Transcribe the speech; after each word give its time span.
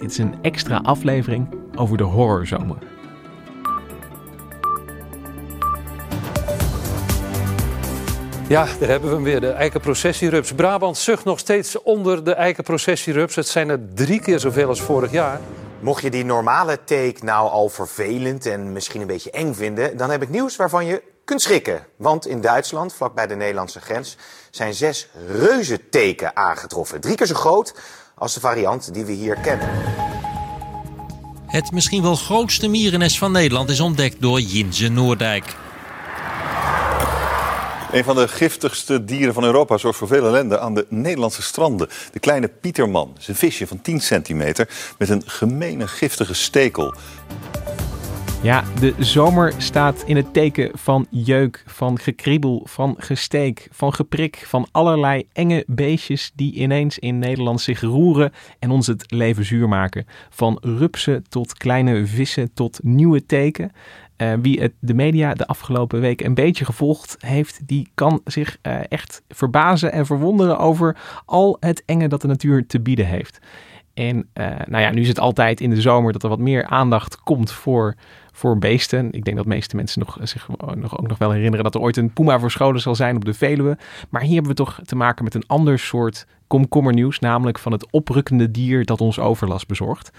Dit 0.00 0.10
is 0.10 0.18
een 0.18 0.34
extra 0.42 0.80
aflevering 0.82 1.48
over 1.76 1.96
de 1.96 2.02
horrorzomer. 2.02 2.76
Ja, 8.48 8.64
daar 8.64 8.88
hebben 8.88 9.08
we 9.08 9.14
hem 9.14 9.24
weer, 9.24 9.40
de 9.40 9.50
eikenprocessierups. 9.50 10.52
Brabant 10.52 10.96
zucht 10.96 11.24
nog 11.24 11.38
steeds 11.38 11.82
onder 11.82 12.24
de 12.24 12.32
eikenprocessierups. 12.32 13.34
Het 13.34 13.48
zijn 13.48 13.68
er 13.68 13.80
drie 13.94 14.20
keer 14.20 14.38
zoveel 14.38 14.68
als 14.68 14.80
vorig 14.80 15.10
jaar. 15.10 15.40
Mocht 15.80 16.02
je 16.02 16.10
die 16.10 16.24
normale 16.24 16.84
take 16.84 17.24
nou 17.24 17.50
al 17.50 17.68
vervelend 17.68 18.46
en 18.46 18.72
misschien 18.72 19.00
een 19.00 19.06
beetje 19.06 19.30
eng 19.30 19.54
vinden, 19.54 19.96
dan 19.96 20.10
heb 20.10 20.22
ik 20.22 20.28
nieuws 20.28 20.56
waarvan 20.56 20.86
je 20.86 21.02
kunt 21.24 21.42
schrikken. 21.42 21.86
Want 21.96 22.26
in 22.26 22.40
Duitsland, 22.40 22.94
vlakbij 22.94 23.26
de 23.26 23.36
Nederlandse 23.36 23.80
grens, 23.80 24.16
zijn 24.50 24.74
zes 24.74 25.08
reuzenteken 25.26 26.36
aangetroffen. 26.36 27.00
Drie 27.00 27.14
keer 27.14 27.26
zo 27.26 27.34
groot 27.34 27.74
als 28.20 28.34
de 28.34 28.40
variant 28.40 28.94
die 28.94 29.04
we 29.04 29.12
hier 29.12 29.34
kennen. 29.34 29.68
Het 31.46 31.72
misschien 31.72 32.02
wel 32.02 32.14
grootste 32.14 32.68
mierennest 32.68 33.18
van 33.18 33.32
Nederland 33.32 33.68
is 33.70 33.80
ontdekt 33.80 34.20
door 34.20 34.40
Jinze 34.40 34.88
Noordijk. 34.88 35.56
Een 37.92 38.04
van 38.04 38.16
de 38.16 38.28
giftigste 38.28 39.04
dieren 39.04 39.34
van 39.34 39.44
Europa 39.44 39.76
zorgt 39.76 39.98
voor 39.98 40.08
veel 40.08 40.26
ellende 40.26 40.58
aan 40.58 40.74
de 40.74 40.86
Nederlandse 40.88 41.42
stranden. 41.42 41.88
De 42.12 42.18
kleine 42.18 42.48
Pieterman 42.48 43.14
is 43.18 43.28
een 43.28 43.34
visje 43.34 43.66
van 43.66 43.80
10 43.80 44.00
centimeter 44.00 44.68
met 44.98 45.08
een 45.08 45.22
gemene 45.26 45.88
giftige 45.88 46.34
stekel. 46.34 46.94
Ja, 48.42 48.64
de 48.80 48.94
zomer 48.98 49.54
staat 49.56 50.02
in 50.06 50.16
het 50.16 50.32
teken 50.32 50.70
van 50.78 51.06
jeuk, 51.10 51.62
van 51.66 51.98
gekriebel, 51.98 52.62
van 52.64 52.94
gesteek, 52.98 53.68
van 53.70 53.94
geprik, 53.94 54.44
van 54.46 54.66
allerlei 54.70 55.26
enge 55.32 55.64
beestjes 55.66 56.32
die 56.34 56.54
ineens 56.54 56.98
in 56.98 57.18
Nederland 57.18 57.60
zich 57.60 57.80
roeren 57.80 58.32
en 58.58 58.70
ons 58.70 58.86
het 58.86 59.10
leven 59.10 59.44
zuur 59.44 59.68
maken. 59.68 60.06
Van 60.30 60.58
rupsen 60.60 61.24
tot 61.28 61.54
kleine 61.54 62.06
vissen 62.06 62.52
tot 62.54 62.80
nieuwe 62.82 63.26
teken. 63.26 63.72
Uh, 64.16 64.32
wie 64.42 64.60
het, 64.60 64.72
de 64.78 64.94
media 64.94 65.34
de 65.34 65.46
afgelopen 65.46 66.00
weken 66.00 66.26
een 66.26 66.34
beetje 66.34 66.64
gevolgd 66.64 67.16
heeft, 67.18 67.60
die 67.66 67.90
kan 67.94 68.20
zich 68.24 68.58
uh, 68.62 68.80
echt 68.88 69.22
verbazen 69.28 69.92
en 69.92 70.06
verwonderen 70.06 70.58
over 70.58 70.96
al 71.24 71.56
het 71.60 71.82
enge 71.86 72.08
dat 72.08 72.20
de 72.20 72.28
natuur 72.28 72.66
te 72.66 72.80
bieden 72.80 73.06
heeft. 73.06 73.38
En 73.94 74.16
uh, 74.34 74.46
nou 74.66 74.82
ja, 74.82 74.90
nu 74.90 75.00
is 75.00 75.08
het 75.08 75.20
altijd 75.20 75.60
in 75.60 75.70
de 75.70 75.80
zomer 75.80 76.12
dat 76.12 76.22
er 76.22 76.28
wat 76.28 76.38
meer 76.38 76.64
aandacht 76.64 77.20
komt 77.20 77.52
voor, 77.52 77.94
voor 78.32 78.58
beesten. 78.58 79.12
Ik 79.12 79.24
denk 79.24 79.36
dat 79.36 79.46
de 79.46 79.52
meeste 79.52 79.76
mensen 79.76 80.00
nog, 80.00 80.18
zich 80.22 80.48
nog, 80.74 80.98
ook 80.98 81.08
nog 81.08 81.18
wel 81.18 81.30
herinneren 81.30 81.64
dat 81.64 81.74
er 81.74 81.80
ooit 81.80 81.96
een 81.96 82.12
puma 82.12 82.40
verscholen 82.40 82.80
zal 82.80 82.94
zijn 82.94 83.16
op 83.16 83.24
de 83.24 83.34
Veluwe. 83.34 83.78
Maar 84.08 84.22
hier 84.22 84.32
hebben 84.34 84.50
we 84.50 84.56
toch 84.56 84.80
te 84.84 84.96
maken 84.96 85.24
met 85.24 85.34
een 85.34 85.46
ander 85.46 85.78
soort 85.78 86.26
komkommernieuws, 86.46 87.18
namelijk 87.18 87.58
van 87.58 87.72
het 87.72 87.90
oprukkende 87.90 88.50
dier 88.50 88.84
dat 88.84 89.00
ons 89.00 89.18
overlast 89.18 89.66
bezorgt. 89.66 90.10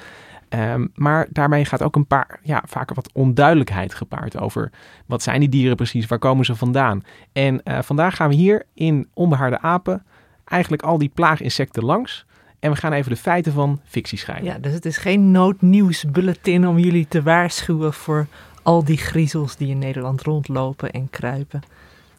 Um, 0.50 0.92
maar 0.96 1.28
daarmee 1.30 1.66
gaat 1.66 1.84
ook 1.84 1.96
een 1.96 2.08
paar, 2.08 2.40
ja, 2.44 2.64
vaker 2.66 2.96
wat 2.96 3.10
onduidelijkheid 3.14 3.94
gepaard 3.94 4.38
over 4.38 4.72
wat 5.06 5.24
zijn 5.24 5.40
die 5.40 5.50
dieren 5.50 5.76
precies, 5.76 6.06
waar 6.06 6.20
komen 6.20 6.46
ze 6.46 6.56
vandaan. 6.56 7.04
En 7.32 7.62
uh, 7.64 7.80
vandaag 7.82 8.16
gaan 8.16 8.30
we 8.30 8.36
hier 8.36 8.64
in 8.74 9.10
Onbehaarde 9.14 9.62
Apen 9.62 10.06
eigenlijk 10.46 10.82
al 10.82 10.98
die 10.98 11.12
plaaginsecten 11.14 11.84
langs. 11.84 12.26
En 12.62 12.72
we 12.72 12.78
gaan 12.78 12.94
even 12.94 13.12
de 13.12 13.18
feiten 13.18 13.54
van 13.54 13.80
fictie 13.86 14.18
scheiden. 14.18 14.52
Ja, 14.52 14.60
dus 14.60 14.74
het 14.74 14.86
is 14.86 14.98
geen 14.98 15.32
noodnieuwsbulletin 15.32 16.68
om 16.68 16.80
jullie 16.80 17.08
te 17.08 17.22
waarschuwen 17.22 17.94
voor 17.94 18.28
al 18.64 18.84
die 18.84 18.98
griezels 18.98 19.56
die 19.56 19.70
in 19.70 19.80
Nederland 19.80 20.22
rondlopen 20.22 20.92
en 20.92 21.10
kruipen. 21.10 21.62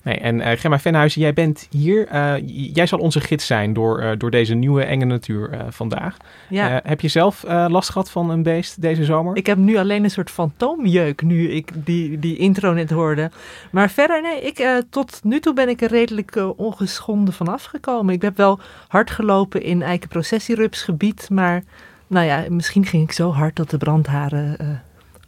Nee, 0.03 0.19
en 0.19 0.39
uh, 0.39 0.51
Gemma 0.55 0.79
Venhuizen, 0.79 1.21
jij 1.21 1.33
bent 1.33 1.67
hier. 1.71 2.09
Uh, 2.13 2.35
jij 2.75 2.87
zal 2.87 2.99
onze 2.99 3.21
gids 3.21 3.47
zijn 3.47 3.73
door, 3.73 4.03
uh, 4.03 4.11
door 4.19 4.31
deze 4.31 4.55
nieuwe 4.55 4.85
enge 4.85 5.05
natuur 5.05 5.51
vandaag. 5.69 6.17
Ja. 6.49 6.81
heb 6.85 7.01
je 7.01 7.09
zelf 7.09 7.45
last 7.49 7.91
gehad 7.91 8.11
van 8.11 8.31
een 8.31 8.43
beest 8.43 8.83
deze 8.83 9.05
zomer? 9.05 9.37
Ik 9.37 9.47
heb 9.47 9.59
nu 9.59 9.77
alleen 9.77 10.05
een 10.05 10.11
soort 10.11 10.31
fantoomjeuk 10.31 11.23
nu 11.23 11.51
ik 11.51 11.71
die, 11.75 12.19
die 12.19 12.37
intro 12.37 12.73
net 12.73 12.91
hoorde. 12.91 13.31
Maar 13.71 13.91
verder, 13.91 14.23
nee, 14.23 14.41
ik, 14.41 14.85
tot 14.91 15.21
nu 15.25 15.41
toe 15.41 15.55
ben 15.55 15.69
ik 15.69 15.81
er 15.81 15.89
redelijk 15.89 16.45
ongeschonden 16.57 17.35
van 17.35 17.49
afgekomen. 17.49 18.15
Ik 18.15 18.23
heb 18.23 18.37
wel 18.37 18.61
hard 18.89 19.11
gelopen 19.11 19.63
in 19.63 19.83
eikenprocessierupsgebied, 19.83 21.31
maar 21.31 21.63
nou 22.07 22.27
ja, 22.27 22.45
misschien 22.49 22.87
ging 22.87 23.03
ik 23.03 23.13
zo 23.13 23.31
hard 23.31 23.57
dat 23.57 23.71
de 23.71 23.79
brandharen 23.79 24.57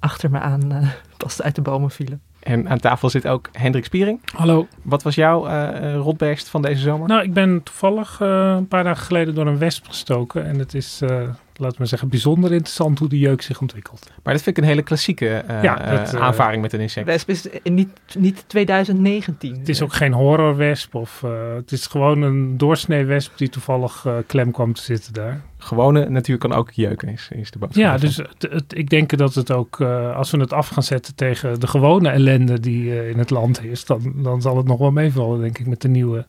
achter 0.00 0.30
me 0.30 0.38
aan 0.38 0.92
pas 1.16 1.42
uit 1.42 1.54
de 1.54 1.62
bomen 1.62 1.90
vielen. 1.90 2.20
En 2.44 2.68
aan 2.68 2.78
tafel 2.78 3.10
zit 3.10 3.26
ook 3.26 3.48
Hendrik 3.52 3.84
Spiering. 3.84 4.20
Hallo. 4.36 4.66
Wat 4.82 5.02
was 5.02 5.14
jouw 5.14 5.48
uh, 5.48 5.96
rotberst 5.96 6.48
van 6.48 6.62
deze 6.62 6.80
zomer? 6.80 7.08
Nou, 7.08 7.22
ik 7.22 7.32
ben 7.32 7.62
toevallig 7.62 8.20
uh, 8.22 8.54
een 8.56 8.68
paar 8.68 8.84
dagen 8.84 9.04
geleden 9.04 9.34
door 9.34 9.46
een 9.46 9.58
wesp 9.58 9.86
gestoken. 9.86 10.46
En 10.46 10.58
het 10.58 10.74
is, 10.74 11.00
uh, 11.02 11.22
laten 11.58 11.80
we 11.80 11.86
zeggen, 11.86 12.08
bijzonder 12.08 12.52
interessant 12.52 12.98
hoe 12.98 13.08
de 13.08 13.18
jeuk 13.18 13.42
zich 13.42 13.60
ontwikkelt. 13.60 14.10
Maar 14.22 14.34
dat 14.34 14.42
vind 14.42 14.56
ik 14.56 14.62
een 14.62 14.68
hele 14.68 14.82
klassieke 14.82 15.44
ja, 15.62 15.96
dat, 15.96 16.16
aanvaring 16.16 16.62
met 16.62 16.72
een 16.72 16.80
insect. 16.80 17.06
Wesp 17.06 17.28
is 17.28 17.46
niet, 17.62 17.88
niet 18.18 18.44
2019. 18.46 19.58
Het 19.58 19.68
is 19.68 19.82
ook 19.82 19.92
geen 19.92 20.12
horrorwesp. 20.12 20.94
Of, 20.94 21.20
het 21.56 21.72
is 21.72 21.86
gewoon 21.86 22.22
een 22.22 22.56
doorsneewesp 22.56 23.38
die 23.38 23.48
toevallig 23.48 24.06
klem 24.26 24.50
kwam 24.50 24.72
te 24.72 24.82
zitten 24.82 25.12
daar 25.12 25.42
gewone 25.64 26.08
natuur 26.08 26.38
kan 26.38 26.52
ook 26.52 26.70
jeuken, 26.70 27.08
is, 27.08 27.28
is 27.32 27.50
de 27.50 27.58
boodschap. 27.58 27.82
Ja, 27.82 27.98
dus 27.98 28.16
het, 28.16 28.46
het, 28.50 28.78
ik 28.78 28.90
denk 28.90 29.16
dat 29.16 29.34
het 29.34 29.50
ook, 29.50 29.78
uh, 29.78 30.16
als 30.16 30.30
we 30.30 30.38
het 30.38 30.52
af 30.52 30.68
gaan 30.68 30.82
zetten 30.82 31.14
tegen 31.14 31.60
de 31.60 31.66
gewone 31.66 32.08
ellende 32.08 32.60
die 32.60 32.84
uh, 32.84 33.08
in 33.08 33.18
het 33.18 33.30
land 33.30 33.64
is, 33.64 33.84
dan, 33.84 34.12
dan 34.16 34.42
zal 34.42 34.56
het 34.56 34.66
nog 34.66 34.78
wel 34.78 34.90
meevallen, 34.90 35.40
denk 35.40 35.58
ik, 35.58 35.66
met 35.66 35.80
de 35.80 35.88
nieuwe 35.88 36.26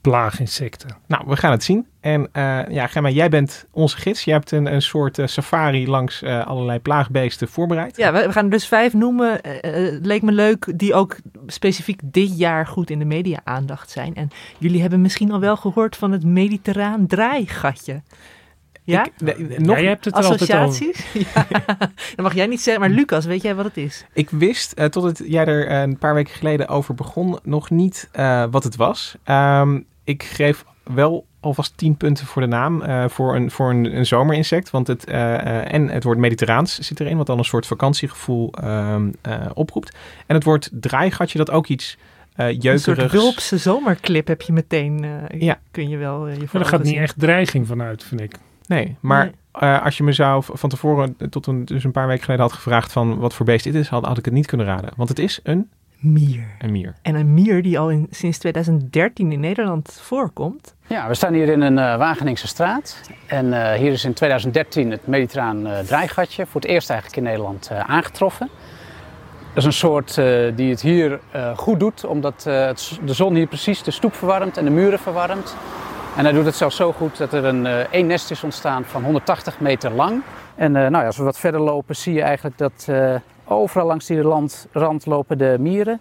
plaaginsecten. 0.00 0.96
Nou, 1.06 1.24
we 1.26 1.36
gaan 1.36 1.50
het 1.50 1.64
zien. 1.64 1.86
En 2.00 2.20
uh, 2.20 2.68
ja, 2.68 2.86
Gemma, 2.86 3.08
jij 3.08 3.28
bent 3.28 3.66
onze 3.70 3.96
gids. 3.96 4.24
Je 4.24 4.32
hebt 4.32 4.50
een, 4.50 4.72
een 4.72 4.82
soort 4.82 5.18
uh, 5.18 5.26
safari 5.26 5.88
langs 5.88 6.22
uh, 6.22 6.46
allerlei 6.46 6.78
plaagbeesten 6.78 7.48
voorbereid. 7.48 7.96
Ja, 7.96 8.12
we, 8.12 8.26
we 8.26 8.32
gaan 8.32 8.44
er 8.44 8.50
dus 8.50 8.66
vijf 8.66 8.92
noemen. 8.92 9.38
het 9.60 10.06
leek 10.06 10.22
me 10.22 10.32
leuk, 10.32 10.72
die 10.76 10.94
ook 10.94 11.16
specifiek 11.46 12.00
dit 12.04 12.38
jaar 12.38 12.66
goed 12.66 12.90
in 12.90 12.98
de 12.98 13.04
media 13.04 13.40
aandacht 13.44 13.90
zijn. 13.90 14.14
En 14.14 14.28
jullie 14.58 14.80
hebben 14.80 15.00
misschien 15.00 15.32
al 15.32 15.40
wel 15.40 15.56
gehoord 15.56 15.96
van 15.96 16.12
het 16.12 16.24
mediterraan 16.24 17.06
draaigatje. 17.06 18.02
Ja? 18.90 19.04
Ik, 19.04 19.12
nee, 19.18 19.58
nog 19.58 19.76
ja, 19.76 19.82
je 19.82 19.88
hebt 19.88 20.04
het 20.04 20.14
associaties? 20.14 21.06
ja. 21.34 21.46
Dan 22.14 22.24
mag 22.24 22.34
jij 22.34 22.46
niet 22.46 22.60
zeggen, 22.60 22.82
maar 22.82 22.92
Lucas, 22.92 23.24
weet 23.24 23.42
jij 23.42 23.54
wat 23.54 23.64
het 23.64 23.76
is? 23.76 24.04
Ik 24.12 24.30
wist, 24.30 24.78
uh, 24.78 24.84
totdat 24.84 25.22
jij 25.24 25.46
er 25.46 25.70
uh, 25.70 25.80
een 25.80 25.98
paar 25.98 26.14
weken 26.14 26.34
geleden 26.34 26.68
over 26.68 26.94
begon, 26.94 27.38
nog 27.42 27.70
niet 27.70 28.08
uh, 28.12 28.44
wat 28.50 28.64
het 28.64 28.76
was. 28.76 29.16
Um, 29.24 29.86
ik 30.10 30.22
geef 30.22 30.64
wel 30.82 31.26
alvast 31.40 31.76
10 31.76 31.96
punten 31.96 32.26
voor 32.26 32.42
de 32.42 32.48
naam 32.48 32.82
uh, 32.82 33.08
voor, 33.08 33.36
een, 33.36 33.50
voor 33.50 33.70
een, 33.70 33.96
een 33.96 34.06
zomerinsect. 34.06 34.70
Want 34.70 34.86
het, 34.86 35.08
uh, 35.08 35.14
uh, 35.14 35.72
en 35.72 35.88
het 35.88 36.04
woord 36.04 36.18
mediterraans 36.18 36.78
zit 36.78 37.00
erin, 37.00 37.16
wat 37.16 37.26
dan 37.26 37.38
een 37.38 37.44
soort 37.44 37.66
vakantiegevoel 37.66 38.52
oproept. 39.54 39.96
En 40.26 40.34
het 40.34 40.44
woord 40.44 40.70
draaigatje, 40.72 41.38
dat 41.38 41.50
ook 41.50 41.66
iets 41.66 41.98
jeukerigs... 42.36 42.86
Een 42.86 42.96
soort 42.96 43.12
wulpse 43.12 43.58
zomerclip 43.58 44.26
heb 44.26 44.42
je 44.42 44.52
meteen, 44.52 45.04
ja. 45.38 45.58
kun 45.70 45.88
je 45.88 45.96
wel 45.96 46.28
je 46.28 46.38
Maar 46.52 46.62
er 46.62 46.68
gaat 46.68 46.82
niet 46.82 46.96
echt 46.96 47.18
dreiging 47.18 47.66
vanuit, 47.66 48.04
vind 48.04 48.20
ik. 48.20 48.34
Nee, 48.66 48.96
maar 49.00 49.24
nee. 49.24 49.34
Uh, 49.70 49.84
als 49.84 49.96
je 49.96 50.04
me 50.04 50.12
zou 50.12 50.42
van 50.46 50.70
tevoren, 50.70 51.16
tot 51.30 51.46
een, 51.46 51.64
dus 51.64 51.84
een 51.84 51.92
paar 51.92 52.06
weken 52.06 52.24
geleden 52.24 52.44
had 52.44 52.54
gevraagd 52.54 52.92
van 52.92 53.18
wat 53.18 53.34
voor 53.34 53.46
beest 53.46 53.64
dit 53.64 53.74
is, 53.74 53.88
had, 53.88 54.04
had 54.04 54.18
ik 54.18 54.24
het 54.24 54.34
niet 54.34 54.46
kunnen 54.46 54.66
raden. 54.66 54.90
Want 54.96 55.08
het 55.08 55.18
is 55.18 55.40
een... 55.42 55.70
Mier. 56.00 56.44
Een 56.58 56.72
mier. 56.72 56.94
En 57.02 57.14
een 57.14 57.34
mier 57.34 57.62
die 57.62 57.78
al 57.78 57.90
in, 57.90 58.06
sinds 58.10 58.38
2013 58.38 59.32
in 59.32 59.40
Nederland 59.40 59.98
voorkomt. 60.02 60.74
Ja, 60.86 61.08
we 61.08 61.14
staan 61.14 61.32
hier 61.32 61.48
in 61.48 61.60
een 61.60 61.78
uh, 61.78 61.96
Wageningse 61.96 62.46
straat. 62.46 63.00
En 63.26 63.46
uh, 63.46 63.72
hier 63.72 63.92
is 63.92 64.04
in 64.04 64.14
2013 64.14 64.90
het 64.90 65.06
mediterraan 65.06 65.68
draaigatje 65.86 66.46
voor 66.46 66.60
het 66.60 66.70
eerst 66.70 66.90
eigenlijk 66.90 67.20
in 67.20 67.26
Nederland 67.26 67.70
aangetroffen. 67.70 68.48
Dat 69.48 69.56
is 69.56 69.64
een 69.64 69.72
soort 69.72 70.14
die 70.56 70.70
het 70.70 70.80
hier 70.80 71.20
goed 71.56 71.80
doet, 71.80 72.04
omdat 72.04 72.44
het, 72.44 72.98
de 73.04 73.12
zon 73.12 73.34
hier 73.34 73.46
precies 73.46 73.82
de 73.82 73.90
stoep 73.90 74.14
verwarmt 74.14 74.56
en 74.56 74.64
de 74.64 74.70
muren 74.70 74.98
verwarmt. 74.98 75.56
En 76.16 76.24
hij 76.24 76.32
doet 76.34 76.44
het 76.44 76.56
zelfs 76.56 76.76
zo 76.76 76.92
goed 76.92 77.16
dat 77.16 77.32
er 77.32 77.44
een 77.44 77.64
uh, 77.64 77.78
één 77.78 78.06
nest 78.06 78.30
is 78.30 78.44
ontstaan 78.44 78.84
van 78.84 79.02
180 79.02 79.60
meter 79.60 79.90
lang. 79.90 80.22
En 80.54 80.74
uh, 80.74 80.80
nou 80.80 80.96
ja, 80.96 81.06
als 81.06 81.16
we 81.16 81.22
wat 81.22 81.38
verder 81.38 81.60
lopen 81.60 81.96
zie 81.96 82.14
je 82.14 82.22
eigenlijk 82.22 82.58
dat 82.58 82.86
uh, 82.90 83.14
overal 83.58 83.86
langs 83.86 84.06
die 84.06 84.22
land, 84.22 84.66
rand 84.72 85.06
lopen 85.06 85.38
de 85.38 85.56
mieren. 85.60 86.00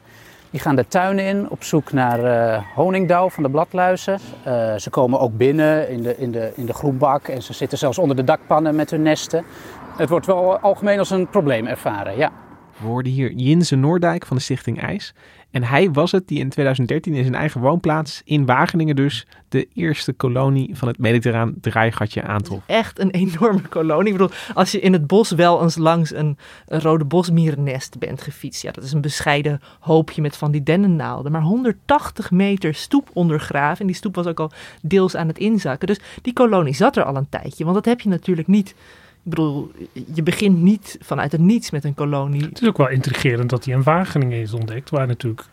Die 0.49 0.59
gaan 0.59 0.75
de 0.75 0.87
tuinen 0.87 1.25
in 1.25 1.49
op 1.49 1.63
zoek 1.63 1.91
naar 1.91 2.23
uh, 2.23 2.63
honingdauw 2.75 3.29
van 3.29 3.43
de 3.43 3.49
bladluizen. 3.49 4.13
Uh, 4.47 4.75
ze 4.75 4.89
komen 4.89 5.19
ook 5.19 5.37
binnen 5.37 5.89
in 5.89 6.01
de, 6.01 6.17
in, 6.17 6.31
de, 6.31 6.51
in 6.55 6.65
de 6.65 6.73
groenbak 6.73 7.27
en 7.27 7.41
ze 7.41 7.53
zitten 7.53 7.77
zelfs 7.77 7.97
onder 7.97 8.15
de 8.15 8.23
dakpannen 8.23 8.75
met 8.75 8.91
hun 8.91 9.01
nesten. 9.01 9.43
Het 9.97 10.09
wordt 10.09 10.25
wel 10.25 10.57
algemeen 10.59 10.99
als 10.99 11.09
een 11.09 11.27
probleem 11.27 11.67
ervaren, 11.67 12.17
ja. 12.17 12.31
We 12.77 12.87
hoorden 12.87 13.11
hier 13.11 13.31
Jinse 13.31 13.75
Noordijk 13.75 14.25
van 14.25 14.37
de 14.37 14.43
Stichting 14.43 14.81
IJs. 14.81 15.13
En 15.51 15.63
hij 15.63 15.91
was 15.91 16.11
het 16.11 16.27
die 16.27 16.39
in 16.39 16.49
2013 16.49 17.13
in 17.13 17.23
zijn 17.23 17.35
eigen 17.35 17.61
woonplaats 17.61 18.21
in 18.25 18.45
Wageningen 18.45 18.95
dus 18.95 19.27
de 19.47 19.67
eerste 19.73 20.13
kolonie 20.13 20.77
van 20.77 20.87
het 20.87 20.97
mediterraan 20.97 21.53
draaigatje 21.61 22.21
aantrof. 22.21 22.63
Echt 22.65 22.99
een 22.99 23.11
enorme 23.11 23.61
kolonie. 23.61 24.11
Ik 24.11 24.17
bedoel, 24.17 24.35
als 24.53 24.71
je 24.71 24.79
in 24.79 24.93
het 24.93 25.07
bos 25.07 25.31
wel 25.31 25.61
eens 25.61 25.75
langs 25.75 26.13
een, 26.13 26.37
een 26.67 26.81
rode 26.81 27.05
bosmierennest 27.05 27.99
bent 27.99 28.21
gefietst. 28.21 28.61
Ja, 28.61 28.71
dat 28.71 28.83
is 28.83 28.91
een 28.91 29.01
bescheiden 29.01 29.61
hoopje 29.79 30.21
met 30.21 30.37
van 30.37 30.51
die 30.51 30.63
dennennaalden. 30.63 31.31
Maar 31.31 31.41
180 31.41 32.31
meter 32.31 32.73
stoep 32.73 33.09
ondergraven. 33.13 33.79
En 33.79 33.87
die 33.87 33.95
stoep 33.95 34.15
was 34.15 34.25
ook 34.25 34.39
al 34.39 34.51
deels 34.81 35.15
aan 35.15 35.27
het 35.27 35.37
inzakken. 35.37 35.87
Dus 35.87 35.99
die 36.21 36.33
kolonie 36.33 36.73
zat 36.73 36.97
er 36.97 37.03
al 37.03 37.15
een 37.15 37.29
tijdje. 37.29 37.63
Want 37.63 37.75
dat 37.75 37.85
heb 37.85 38.01
je 38.01 38.09
natuurlijk 38.09 38.47
niet 38.47 38.75
bedoel, 39.29 39.71
je 40.13 40.23
begint 40.23 40.61
niet 40.61 40.97
vanuit 41.01 41.31
het 41.31 41.41
niets 41.41 41.71
met 41.71 41.83
een 41.83 41.93
kolonie. 41.93 42.43
Het 42.43 42.61
is 42.61 42.67
ook 42.67 42.77
wel 42.77 42.89
intrigerend 42.89 43.49
dat 43.49 43.65
hij 43.65 43.73
in 43.73 43.83
Wageningen 43.83 44.41
is 44.41 44.53
ontdekt, 44.53 44.89
waar 44.89 45.07
natuurlijk 45.07 45.45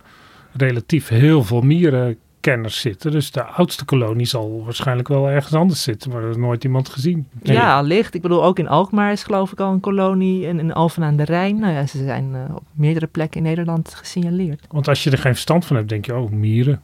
relatief 0.52 1.08
heel 1.08 1.44
veel 1.44 1.60
mierenkenners 1.60 2.80
zitten. 2.80 3.10
Dus 3.10 3.30
de 3.30 3.44
oudste 3.44 3.84
kolonie 3.84 4.26
zal 4.26 4.64
waarschijnlijk 4.64 5.08
wel 5.08 5.28
ergens 5.28 5.54
anders 5.54 5.82
zitten, 5.82 6.10
maar 6.10 6.22
er 6.22 6.30
is 6.30 6.36
nooit 6.36 6.64
iemand 6.64 6.88
gezien. 6.88 7.26
Ja, 7.42 7.76
allicht. 7.76 8.14
Ik 8.14 8.22
bedoel, 8.22 8.44
ook 8.44 8.58
in 8.58 8.68
Alkmaar 8.68 9.12
is 9.12 9.22
geloof 9.22 9.52
ik 9.52 9.60
al 9.60 9.72
een 9.72 9.80
kolonie 9.80 10.46
en 10.46 10.58
in 10.58 10.72
Alphen 10.72 11.02
aan 11.02 11.16
de 11.16 11.24
Rijn. 11.24 11.58
Nou 11.58 11.72
ja, 11.72 11.86
ze 11.86 12.04
zijn 12.04 12.30
uh, 12.34 12.54
op 12.54 12.62
meerdere 12.72 13.06
plekken 13.06 13.40
in 13.40 13.46
Nederland 13.46 13.94
gesignaleerd. 13.94 14.66
Want 14.70 14.88
als 14.88 15.04
je 15.04 15.10
er 15.10 15.18
geen 15.18 15.32
verstand 15.32 15.66
van 15.66 15.76
hebt, 15.76 15.88
denk 15.88 16.06
je, 16.06 16.16
oh, 16.16 16.30
mieren. 16.30 16.80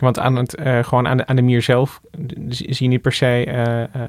Want 0.00 0.18
aan, 0.18 0.36
het, 0.36 0.58
uh, 0.58 0.84
gewoon 0.84 1.06
aan 1.06 1.16
de, 1.16 1.26
aan 1.26 1.36
de 1.36 1.42
mier 1.42 1.62
zelf 1.62 2.00
zie 2.48 2.76
je 2.78 2.88
niet 2.88 3.02
per 3.02 3.12
se, 3.12 3.46
uh, 3.48 4.02
uh, 4.02 4.08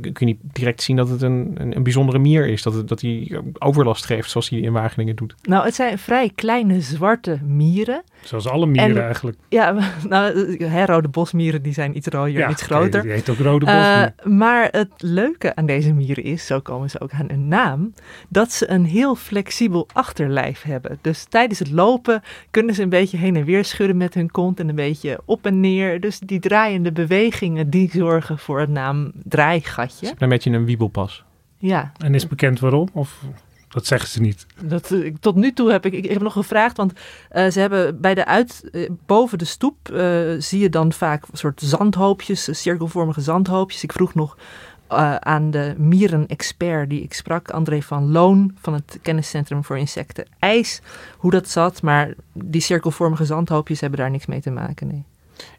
kun 0.00 0.12
je 0.14 0.24
niet 0.24 0.38
direct 0.42 0.82
zien 0.82 0.96
dat 0.96 1.08
het 1.08 1.22
een, 1.22 1.54
een, 1.54 1.76
een 1.76 1.82
bijzondere 1.82 2.18
mier 2.18 2.46
is. 2.46 2.62
Dat, 2.62 2.74
het, 2.74 2.88
dat 2.88 3.00
hij 3.00 3.40
overlast 3.58 4.04
geeft 4.04 4.30
zoals 4.30 4.48
hij 4.48 4.58
in 4.58 4.72
Wageningen 4.72 5.16
doet. 5.16 5.34
Nou, 5.42 5.64
het 5.64 5.74
zijn 5.74 5.98
vrij 5.98 6.30
kleine 6.34 6.80
zwarte 6.80 7.38
mieren. 7.44 8.02
Zoals 8.20 8.48
alle 8.48 8.66
mieren 8.66 9.04
eigenlijk. 9.04 9.38
Ja, 9.48 9.76
nou, 10.08 10.56
hè, 10.64 10.84
rode 10.84 11.08
bosmieren 11.08 11.62
die 11.62 11.72
zijn 11.72 11.96
iets 11.96 12.06
rooier 12.06 12.38
ja, 12.38 12.50
iets 12.50 12.62
groter. 12.62 13.02
die 13.02 13.10
heet 13.10 13.28
ook 13.28 13.38
rode 13.38 13.64
bosmier. 13.64 14.38
maar 14.38 14.68
het 14.70 14.92
leuke 14.96 15.54
aan 15.54 15.66
deze 15.66 15.92
mieren 15.92 16.24
is, 16.24 16.46
zo 16.46 16.60
komen 16.60 16.90
ze 16.90 17.00
ook 17.00 17.12
aan 17.12 17.28
hun 17.28 17.48
naam, 17.48 17.94
dat 18.28 18.52
ze 18.52 18.70
een 18.70 18.84
heel 18.84 19.14
flexibel 19.14 19.88
achterlijf 19.92 20.62
hebben. 20.62 20.98
Dus 21.00 21.24
tijdens 21.24 21.58
het 21.58 21.70
lopen 21.70 22.22
kunnen 22.50 22.74
ze 22.74 22.82
een 22.82 22.88
beetje 22.88 23.16
heen 23.16 23.36
en 23.36 23.44
weer 23.44 23.64
schudden 23.64 23.96
met 23.96 24.14
hun 24.14 24.30
kont 24.30 24.60
en 24.60 24.68
een 24.68 24.74
beetje 24.74 25.09
op 25.24 25.46
en 25.46 25.60
neer. 25.60 26.00
Dus 26.00 26.18
die 26.18 26.40
draaiende 26.40 26.92
bewegingen 26.92 27.70
die 27.70 27.90
zorgen 27.92 28.38
voor 28.38 28.60
het 28.60 28.70
naam 28.70 29.12
draaigatje. 29.14 30.12
Een 30.18 30.28
beetje 30.28 30.50
een 30.50 30.64
wiebelpas. 30.64 31.24
Ja. 31.58 31.92
En 31.98 32.14
is 32.14 32.26
bekend 32.26 32.60
waarom? 32.60 32.88
Of 32.92 33.24
dat 33.68 33.86
zeggen 33.86 34.08
ze 34.08 34.20
niet. 34.20 34.46
Dat, 34.64 34.90
uh, 34.90 35.14
tot 35.20 35.34
nu 35.34 35.52
toe 35.52 35.70
heb 35.70 35.86
ik, 35.86 35.92
ik, 35.92 36.10
heb 36.10 36.22
nog 36.22 36.32
gevraagd, 36.32 36.76
want 36.76 36.92
uh, 36.92 37.50
ze 37.50 37.60
hebben 37.60 38.00
bij 38.00 38.14
de 38.14 38.24
uit, 38.24 38.68
uh, 38.72 38.90
boven 39.06 39.38
de 39.38 39.44
stoep 39.44 39.76
zie 40.38 40.60
je 40.60 40.68
dan 40.68 40.92
vaak 40.92 41.22
een 41.30 41.38
soort 41.38 41.60
zandhoopjes, 41.60 42.60
cirkelvormige 42.60 43.20
zandhoopjes. 43.20 43.82
Ik 43.82 43.92
vroeg 43.92 44.14
nog 44.14 44.36
aan 45.20 45.50
de 45.50 45.74
mierenexpert 45.76 46.90
die 46.90 47.02
ik 47.02 47.12
sprak, 47.12 47.50
André 47.50 47.82
van 47.82 48.10
Loon 48.10 48.56
van 48.60 48.74
het 48.74 48.98
Kenniscentrum 49.02 49.64
voor 49.64 49.78
Insecten 49.78 50.26
IJs, 50.38 50.80
hoe 51.16 51.30
dat 51.30 51.48
zat. 51.48 51.82
Maar 51.82 52.14
die 52.32 52.60
cirkelvormige 52.60 53.24
zandhoopjes 53.24 53.80
hebben 53.80 53.98
daar 53.98 54.10
niks 54.10 54.26
mee 54.26 54.40
te 54.40 54.50
maken, 54.50 54.86
nee. 54.86 55.04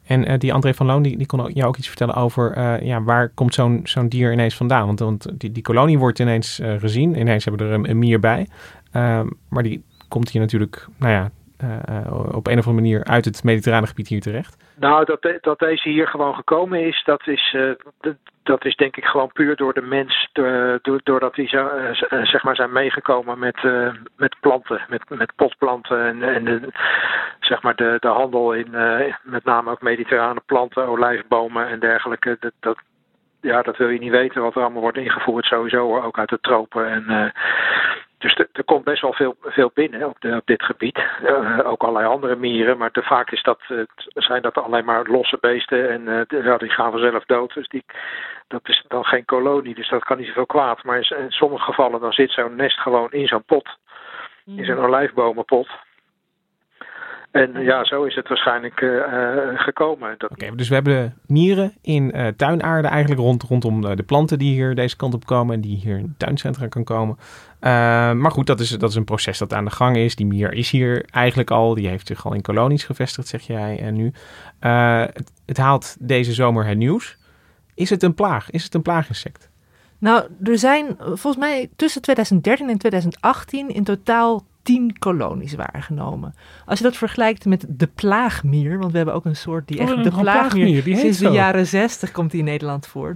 En 0.03 0.31
uh, 0.31 0.37
die 0.37 0.53
André 0.53 0.73
van 0.73 0.85
Loon, 0.85 1.01
die, 1.01 1.17
die 1.17 1.25
kon 1.25 1.51
jou 1.53 1.67
ook 1.67 1.77
iets 1.77 1.87
vertellen 1.87 2.15
over 2.15 2.57
uh, 2.57 2.81
ja, 2.81 3.03
waar 3.03 3.29
komt 3.29 3.53
zo'n 3.53 3.79
zo'n 3.83 4.07
dier 4.07 4.31
ineens 4.31 4.55
vandaan? 4.55 4.85
Want, 4.85 4.99
want 4.99 5.27
die, 5.39 5.51
die 5.51 5.63
kolonie 5.63 5.99
wordt 5.99 6.19
ineens 6.19 6.59
gezien. 6.79 7.19
Ineens 7.19 7.45
hebben 7.45 7.67
we 7.67 7.73
er 7.73 7.79
een, 7.79 7.89
een 7.89 7.99
mier 7.99 8.19
bij. 8.19 8.47
Ehm, 8.91 9.27
maar 9.47 9.63
die 9.63 9.83
komt 10.07 10.29
hier 10.29 10.41
natuurlijk, 10.41 10.87
nou 10.97 11.11
ja, 11.13 11.31
op 12.31 12.47
een 12.47 12.57
of 12.57 12.67
andere 12.67 12.73
manier 12.73 13.03
uit 13.03 13.25
het 13.25 13.43
mediterrane 13.43 13.87
gebied 13.87 14.07
hier 14.07 14.21
terecht. 14.21 14.73
Nou, 14.79 15.05
dat, 15.05 15.37
dat 15.41 15.59
deze 15.59 15.89
hier 15.89 16.07
gewoon 16.07 16.35
gekomen 16.35 16.87
is, 16.87 17.03
dat 17.05 17.27
is, 17.27 17.55
dat 18.43 18.65
is 18.65 18.75
denk 18.75 18.97
ik 18.97 19.05
gewoon 19.05 19.31
puur 19.31 19.55
door 19.55 19.73
de 19.73 19.81
mens, 19.81 20.29
doordat 21.03 21.35
die 21.35 21.47
zeg 22.23 22.43
maar 22.43 22.55
zijn 22.55 22.71
meegekomen 22.71 23.39
met, 23.39 23.63
met 24.17 24.35
planten, 24.39 24.81
met, 24.89 25.09
met 25.09 25.35
potplanten 25.35 26.05
en, 26.05 26.23
en 26.23 26.45
de, 26.45 26.71
zeg 27.39 27.61
maar 27.61 27.75
de, 27.75 27.97
de 27.99 28.07
handel 28.07 28.53
in 28.53 28.69
met 29.23 29.43
name 29.43 29.71
ook 29.71 29.81
mediterrane 29.81 30.41
planten, 30.45 30.87
olijfbomen 30.87 31.67
en 31.67 31.79
dergelijke. 31.79 32.37
Dat, 32.39 32.53
dat, 32.59 32.77
ja, 33.41 33.61
dat 33.61 33.77
wil 33.77 33.89
je 33.89 33.99
niet 33.99 34.11
weten 34.11 34.41
wat 34.41 34.55
er 34.55 34.61
allemaal 34.61 34.81
wordt 34.81 34.97
ingevoerd, 34.97 35.45
sowieso 35.45 36.01
ook 36.01 36.19
uit 36.19 36.29
de 36.29 36.39
tropen. 36.41 36.87
En, 36.87 37.33
dus 38.21 38.35
er 38.51 38.63
komt 38.63 38.83
best 38.83 39.01
wel 39.01 39.13
veel, 39.13 39.35
veel 39.41 39.71
binnen 39.73 40.07
op, 40.07 40.15
de, 40.19 40.35
op 40.35 40.45
dit 40.45 40.63
gebied. 40.63 40.99
Uh, 41.23 41.59
ook 41.63 41.81
allerlei 41.83 42.07
andere 42.07 42.35
mieren, 42.35 42.77
maar 42.77 42.91
te 42.91 43.01
vaak 43.01 43.31
is 43.31 43.43
dat, 43.43 43.59
uh, 43.69 43.83
zijn 44.13 44.41
dat 44.41 44.57
alleen 44.57 44.85
maar 44.85 45.05
losse 45.05 45.37
beesten 45.41 45.89
en 45.89 46.01
uh, 46.07 46.43
ja, 46.43 46.57
die 46.57 46.69
gaan 46.69 46.91
vanzelf 46.91 47.25
dood. 47.25 47.53
Dus 47.53 47.67
die, 47.67 47.85
dat 48.47 48.61
is 48.63 48.85
dan 48.87 49.05
geen 49.05 49.25
kolonie, 49.25 49.75
dus 49.75 49.89
dat 49.89 50.03
kan 50.03 50.17
niet 50.17 50.27
zoveel 50.27 50.45
kwaad. 50.45 50.83
Maar 50.83 50.97
in, 50.97 51.17
in 51.17 51.31
sommige 51.31 51.63
gevallen 51.63 51.99
dan 51.99 52.11
zit 52.11 52.31
zo'n 52.31 52.55
nest 52.55 52.79
gewoon 52.79 53.11
in 53.11 53.27
zo'n 53.27 53.43
pot, 53.43 53.69
in 54.45 54.65
zo'n 54.65 54.85
olijfbomenpot. 54.85 55.69
En 57.31 57.61
ja, 57.61 57.85
zo 57.85 58.03
is 58.03 58.15
het 58.15 58.27
waarschijnlijk 58.27 58.81
uh, 58.81 58.99
gekomen. 59.53 60.13
Oké, 60.13 60.25
okay, 60.29 60.55
dus 60.55 60.67
we 60.67 60.73
hebben 60.73 60.93
de 60.93 61.33
mieren 61.33 61.73
in 61.81 62.11
uh, 62.15 62.27
tuinaarde 62.27 62.87
eigenlijk 62.87 63.21
rond, 63.21 63.43
rondom 63.43 63.95
de 63.95 64.03
planten 64.03 64.39
die 64.39 64.53
hier 64.53 64.75
deze 64.75 64.95
kant 64.95 65.13
op 65.13 65.25
komen 65.25 65.55
en 65.55 65.61
die 65.61 65.77
hier 65.77 65.97
in 65.97 66.15
tuincentra 66.17 66.67
kan 66.67 66.83
komen. 66.83 67.17
maar 68.21 68.31
goed, 68.31 68.47
dat 68.47 68.59
is, 68.59 68.69
dat 68.69 68.89
is 68.89 68.95
een 68.95 69.03
proces 69.03 69.37
dat 69.37 69.53
aan 69.53 69.65
de 69.65 69.71
gang 69.71 69.97
is. 69.97 70.15
Die 70.15 70.25
mier 70.25 70.53
is 70.53 70.71
hier 70.71 71.05
eigenlijk 71.11 71.51
al, 71.51 71.73
die 71.73 71.87
heeft 71.87 72.07
zich 72.07 72.25
al 72.25 72.33
in 72.33 72.41
kolonies 72.41 72.83
gevestigd, 72.83 73.27
zeg 73.27 73.41
jij 73.41 73.79
en 73.79 73.93
nu. 73.93 74.11
Het, 74.59 75.31
het 75.45 75.57
haalt 75.57 75.95
deze 75.99 76.33
zomer 76.33 76.65
het 76.65 76.77
nieuws. 76.77 77.17
Is 77.75 77.89
het 77.89 78.03
een 78.03 78.13
plaag? 78.13 78.49
Is 78.49 78.63
het 78.63 78.73
een 78.73 78.81
plaaginsect? 78.81 79.49
Nou, 79.97 80.27
er 80.43 80.57
zijn 80.57 80.95
volgens 80.97 81.37
mij 81.37 81.69
tussen 81.75 82.01
2013 82.01 82.69
en 82.69 82.77
2018 82.77 83.69
in 83.69 83.83
totaal 83.83 84.43
tien 84.63 84.99
kolonies 84.99 85.55
waargenomen. 85.55 86.35
Als 86.65 86.77
je 86.77 86.83
dat 86.83 86.97
vergelijkt 86.97 87.45
met 87.45 87.65
de 87.69 87.87
plaagmier, 87.87 88.77
want 88.77 88.91
we 88.91 88.97
hebben 88.97 89.15
ook 89.15 89.25
een 89.25 89.35
soort 89.35 89.67
die 89.67 89.79
echt 89.79 89.91
oh, 89.91 90.03
de 90.03 90.09
plaagmier, 90.09 90.23
plaagmier 90.23 90.83
die 90.83 90.97
sinds 90.97 91.17
zo. 91.17 91.29
de 91.29 91.35
jaren 91.35 91.67
zestig 91.67 92.11
komt 92.11 92.31
die 92.31 92.39
in 92.39 92.45
Nederland 92.45 92.87
voor. 92.87 93.15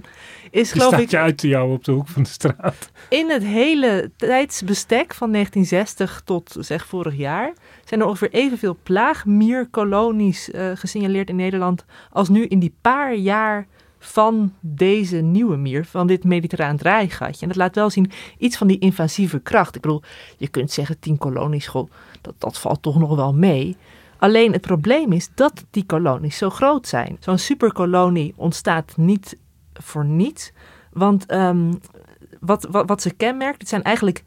Is 0.50 0.72
die 0.72 0.72
geloof 0.72 0.88
staat 0.88 1.00
ik 1.00 1.10
je 1.10 1.18
uit 1.18 1.38
te 1.38 1.48
jou 1.48 1.72
op 1.72 1.84
de 1.84 1.92
hoek 1.92 2.08
van 2.08 2.22
de 2.22 2.28
straat. 2.28 2.90
in 3.08 3.30
het 3.30 3.42
hele 3.42 4.10
tijdsbestek 4.16 5.14
van 5.14 5.32
1960 5.32 6.22
tot 6.24 6.56
zeg 6.58 6.86
vorig 6.86 7.16
jaar 7.16 7.52
zijn 7.84 8.00
er 8.00 8.06
ongeveer 8.06 8.30
evenveel 8.30 8.78
plaagmierkolonies 8.82 10.48
uh, 10.48 10.70
gesignaleerd 10.74 11.28
in 11.28 11.36
Nederland 11.36 11.84
als 12.10 12.28
nu 12.28 12.46
in 12.46 12.58
die 12.58 12.74
paar 12.80 13.14
jaar 13.14 13.66
van 13.98 14.52
deze 14.60 15.16
nieuwe 15.16 15.56
mier, 15.56 15.84
van 15.84 16.06
dit 16.06 16.24
mediterraan 16.24 16.76
draaigatje. 16.76 17.42
En 17.42 17.48
dat 17.48 17.56
laat 17.56 17.74
wel 17.74 17.90
zien 17.90 18.10
iets 18.38 18.56
van 18.56 18.66
die 18.66 18.78
invasieve 18.78 19.38
kracht. 19.38 19.74
Ik 19.74 19.80
bedoel, 19.80 20.02
je 20.36 20.48
kunt 20.48 20.70
zeggen 20.70 20.98
tien 20.98 21.18
kolonies, 21.18 21.72
dat, 22.20 22.34
dat 22.38 22.58
valt 22.58 22.82
toch 22.82 22.98
nog 22.98 23.16
wel 23.16 23.34
mee. 23.34 23.76
Alleen 24.18 24.52
het 24.52 24.60
probleem 24.60 25.12
is 25.12 25.28
dat 25.34 25.64
die 25.70 25.86
kolonies 25.86 26.38
zo 26.38 26.50
groot 26.50 26.88
zijn. 26.88 27.16
Zo'n 27.20 27.38
superkolonie 27.38 28.34
ontstaat 28.36 28.96
niet 28.96 29.38
voor 29.72 30.04
niets. 30.04 30.52
Want 30.92 31.32
um, 31.32 31.80
wat, 32.40 32.66
wat, 32.70 32.88
wat 32.88 33.02
ze 33.02 33.14
kenmerkt, 33.14 33.60
het 33.60 33.68
zijn 33.68 33.82
eigenlijk 33.82 34.24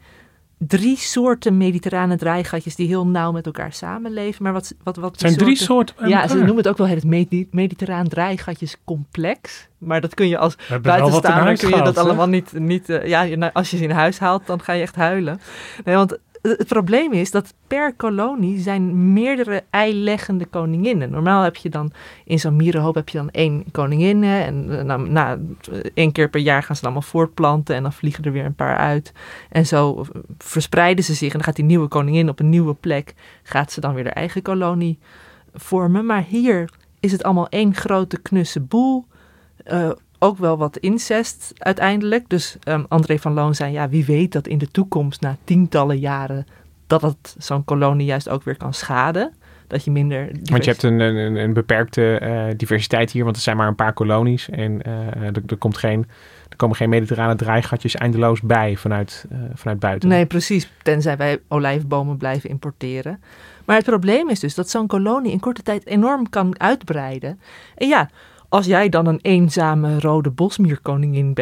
drie 0.66 0.96
soorten 0.96 1.56
mediterrane 1.56 2.16
draaigatjes 2.16 2.76
die 2.76 2.86
heel 2.86 3.06
nauw 3.06 3.32
met 3.32 3.46
elkaar 3.46 3.72
samenleven. 3.72 4.42
Maar 4.42 4.52
wat, 4.52 4.74
wat, 4.82 4.96
wat 4.96 5.20
zijn 5.20 5.36
drie 5.36 5.56
soorten? 5.56 6.08
Ja, 6.08 6.28
ze 6.28 6.36
noemen 6.36 6.56
het 6.56 6.68
ook 6.68 6.76
wel 6.76 6.88
het 6.88 7.04
mediterraan 7.50 8.08
draaigatjescomplex. 8.08 9.68
Maar 9.78 10.00
dat 10.00 10.14
kun 10.14 10.28
je 10.28 10.38
als 10.38 10.56
buitenstaander 10.82 11.56
kun 11.56 11.68
je 11.68 11.82
dat 11.82 11.98
allemaal 11.98 12.28
niet... 12.28 12.52
niet 12.52 12.88
uh, 12.88 13.06
ja, 13.06 13.50
als 13.52 13.70
je 13.70 13.76
ze 13.76 13.82
in 13.82 13.90
huis 13.90 14.18
haalt, 14.18 14.46
dan 14.46 14.62
ga 14.62 14.72
je 14.72 14.82
echt 14.82 14.94
huilen. 14.94 15.40
Nee, 15.84 15.94
want 15.94 16.18
het 16.42 16.66
probleem 16.66 17.12
is 17.12 17.30
dat 17.30 17.54
per 17.66 17.94
kolonie 17.94 18.58
zijn 18.58 19.12
meerdere 19.12 19.64
eileggende 19.70 20.46
koninginnen. 20.46 21.10
Normaal 21.10 21.42
heb 21.42 21.56
je 21.56 21.68
dan 21.68 21.92
in 22.24 22.38
zo'n 22.38 22.56
mierenhoop 22.56 22.94
heb 22.94 23.08
je 23.08 23.18
dan 23.18 23.30
één 23.30 23.64
koningin. 23.72 24.24
En 24.24 24.86
nou, 24.86 25.08
na 25.08 25.38
één 25.94 26.12
keer 26.12 26.28
per 26.28 26.40
jaar 26.40 26.62
gaan 26.62 26.76
ze 26.76 26.82
allemaal 26.82 27.02
voortplanten. 27.02 27.74
En 27.74 27.82
dan 27.82 27.92
vliegen 27.92 28.24
er 28.24 28.32
weer 28.32 28.44
een 28.44 28.54
paar 28.54 28.76
uit. 28.76 29.12
En 29.48 29.66
zo 29.66 30.04
verspreiden 30.38 31.04
ze 31.04 31.14
zich. 31.14 31.28
En 31.28 31.34
dan 31.34 31.44
gaat 31.44 31.56
die 31.56 31.64
nieuwe 31.64 31.88
koningin 31.88 32.28
op 32.28 32.40
een 32.40 32.48
nieuwe 32.48 32.74
plek. 32.74 33.14
Gaat 33.42 33.72
ze 33.72 33.80
dan 33.80 33.94
weer 33.94 34.04
de 34.04 34.10
eigen 34.10 34.42
kolonie 34.42 34.98
vormen. 35.54 36.06
Maar 36.06 36.24
hier 36.28 36.70
is 37.00 37.12
het 37.12 37.22
allemaal 37.22 37.48
één 37.48 37.74
grote 37.74 38.20
knusse 38.20 38.60
boel. 38.60 39.06
Uh, 39.66 39.90
ook 40.22 40.38
wel 40.38 40.56
wat 40.56 40.76
incest 40.76 41.52
uiteindelijk. 41.58 42.28
Dus 42.28 42.56
um, 42.64 42.86
André 42.88 43.18
van 43.18 43.32
Loon 43.32 43.54
zei, 43.54 43.72
ja, 43.72 43.88
wie 43.88 44.04
weet 44.04 44.32
dat 44.32 44.46
in 44.46 44.58
de 44.58 44.70
toekomst, 44.70 45.20
na 45.20 45.36
tientallen 45.44 45.98
jaren, 45.98 46.46
dat 46.86 47.02
het 47.02 47.34
zo'n 47.38 47.64
kolonie 47.64 48.06
juist 48.06 48.28
ook 48.28 48.42
weer 48.42 48.56
kan 48.56 48.74
schaden. 48.74 49.32
dat 49.70 49.84
je 49.84 49.90
minder... 49.90 50.30
Want 50.42 50.64
je 50.64 50.70
hebt 50.70 50.82
een, 50.82 51.00
een, 51.00 51.36
een 51.36 51.52
beperkte 51.52 52.20
uh, 52.22 52.44
diversiteit 52.56 53.10
hier, 53.10 53.24
want 53.24 53.36
er 53.36 53.42
zijn 53.42 53.56
maar 53.56 53.68
een 53.68 53.74
paar 53.74 53.92
kolonies. 53.92 54.48
En 54.48 54.80
uh, 54.86 55.06
er, 55.22 55.42
er, 55.46 55.56
komt 55.56 55.76
geen, 55.76 56.06
er 56.48 56.56
komen 56.56 56.76
geen 56.76 56.88
mediterrane 56.88 57.36
draaigatjes 57.36 57.94
eindeloos 57.94 58.40
bij 58.40 58.76
vanuit, 58.76 59.26
uh, 59.32 59.38
vanuit 59.54 59.78
buiten. 59.78 60.08
Nee, 60.08 60.26
precies. 60.26 60.70
Tenzij 60.82 61.16
wij 61.16 61.40
olijfbomen 61.48 62.16
blijven 62.16 62.50
importeren. 62.50 63.22
Maar 63.64 63.76
het 63.76 63.84
probleem 63.84 64.28
is 64.28 64.40
dus 64.40 64.54
dat 64.54 64.70
zo'n 64.70 64.86
kolonie 64.86 65.32
in 65.32 65.40
korte 65.40 65.62
tijd 65.62 65.86
enorm 65.86 66.28
kan 66.28 66.60
uitbreiden. 66.60 67.40
En 67.74 67.88
ja, 67.88 68.10
als 68.50 68.66
jij 68.66 68.88
dan 68.88 69.06
een 69.06 69.18
eenzame 69.22 70.00
rode 70.00 70.30
bosmierkoningin 70.30 71.34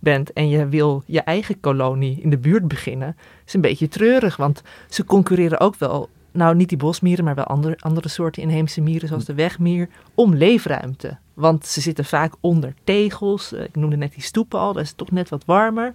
bent, 0.00 0.32
en 0.32 0.48
je 0.48 0.68
wil 0.68 1.02
je 1.06 1.20
eigen 1.20 1.60
kolonie 1.60 2.20
in 2.20 2.30
de 2.30 2.38
buurt 2.38 2.68
beginnen, 2.68 3.16
is 3.46 3.54
een 3.54 3.60
beetje 3.60 3.88
treurig. 3.88 4.36
Want 4.36 4.62
ze 4.88 5.04
concurreren 5.04 5.60
ook 5.60 5.76
wel, 5.76 6.08
nou 6.32 6.54
niet 6.54 6.68
die 6.68 6.78
bosmieren, 6.78 7.24
maar 7.24 7.34
wel 7.34 7.44
andere, 7.44 7.76
andere 7.78 8.08
soorten 8.08 8.42
inheemse 8.42 8.80
mieren, 8.80 9.08
zoals 9.08 9.24
de 9.24 9.34
wegmier, 9.34 9.88
om 10.14 10.34
leefruimte. 10.34 11.18
Want 11.34 11.66
ze 11.66 11.80
zitten 11.80 12.04
vaak 12.04 12.34
onder 12.40 12.74
tegels. 12.84 13.52
Ik 13.52 13.76
noemde 13.76 13.96
net 13.96 14.12
die 14.14 14.22
stoepen 14.22 14.58
al, 14.58 14.72
dat 14.72 14.82
is 14.82 14.92
toch 14.92 15.10
net 15.10 15.28
wat 15.28 15.44
warmer. 15.44 15.94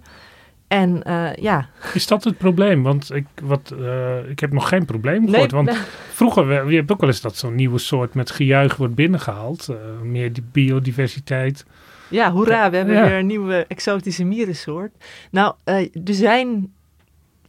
En 0.70 1.02
uh, 1.06 1.34
ja. 1.34 1.68
Is 1.94 2.06
dat 2.06 2.24
het 2.24 2.38
probleem? 2.38 2.82
Want 2.82 3.14
ik, 3.14 3.26
wat, 3.42 3.74
uh, 3.78 4.30
ik 4.30 4.40
heb 4.40 4.52
nog 4.52 4.68
geen 4.68 4.84
probleem 4.84 5.28
gehoord. 5.28 5.52
Nee, 5.52 5.64
want 5.64 5.76
nee. 5.76 5.86
vroeger, 6.12 6.70
je 6.70 6.76
hebt 6.76 6.92
ook 6.92 7.00
wel 7.00 7.08
eens 7.08 7.20
dat 7.20 7.36
zo'n 7.36 7.54
nieuwe 7.54 7.78
soort 7.78 8.14
met 8.14 8.30
gejuich 8.30 8.76
wordt 8.76 8.94
binnengehaald. 8.94 9.68
Uh, 9.70 9.76
meer 10.02 10.32
die 10.32 10.44
biodiversiteit. 10.52 11.64
Ja, 12.08 12.32
hoera, 12.32 12.70
we 12.70 12.76
hebben 12.76 12.94
ja. 12.94 13.08
weer 13.08 13.18
een 13.18 13.26
nieuwe 13.26 13.64
exotische 13.68 14.24
mierensoort. 14.24 14.92
Nou, 15.30 15.54
er 15.64 15.90
zijn 16.04 16.72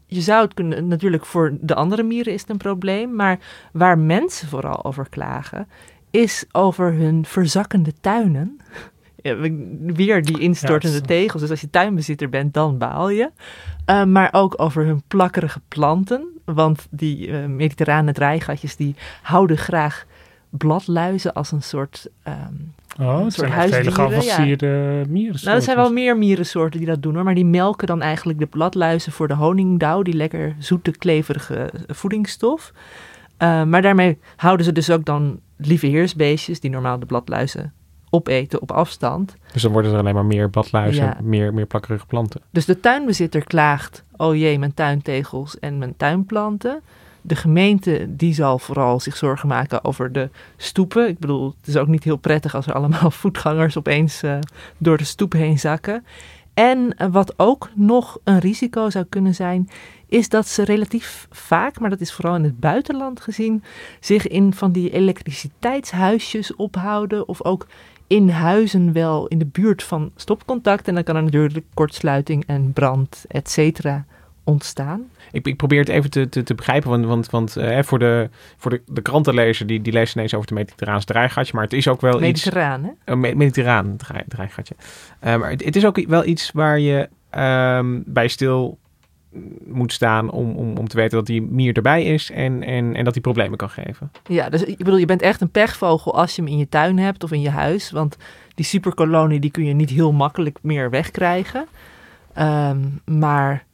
je 0.06 0.22
zou 0.22 0.44
het 0.44 0.54
kunnen, 0.54 0.88
natuurlijk 0.88 1.26
voor 1.26 1.58
de 1.62 1.76
andere 1.76 2.04
mieren 2.04 2.34
is 2.34 2.42
het 2.42 2.50
een 2.50 2.58
probleem, 2.58 3.16
maar 3.16 3.40
waar 3.72 4.00
mensen 4.00 4.48
vooral 4.48 4.86
over 4.86 5.10
klagen, 5.10 5.68
is 6.10 6.46
over 6.52 6.94
hun 6.94 7.26
verzakkende 7.26 7.94
tuinen. 8.02 8.60
Ja, 9.22 9.38
weer 9.94 10.24
die 10.24 10.40
instortende 10.40 10.98
ja, 10.98 11.06
tegels. 11.06 11.42
Dus 11.42 11.52
als 11.52 11.62
je 11.62 11.70
tuinbezitter 11.70 12.30
bent, 12.30 12.54
dan 12.54 12.78
baal 12.78 13.10
je. 13.10 13.30
Uh, 13.90 14.04
maar 14.04 14.30
ook 14.32 14.54
over 14.58 14.86
hun 14.86 15.02
plakkerige 15.08 15.62
planten. 15.68 16.24
Want 16.46 16.88
die 16.90 17.28
uh, 17.28 17.46
mediterrane 17.46 18.14
draaigatjes 18.14 18.76
die 18.76 18.96
houden 19.22 19.58
graag 19.58 20.06
bladluizen 20.50 21.34
als 21.34 21.52
een 21.52 21.62
soort 21.62 22.08
um, 22.28 22.74
Oh, 23.00 23.24
het 23.24 23.34
zijn 23.34 23.52
hele 23.52 23.92
geavanceerde 23.92 24.66
ja. 24.66 25.12
mierensoorten. 25.12 25.46
Nou, 25.46 25.58
er 25.58 25.62
zijn 25.62 25.78
wel 25.78 25.92
meer 25.92 26.18
mierensoorten 26.18 26.80
die 26.80 26.90
dat 26.90 27.02
doen 27.02 27.16
hoor. 27.16 27.24
Maar 27.24 27.36
die 27.36 27.46
melken 27.46 27.88
dan 27.88 28.02
eigenlijk 28.02 28.40
de 28.40 28.46
bladluizen 28.46 29.12
voor 29.12 29.28
de 29.28 29.34
honingdauw. 29.34 30.02
Die 30.02 30.14
lekker 30.14 30.56
zoete, 30.60 30.92
kleverige 30.92 31.70
voedingsstof. 31.88 32.72
Uh, 33.40 33.64
maar 33.64 33.82
daarmee 33.82 34.18
houden 34.36 34.66
ze 34.66 34.72
dus 34.72 34.90
ook 34.90 35.06
dan 35.06 35.40
lieve 35.58 35.88
heersbeestjes... 35.88 36.60
die 36.60 36.70
normaal 36.70 37.00
de 37.00 37.06
bladluizen 37.06 37.74
opeten 38.12 38.62
op 38.62 38.72
afstand. 38.72 39.36
Dus 39.54 39.62
dan 39.62 39.72
worden 39.72 39.92
er 39.92 40.00
alleen 40.00 40.14
maar 40.14 40.26
meer 40.26 40.50
bladluizen, 40.50 41.06
ja. 41.06 41.18
meer, 41.22 41.54
meer 41.54 41.66
plakkerige 41.66 42.06
planten. 42.06 42.42
Dus 42.50 42.66
de 42.66 42.80
tuinbezitter 42.80 43.44
klaagt, 43.44 44.04
oh 44.16 44.36
jee, 44.36 44.60
mijn 44.60 44.74
tuintegels 44.74 45.60
en 45.60 45.78
mijn 45.78 45.94
tuinplanten. 45.98 46.82
De 47.22 47.36
gemeente 47.36 48.06
die 48.10 48.34
zal 48.34 48.60
vooral 48.60 49.00
zich 49.00 49.18
zorgen 49.18 49.48
maken 49.48 49.84
over 49.84 50.12
de 50.12 50.30
stoepen. 50.58 51.08
Ik 51.08 51.20
bedoel, 51.20 51.54
het 51.60 51.68
is 51.68 51.78
ook 51.78 51.88
niet 51.88 52.04
heel 52.04 52.18
prettig 52.18 52.56
als 52.56 52.68
er 52.68 52.74
allemaal 52.74 53.12
voetgangers 53.22 53.78
opeens 53.78 54.24
uh, 54.24 54.38
door 54.78 54.98
de 54.98 55.04
stoep 55.04 55.34
heen 55.34 55.60
zakken. 55.60 56.06
En 56.54 56.96
uh, 56.98 57.08
wat 57.12 57.34
ook 57.38 57.70
nog 57.76 58.20
een 58.24 58.40
risico 58.40 58.90
zou 58.90 59.06
kunnen 59.10 59.36
zijn, 59.36 59.70
is 60.08 60.30
dat 60.30 60.48
ze 60.48 60.64
relatief 60.64 61.28
vaak, 61.30 61.80
maar 61.80 61.90
dat 61.90 62.02
is 62.02 62.14
vooral 62.14 62.36
in 62.36 62.44
het 62.44 62.60
buitenland 62.60 63.22
gezien, 63.22 63.64
zich 64.00 64.28
in 64.28 64.54
van 64.54 64.72
die 64.72 64.90
elektriciteitshuisjes 64.90 66.56
ophouden 66.56 67.28
of 67.28 67.44
ook 67.44 67.68
in 68.12 68.30
huizen 68.30 68.94
wel 68.94 69.28
in 69.28 69.38
de 69.38 69.46
buurt 69.46 69.84
van 69.84 70.12
stopcontact. 70.16 70.88
En 70.88 70.94
dan 70.94 71.04
kan 71.04 71.16
er 71.16 71.24
natuurlijk 71.24 71.66
kortsluiting 71.74 72.44
en 72.48 72.74
brand, 72.74 73.26
et 73.28 73.50
cetera, 73.50 74.06
ontstaan. 74.44 75.10
Ik, 75.32 75.48
ik, 75.48 75.58
probeer 75.58 75.80
het 75.80 75.90
even 75.90 76.10
te, 76.10 76.30
te, 76.30 76.44
te 76.44 76.56
begrijpen, 76.56 76.90
want, 76.90 77.06
want, 77.06 77.30
want 77.30 77.58
uh, 77.58 77.82
voor, 77.82 78.00
de, 78.00 78.30
voor 78.58 78.72
de, 78.72 78.82
de 78.86 79.02
krantenlezer, 79.02 79.68
die, 79.68 79.82
die 79.82 79.94
leest 79.94 80.16
ineens 80.16 80.34
over 80.34 80.50
het 80.50 80.58
mediterraanse 80.58 81.06
draaigatje, 81.06 81.54
maar 81.54 81.64
het 81.64 81.74
is 81.74 81.88
ook 81.88 82.02
wel 82.02 82.20
Mediterraan, 82.20 82.86
iets... 82.86 82.94
Hè? 83.06 83.14
Uh, 83.14 83.36
mediterraan 83.36 83.98
draai, 83.98 84.24
draaigatje. 84.28 84.76
Uh, 85.24 85.36
maar 85.36 85.50
het, 85.50 85.64
het, 85.64 85.76
is 85.76 85.86
ook 85.86 86.06
wel 86.08 86.26
iets 86.26 86.52
waar 86.52 86.80
je 86.80 87.10
um, 87.38 88.04
bij 88.06 88.28
stil 88.28 88.78
moet 89.66 89.94
staan 89.94 90.32
om, 90.32 90.56
om, 90.56 90.78
om 90.78 90.88
te 90.88 90.96
weten 90.96 91.18
dat 91.18 91.26
die 91.26 91.42
mier 91.42 91.76
erbij 91.76 92.04
is 92.04 92.32
en, 92.32 92.64
en, 92.64 92.96
en 92.96 93.04
dat 93.04 93.14
die 93.14 93.22
problemen 93.22 93.58
kan 93.58 93.70
geven. 93.70 94.12
Ja, 94.28 94.50
dus 94.50 94.64
ik 94.64 94.78
bedoel, 94.78 94.98
je 94.98 95.06
bent 95.06 95.22
echt 95.22 95.42
een 95.42 95.52
pechvogel 95.52 96.16
als 96.16 96.36
je 96.36 96.42
hem 96.42 96.52
in 96.52 96.58
je 96.58 96.70
tuin 96.70 97.00
hebt 97.00 97.24
of 97.24 97.32
in 97.32 97.42
je 97.42 97.50
huis, 97.50 97.92
want 97.92 98.18
die 98.56 98.66
superkolonie 98.66 99.40
die 99.40 99.52
kun 99.52 99.66
je 99.66 99.74
niet 99.74 99.90
heel 99.90 100.12
makkelijk 100.12 100.60
meer 100.62 100.90
wegkrijgen. 100.90 101.68
Um, 102.40 103.02
maar 103.06 103.66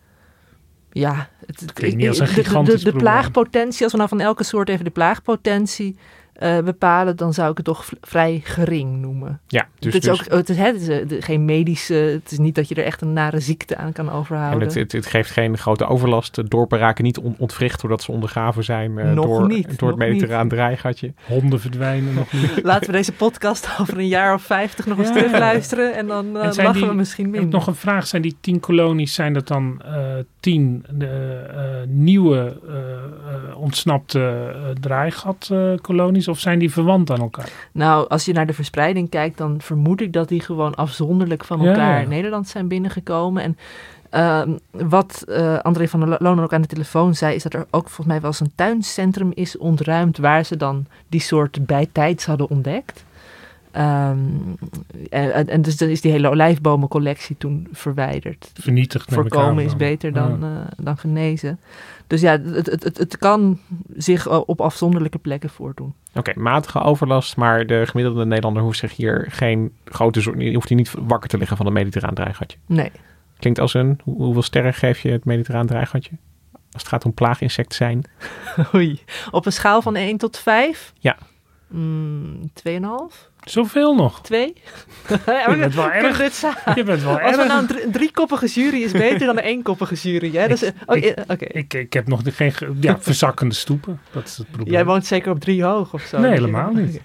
ja, 0.92 1.30
het, 1.46 1.60
het 1.60 1.74
klinkt 1.74 1.98
niet 1.98 2.08
als 2.08 2.20
een 2.20 2.28
gigantisch 2.28 2.84
de, 2.84 2.86
de, 2.86 2.92
de 2.92 2.98
plaagpotentie, 2.98 3.84
als 3.84 3.92
we 3.92 3.98
nou 3.98 4.10
van 4.10 4.20
elke 4.20 4.44
soort 4.44 4.70
even 4.70 4.86
de 4.86 4.92
plaagpotentie 4.92 5.98
uh, 6.44 6.60
bepalen, 6.60 7.16
dan 7.16 7.34
zou 7.34 7.52
ik 7.52 7.58
het 7.58 7.66
toch 7.66 7.86
vrij 8.02 8.42
gering 8.44 8.98
noemen. 8.98 9.40
Ja, 9.48 9.68
dus 9.80 9.94
het 9.94 10.04
is, 10.04 10.10
dus, 10.10 10.30
ook, 10.30 10.38
het 10.38 10.50
is, 10.50 10.88
het 10.88 11.12
is 11.12 11.26
geen 11.26 11.46
medische, 11.46 11.94
het 11.94 12.32
is 12.32 12.38
niet 12.38 12.56
dat 12.56 12.70
je 12.70 12.76
er 12.76 12.84
echt 12.84 13.02
een 13.02 13.14
nare 13.14 13.40
ziekte 13.40 13.78
aan 13.78 13.92
kan 13.92 14.12
overhouden. 14.12 14.60
En 14.60 14.66
het, 14.68 14.76
het, 14.76 14.92
het 14.92 15.06
geeft 15.06 15.32
geen 15.32 15.58
grote 15.58 15.86
overlast. 15.86 16.36
De 16.36 16.44
dorpen 16.44 16.80
raken 16.80 17.04
niet 17.04 17.18
on, 17.18 17.36
ontwricht 17.38 17.82
doordat 17.82 18.02
ze 18.02 18.12
ondergraven 18.12 18.64
zijn 18.64 18.98
uh, 18.98 19.12
nog 19.12 19.26
door, 19.26 19.48
niet, 19.48 19.80
door 19.80 19.90
het 19.90 19.98
mediterraan 19.98 20.48
draaigatje. 20.48 21.14
Honden 21.26 21.60
verdwijnen 21.60 22.14
nog 22.14 22.32
niet. 22.32 22.60
Laten 22.64 22.86
we 22.86 22.92
deze 22.92 23.14
podcast 23.14 23.70
over 23.80 23.98
een 23.98 24.08
jaar 24.08 24.34
of 24.34 24.42
vijftig 24.42 24.86
nog 24.86 24.98
eens 24.98 25.08
ja. 25.08 25.14
terugluisteren 25.14 25.96
en 25.96 26.08
dan 26.08 26.26
uh, 26.26 26.44
en 26.44 26.56
lachen 26.56 26.74
die, 26.74 26.86
we 26.86 26.94
misschien 26.94 27.30
minder. 27.30 27.50
nog 27.50 27.68
een 27.68 27.76
vraag, 27.76 28.08
zijn 28.08 28.22
die 28.22 28.38
tien 28.42 28.60
kolonies, 28.60 29.14
zijn 29.14 29.34
dat 29.34 29.48
dan 29.48 29.82
tien 30.48 30.86
nieuwe 31.88 32.58
ontsnapte 33.56 34.56
draaigatkolonies? 34.80 36.28
of 36.28 36.40
zijn 36.40 36.60
die 36.60 36.72
verwant 36.72 37.12
aan 37.12 37.20
elkaar? 37.20 37.50
Nou, 37.72 38.10
als 38.10 38.26
je 38.26 38.34
naar 38.34 38.48
de 38.48 38.54
verspreiding 38.54 39.10
kijkt, 39.10 39.38
dan 39.38 39.62
vermoed 39.62 40.02
ik 40.02 40.14
dat 40.14 40.28
die 40.28 40.42
gewoon 40.42 40.76
afzonderlijk 40.76 41.44
van 41.44 41.66
elkaar 41.68 42.02
ja. 42.02 42.08
Nederland 42.08 42.48
zijn 42.48 42.68
binnengekomen. 42.68 43.44
En 43.44 43.58
uh, 44.12 44.42
wat 44.72 45.24
uh, 45.28 45.58
André 45.60 45.88
van 45.88 46.00
der 46.00 46.16
Lonen 46.20 46.44
ook 46.44 46.54
aan 46.54 46.62
de 46.62 46.68
telefoon 46.68 47.16
zei, 47.16 47.36
is 47.36 47.44
dat 47.44 47.54
er 47.54 47.66
ook 47.70 47.90
volgens 47.90 48.08
mij 48.08 48.22
wel 48.22 48.30
eens 48.30 48.40
een 48.40 48.52
tuincentrum 48.56 49.32
is 49.34 49.58
ontruimd 49.58 50.18
waar 50.18 50.46
ze 50.46 50.58
dan 50.58 50.86
die 51.10 51.22
soort 51.22 51.66
bijtijds 51.66 52.26
hadden 52.26 52.50
ontdekt. 52.50 53.06
Um, 53.78 54.58
en, 55.10 55.48
en, 55.48 55.62
dus 55.62 55.78
dan 55.78 55.90
is 55.90 56.02
die 56.02 56.12
hele 56.12 56.30
olijfbomencollectie 56.30 57.38
toen 57.38 57.68
verwijderd. 57.72 58.52
Vernietigd. 58.54 59.14
Voorkomen 59.14 59.64
is 59.64 59.76
beter 59.76 60.14
dan, 60.14 60.40
ja. 60.40 60.48
uh, 60.48 60.86
dan 60.86 60.98
genezen. 60.98 61.60
Dus 62.08 62.22
ja, 62.22 62.32
het, 62.32 62.66
het, 62.66 62.84
het, 62.84 62.98
het 62.98 63.18
kan 63.18 63.60
zich 63.96 64.28
op 64.46 64.62
afzonderlijke 64.62 65.18
plekken 65.18 65.50
voordoen. 65.50 65.94
Oké, 66.10 66.30
okay, 66.30 66.44
matige 66.44 66.80
overlast, 66.80 67.36
maar 67.36 67.66
de 67.66 67.84
gemiddelde 67.88 68.26
Nederlander 68.26 68.64
hoeft 68.64 68.80
zich 68.80 68.96
hier 68.96 69.26
geen 69.30 69.72
grote 69.86 70.22
zorg, 70.22 70.54
hoeft 70.54 70.70
hier 70.70 70.78
niet 70.78 70.94
wakker 71.00 71.30
te 71.30 71.38
liggen 71.38 71.58
van 71.58 71.66
het 71.66 71.76
mediterraan 71.76 72.14
draaigatje. 72.14 72.58
Nee. 72.66 72.92
Klinkt 73.40 73.60
als 73.60 73.74
een, 73.74 74.00
hoe, 74.04 74.16
hoeveel 74.16 74.42
sterren 74.42 74.74
geef 74.74 75.00
je 75.00 75.10
het 75.10 75.26
mediterraan 75.26 75.68
draaigatje? 75.68 76.12
Als 76.54 76.82
het 76.82 76.88
gaat 76.88 77.06
om 77.06 77.14
plaaginsect 77.14 77.74
zijn. 77.74 78.04
Oei, 78.76 79.00
op 79.32 79.46
een 79.46 79.52
schaal 79.54 79.82
van 79.82 79.96
1 79.96 80.18
tot 80.18 80.38
5? 80.38 80.94
Ja. 81.00 81.18
Mm, 81.68 82.52
2,5? 82.64 83.30
Zoveel 83.44 83.96
nog? 83.96 84.22
Twee? 84.22 84.54
je 85.08 85.56
bent 85.60 85.76
wel 85.76 85.92
erg. 85.92 86.42
Je 86.76 86.84
bent 86.84 87.04
wel 87.04 87.20
Als 87.20 87.38
erg. 87.38 87.48
nou 87.48 87.62
een 87.62 87.68
drie, 87.68 87.90
driekoppige 87.90 88.46
jury 88.46 88.82
is 88.82 88.92
beter 88.92 89.26
dan 89.26 89.38
een 89.38 89.44
eenkoppige 89.54 89.96
jury. 89.96 90.32
Hè? 90.32 90.48
Dus, 90.48 90.64
oh, 90.86 90.96
ik, 90.96 91.16
okay. 91.28 91.48
ik, 91.52 91.74
ik, 91.74 91.94
heb 91.94 92.08
nog 92.08 92.22
geen 92.24 92.54
ja, 92.80 93.00
verzakkende 93.10 93.56
stoepen. 93.56 94.00
Dat 94.12 94.28
is 94.28 94.38
het 94.38 94.52
probleem. 94.52 94.74
Jij 94.74 94.86
woont 94.86 95.06
zeker 95.06 95.32
op 95.32 95.40
drie 95.40 95.64
hoog 95.64 95.94
of 95.94 96.02
zo? 96.02 96.20
Nee, 96.20 96.32
helemaal 96.32 96.72
niet. 96.72 97.02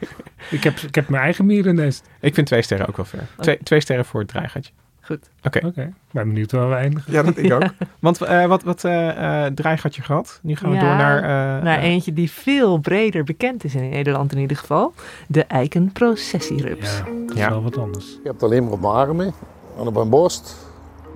ik, 0.51 0.65
heb, 0.65 0.79
ik 0.79 0.95
heb 0.95 1.09
mijn 1.09 1.23
eigen 1.23 1.47
mierennest. 1.47 2.09
Ik 2.21 2.35
vind 2.35 2.47
twee 2.47 2.63
sterren 2.63 2.89
ook 2.89 2.97
wel 2.97 3.07
ver. 3.07 3.27
Twee, 3.41 3.59
twee 3.63 3.81
sterren 3.81 4.05
voor 4.05 4.21
het 4.21 4.29
draaigatje. 4.29 4.73
Goed. 5.05 5.31
Oké. 5.43 5.57
Okay. 5.57 5.71
okay. 5.71 5.93
Ben 6.11 6.27
benieuwd 6.29 6.53
waar 6.53 6.69
we 6.69 6.75
eindigen. 6.75 7.13
Ja, 7.13 7.23
dat 7.23 7.37
ik 7.37 7.53
ook. 7.53 7.63
Want 7.99 8.23
uh, 8.23 8.47
wat, 8.47 8.63
wat 8.63 8.85
uh, 8.85 9.07
uh, 9.07 9.45
draaigatje 9.47 10.03
gehad? 10.03 10.41
Nu 10.43 10.57
gaan 10.57 10.71
we 10.71 10.77
ja, 10.77 10.81
door 10.81 10.97
naar... 10.97 11.23
naar 11.63 11.79
eentje 11.79 12.13
die 12.13 12.31
veel 12.31 12.79
breder 12.79 13.25
bekend 13.25 13.65
is 13.65 13.75
in 13.75 13.89
Nederland 13.89 14.33
in 14.33 14.39
ieder 14.39 14.57
geval. 14.57 14.95
De 15.29 15.45
eikenprocessierups. 15.45 16.99
Ja, 16.99 17.05
dat 17.27 17.37
is 17.37 17.43
ja. 17.43 17.51
wel 17.51 17.63
wat 17.63 17.77
anders. 17.77 18.07
Je 18.23 18.29
hebt 18.29 18.43
alleen 18.43 18.65
maar 18.65 18.73
op 18.73 18.81
mijn 18.81 18.93
armen 18.93 19.33
en 19.79 19.87
op 19.87 19.95
mijn 19.95 20.09
borst. 20.09 20.57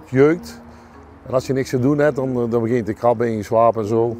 Het 0.01 0.11
jeukt. 0.11 0.61
En 1.27 1.35
als 1.35 1.47
je 1.47 1.53
niks 1.53 1.71
te 1.71 1.79
doen 1.79 1.99
hebt, 1.99 2.17
dan, 2.17 2.51
dan 2.51 2.63
begint 2.63 2.87
te 2.87 2.93
krabben 2.93 3.27
in 3.27 3.37
je 3.37 3.43
slaap 3.43 3.77
en 3.77 3.87
zo. 3.87 4.17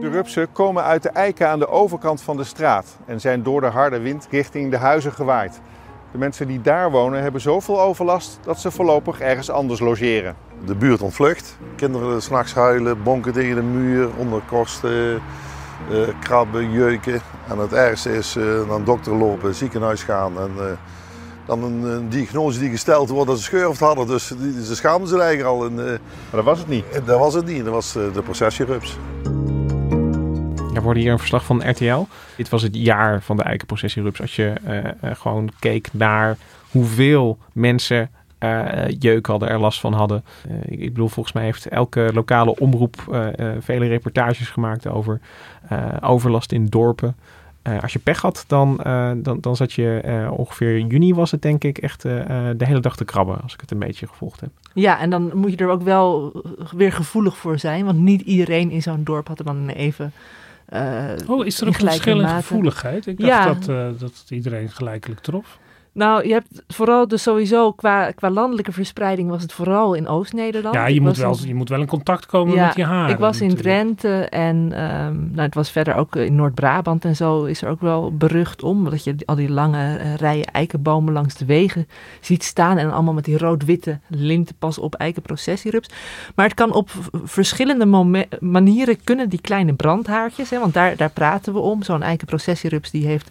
De 0.00 0.08
rupsen 0.08 0.52
komen 0.52 0.82
uit 0.82 1.02
de 1.02 1.08
eiken 1.08 1.48
aan 1.48 1.58
de 1.58 1.68
overkant 1.68 2.20
van 2.20 2.36
de 2.36 2.44
straat 2.44 2.96
en 3.06 3.20
zijn 3.20 3.42
door 3.42 3.60
de 3.60 3.66
harde 3.66 4.00
wind 4.00 4.26
richting 4.30 4.70
de 4.70 4.76
huizen 4.76 5.12
gewaaid. 5.12 5.60
De 6.12 6.18
mensen 6.18 6.46
die 6.46 6.60
daar 6.60 6.90
wonen 6.90 7.22
hebben 7.22 7.40
zoveel 7.40 7.80
overlast 7.80 8.38
dat 8.42 8.60
ze 8.60 8.70
voorlopig 8.70 9.20
ergens 9.20 9.50
anders 9.50 9.80
logeren. 9.80 10.36
De 10.66 10.74
buurt 10.74 11.02
ontvlucht. 11.02 11.56
Kinderen 11.76 12.22
s'nachts 12.22 12.54
huilen, 12.54 13.02
bonken 13.02 13.32
tegen 13.32 13.54
de 13.54 13.62
muur, 13.62 14.08
onderkosten, 14.16 15.22
eh, 15.90 15.98
krabben, 16.20 16.70
jeuken. 16.70 17.20
En 17.48 17.58
het 17.58 17.72
ergste 17.72 18.16
is 18.16 18.36
uh, 18.36 18.44
naar 18.44 18.76
een 18.76 18.84
dokter 18.84 19.14
lopen, 19.14 19.54
ziekenhuis 19.54 20.02
gaan 20.02 20.40
en 20.40 20.50
uh, 20.58 20.64
dan 21.46 21.62
een, 21.62 21.82
een, 21.82 22.08
diagnose 22.08 22.58
die 22.58 22.70
gesteld 22.70 23.08
wordt 23.08 23.28
dat 23.28 23.38
ze 23.38 23.44
schurft 23.44 23.80
hadden. 23.80 24.06
Dus 24.06 24.32
die, 24.38 24.64
ze 24.64 24.76
schaamden 24.76 25.08
zich 25.08 25.20
eigenlijk 25.20 25.48
al. 25.48 25.64
En, 25.64 25.74
maar 25.74 25.98
dat 26.30 26.44
was 26.44 26.58
het 26.58 26.68
niet? 26.68 26.84
Dat 27.04 27.18
was 27.18 27.34
het 27.34 27.46
niet, 27.46 27.64
dat 27.64 27.72
was 27.72 27.92
de 27.92 28.22
processierups. 28.24 28.98
Ja, 30.72 30.78
we 30.78 30.84
hoorden 30.84 31.02
hier 31.02 31.12
een 31.12 31.18
verslag 31.18 31.44
van 31.44 31.70
RTL. 31.70 32.06
Dit 32.36 32.48
was 32.48 32.62
het 32.62 32.76
jaar 32.76 33.22
van 33.22 33.36
de 33.36 33.42
eikenprocessierups. 33.42 34.20
Als 34.20 34.36
je 34.36 34.52
gewoon 35.02 35.50
keek 35.58 35.88
naar 35.92 36.36
hoeveel 36.70 37.38
mensen 37.52 38.10
uh, 38.40 38.72
jeuk 38.98 39.26
hadden, 39.26 39.48
er 39.48 39.58
last 39.58 39.80
van 39.80 39.92
hadden. 39.92 40.24
Uh, 40.50 40.80
ik 40.82 40.92
bedoel, 40.92 41.08
volgens 41.08 41.34
mij 41.34 41.44
heeft 41.44 41.66
elke 41.66 42.10
lokale 42.14 42.58
omroep 42.58 43.24
vele 43.60 43.86
reportages 43.86 44.48
gemaakt 44.48 44.86
over 44.86 45.20
overlast 46.00 46.52
in 46.52 46.66
dorpen. 46.66 47.16
als 47.80 47.92
je 47.92 47.98
pech 47.98 48.20
had, 48.20 48.44
dan, 48.46 48.80
dan, 49.16 49.38
dan 49.40 49.56
zat 49.56 49.72
je 49.72 50.28
ongeveer 50.36 50.76
in 50.76 50.86
juni 50.86 51.14
was 51.14 51.30
het 51.30 51.42
denk 51.42 51.64
ik 51.64 51.78
echt 51.78 52.02
de 52.02 52.54
hele 52.58 52.80
dag 52.80 52.96
te 52.96 53.04
krabben, 53.04 53.40
als 53.42 53.54
ik 53.54 53.60
het 53.60 53.70
een 53.70 53.78
beetje 53.78 54.06
gevolgd 54.06 54.40
heb. 54.40 54.50
Ja, 54.74 55.00
en 55.00 55.10
dan 55.10 55.30
moet 55.34 55.50
je 55.50 55.56
er 55.56 55.70
ook 55.70 55.82
wel 55.82 56.32
weer 56.76 56.92
gevoelig 56.92 57.36
voor 57.36 57.58
zijn, 57.58 57.84
want 57.84 57.98
niet 57.98 58.20
iedereen 58.20 58.70
in 58.70 58.82
zo'n 58.82 59.04
dorp 59.04 59.28
had 59.28 59.38
er 59.38 59.44
dan 59.44 59.68
even... 59.68 60.12
oh, 61.26 61.46
is 61.46 61.60
er 61.60 61.68
ook 61.68 61.74
een 61.74 61.80
verschillende 61.80 62.28
gevoeligheid? 62.28 63.06
Ik 63.06 63.18
dacht 63.18 63.30
ja. 63.30 63.54
dat, 63.54 63.66
dat 64.00 64.18
het 64.18 64.30
iedereen 64.30 64.70
gelijkelijk 64.70 65.20
trof. 65.20 65.58
Nou, 65.94 66.26
je 66.26 66.32
hebt 66.32 66.62
vooral 66.68 67.08
dus 67.08 67.22
sowieso 67.22 67.72
qua, 67.72 68.10
qua 68.10 68.30
landelijke 68.30 68.72
verspreiding 68.72 69.28
was 69.28 69.42
het 69.42 69.52
vooral 69.52 69.94
in 69.94 70.08
Oost-Nederland. 70.08 70.74
Ja, 70.74 70.86
je 70.86 71.00
moet, 71.00 71.16
wel, 71.16 71.36
je 71.44 71.54
moet 71.54 71.68
wel 71.68 71.80
in 71.80 71.86
contact 71.86 72.26
komen 72.26 72.56
met 72.56 72.74
je 72.74 72.84
haren. 72.84 73.10
Ik 73.10 73.18
was 73.18 73.40
in 73.40 73.54
Drenthe 73.54 74.24
en 74.28 74.56
um, 74.56 75.30
nou, 75.30 75.40
het 75.40 75.54
was 75.54 75.70
verder 75.70 75.94
ook 75.94 76.16
in 76.16 76.34
Noord-Brabant 76.34 77.04
en 77.04 77.16
zo 77.16 77.44
is 77.44 77.62
er 77.62 77.68
ook 77.68 77.80
wel 77.80 78.16
berucht 78.16 78.62
om. 78.62 78.90
Dat 78.90 79.04
je 79.04 79.16
al 79.24 79.34
die 79.34 79.50
lange 79.50 79.98
uh, 79.98 80.14
rijen 80.14 80.46
eikenbomen 80.46 81.12
langs 81.12 81.34
de 81.34 81.44
wegen 81.44 81.88
ziet 82.20 82.44
staan 82.44 82.78
en 82.78 82.92
allemaal 82.92 83.14
met 83.14 83.24
die 83.24 83.38
rood-witte 83.38 83.98
linten 84.08 84.54
pas 84.58 84.78
op 84.78 84.94
eikenprocessierups. 84.94 85.90
Maar 86.34 86.46
het 86.46 86.54
kan 86.54 86.72
op 86.72 86.90
verschillende 87.24 88.16
manieren 88.40 89.04
kunnen 89.04 89.28
die 89.28 89.40
kleine 89.40 89.74
brandhaartjes, 89.74 90.50
hè, 90.50 90.58
want 90.58 90.74
daar, 90.74 90.96
daar 90.96 91.10
praten 91.10 91.52
we 91.52 91.58
om. 91.58 91.82
Zo'n 91.82 92.02
eikenprocessierups 92.02 92.90
die 92.90 93.06
heeft 93.06 93.30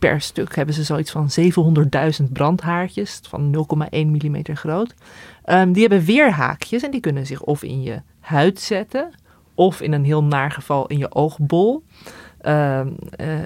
per 0.00 0.20
stuk 0.20 0.56
hebben 0.56 0.74
ze 0.74 0.82
zoiets 0.82 1.10
van 1.10 1.28
700.000 2.22 2.32
brandhaartjes 2.32 3.20
van 3.28 3.66
0,1 3.90 4.06
mm 4.06 4.42
groot. 4.54 4.94
Um, 5.46 5.72
die 5.72 5.82
hebben 5.82 6.04
weerhaakjes 6.04 6.82
en 6.82 6.90
die 6.90 7.00
kunnen 7.00 7.26
zich 7.26 7.42
of 7.42 7.62
in 7.62 7.82
je 7.82 8.02
huid 8.20 8.60
zetten 8.60 9.10
of 9.54 9.80
in 9.80 9.92
een 9.92 10.04
heel 10.04 10.24
naar 10.24 10.50
geval 10.50 10.86
in 10.86 10.98
je 10.98 11.14
oogbol. 11.14 11.82
Uh, 12.42 12.80
uh, 13.20 13.38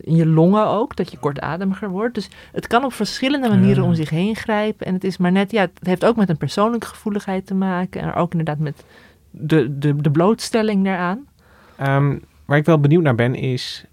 in 0.00 0.16
je 0.16 0.26
longen 0.26 0.66
ook, 0.66 0.96
dat 0.96 1.10
je 1.10 1.18
kortademiger 1.18 1.88
wordt. 1.88 2.14
Dus 2.14 2.30
het 2.52 2.66
kan 2.66 2.84
op 2.84 2.92
verschillende 2.92 3.48
manieren 3.48 3.84
om 3.84 3.94
zich 3.94 4.10
heen 4.10 4.36
grijpen. 4.36 4.86
En 4.86 4.94
het 4.94 5.04
is 5.04 5.16
maar 5.16 5.32
net, 5.32 5.50
ja, 5.50 5.60
het 5.60 5.86
heeft 5.86 6.04
ook 6.04 6.16
met 6.16 6.28
een 6.28 6.36
persoonlijke 6.36 6.86
gevoeligheid 6.86 7.46
te 7.46 7.54
maken. 7.54 8.00
En 8.00 8.14
ook 8.14 8.30
inderdaad 8.30 8.58
met 8.58 8.84
de, 9.30 9.78
de, 9.78 9.96
de 9.96 10.10
blootstelling 10.10 10.84
daaraan. 10.84 11.26
Um, 11.82 12.22
waar 12.44 12.58
ik 12.58 12.64
wel 12.64 12.80
benieuwd 12.80 13.02
naar 13.02 13.14
ben 13.14 13.34
is, 13.34 13.84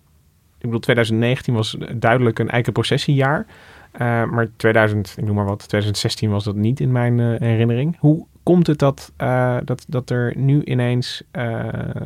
ik 0.63 0.69
bedoel, 0.69 0.79
2019 0.79 1.53
was 1.53 1.77
duidelijk 1.95 2.39
een 2.39 2.49
eikenprocessiejaar. 2.49 3.45
Uh, 3.93 3.99
maar 4.23 4.47
2000, 4.55 5.13
ik 5.17 5.25
noem 5.25 5.35
maar 5.35 5.45
wat, 5.45 5.59
2016 5.59 6.29
was 6.29 6.43
dat 6.43 6.55
niet 6.55 6.79
in 6.79 6.91
mijn 6.91 7.17
uh, 7.17 7.39
herinnering. 7.39 7.95
Hoe 7.99 8.25
komt 8.43 8.67
het 8.67 8.79
dat, 8.79 9.11
uh, 9.21 9.57
dat, 9.63 9.85
dat 9.87 10.09
er 10.09 10.33
nu 10.35 10.63
ineens 10.63 11.23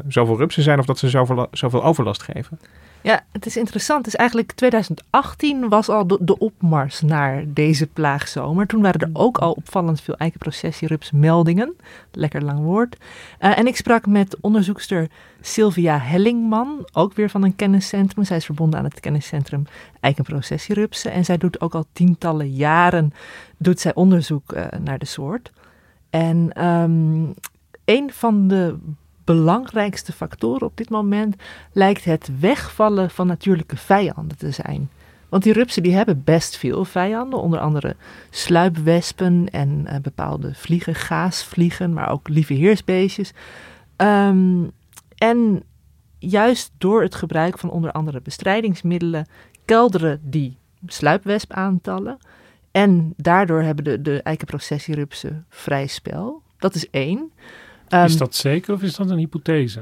zoveel 0.08 0.38
rupsen 0.38 0.64
zijn 0.64 0.80
of 0.80 0.86
dat 0.86 0.98
ze 0.98 1.10
zoveel, 1.10 1.48
zoveel 1.52 1.84
overlast 1.84 2.24
geven? 2.24 2.60
Ja, 3.08 3.24
het 3.32 3.46
is 3.46 3.58
interessant. 3.58 3.98
Het 3.98 4.08
is 4.08 4.16
eigenlijk 4.16 4.52
2018 4.52 5.70
was 5.70 5.90
al 5.90 6.08
de, 6.08 6.18
de 6.22 6.38
opmars 6.38 7.02
naar 7.02 7.44
deze 7.48 7.88
plaagzomer. 7.88 8.68
Toen 8.68 8.82
waren 8.82 9.02
er 9.02 9.10
ook 9.14 9.38
al 9.38 9.52
opvallend 9.52 10.02
veel 10.02 10.18
eikenprocessierups 10.18 11.12
meldingen. 11.12 11.76
Lekker 12.12 12.43
lang 12.43 12.60
woord. 12.60 12.98
Uh, 13.39 13.58
en 13.58 13.67
ik 13.67 13.76
sprak 13.76 14.06
met 14.06 14.38
onderzoekster 14.41 15.08
Sylvia 15.41 16.00
Hellingman, 16.00 16.88
ook 16.93 17.13
weer 17.13 17.30
van 17.30 17.43
een 17.43 17.56
kenniscentrum. 17.56 18.24
Zij 18.24 18.38
is 18.38 18.46
verbonden 18.46 18.80
aan 18.80 18.86
het 18.86 19.00
kenniscentrum 19.00 19.63
eikenprocessierupsen. 20.00 21.12
En 21.12 21.26
zij 21.26 21.38
doet 21.38 21.62
ook 21.62 21.76
al 21.76 21.86
tientallen 21.91 22.52
jaren 22.52 23.13
doet 23.58 23.80
zij 23.80 23.93
onderzoek 23.93 24.54
uh, 24.54 24.65
naar 24.84 25.00
de 25.00 25.06
soort. 25.06 25.52
En 26.10 26.65
um, 26.65 27.34
een 27.86 28.12
van 28.12 28.48
de 28.48 28.78
belangrijkste 29.28 30.12
factoren 30.12 30.68
op 30.68 30.78
dit 30.78 30.90
moment 30.90 31.36
lijkt 31.72 32.04
het 32.04 32.30
wegvallen 32.40 33.10
van 33.10 33.28
natuurlijke 33.28 33.78
vijanden 33.78 34.38
te 34.38 34.52
zijn. 34.52 34.90
Want 35.30 35.44
die 35.44 35.54
rupsen 35.54 35.84
die 35.84 35.96
hebben 35.96 36.24
best 36.24 36.58
veel 36.58 36.86
vijanden, 36.86 37.40
onder 37.40 37.60
andere 37.60 37.96
sluipwespen 38.30 39.50
en 39.52 39.86
uh, 39.88 39.96
bepaalde 40.02 40.54
vliegen, 40.54 40.96
gaasvliegen, 40.96 41.94
maar 41.94 42.10
ook 42.10 42.28
lieve 42.28 42.54
heersbeestjes. 42.54 43.34
Um, 43.98 44.72
en 45.18 45.63
juist 46.20 46.72
door 46.78 47.02
het 47.02 47.16
gebruik 47.16 47.60
van 47.60 47.70
onder 47.70 47.92
andere 47.92 48.22
bestrijdingsmiddelen 48.22 49.28
kelderen 49.66 50.20
die 50.24 50.58
sluipwespaantallen. 50.86 52.18
En 52.72 53.13
daardoor 53.18 53.62
hebben 53.62 53.84
de, 53.84 54.02
de 54.02 54.22
eikenprocessierupsen 54.22 55.46
vrij 55.50 55.88
spel. 55.88 56.42
Dat 56.58 56.76
is 56.76 56.90
één 56.90 57.32
is 57.89 58.12
ehm, 58.12 58.17
dat 58.17 58.36
zeker 58.36 58.73
of 58.73 58.82
is 58.82 58.95
dat 58.95 59.10
een 59.10 59.17
hypothese? 59.17 59.82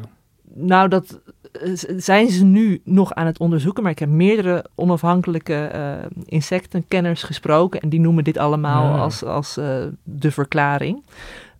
Nou, 0.54 0.90
dat 0.90 1.20
eh, 1.62 1.72
zijn 1.98 2.30
ze 2.30 2.44
nu 2.44 2.82
nog 2.84 3.14
aan 3.14 3.26
het 3.26 3.40
onderzoeken. 3.40 3.84
Maar 3.84 3.92
ik 3.92 4.00
heb 4.00 4.10
meerdere 4.10 4.66
onafhankelijke 4.76 5.72
uh, 5.76 6.22
insectenkenners 6.26 7.24
gesproken. 7.24 7.82
En 7.82 7.90
die 7.90 8.00
noemen 8.00 8.24
dit 8.24 8.38
allemaal 8.38 9.00
als, 9.00 9.24
als 9.24 9.58
uh, 9.58 9.84
de 10.04 10.32
verklaring. 10.32 11.04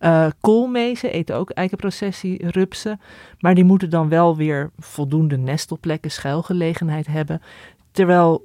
Uh, 0.00 0.26
koolmezen 0.40 1.12
eten 1.12 1.36
ook 1.36 1.50
eikenprocessierupsen. 1.50 3.00
Maar 3.40 3.54
die 3.54 3.64
moeten 3.64 3.90
dan 3.90 4.08
wel 4.08 4.36
weer 4.36 4.70
voldoende 4.78 5.36
nestelplekken, 5.36 6.10
schuilgelegenheid 6.10 7.06
hebben. 7.06 7.42
Terwijl 7.90 8.42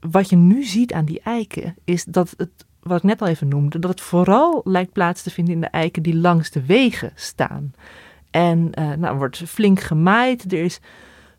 wat 0.00 0.28
je 0.30 0.36
nu 0.36 0.64
ziet 0.64 0.92
aan 0.92 1.04
die 1.04 1.20
eiken 1.20 1.76
is 1.84 2.04
dat 2.04 2.34
het 2.36 2.65
wat 2.86 2.96
ik 2.96 3.02
net 3.02 3.20
al 3.20 3.26
even 3.26 3.48
noemde, 3.48 3.78
dat 3.78 3.90
het 3.90 4.00
vooral 4.00 4.60
lijkt 4.64 4.92
plaats 4.92 5.22
te 5.22 5.30
vinden 5.30 5.54
in 5.54 5.60
de 5.60 5.66
eiken 5.66 6.02
die 6.02 6.16
langs 6.16 6.50
de 6.50 6.66
wegen 6.66 7.12
staan. 7.14 7.74
En 8.30 8.70
uh, 8.78 8.92
nou, 8.92 9.16
wordt 9.16 9.42
flink 9.46 9.80
gemaaid, 9.80 10.52
er 10.52 10.64
is 10.64 10.80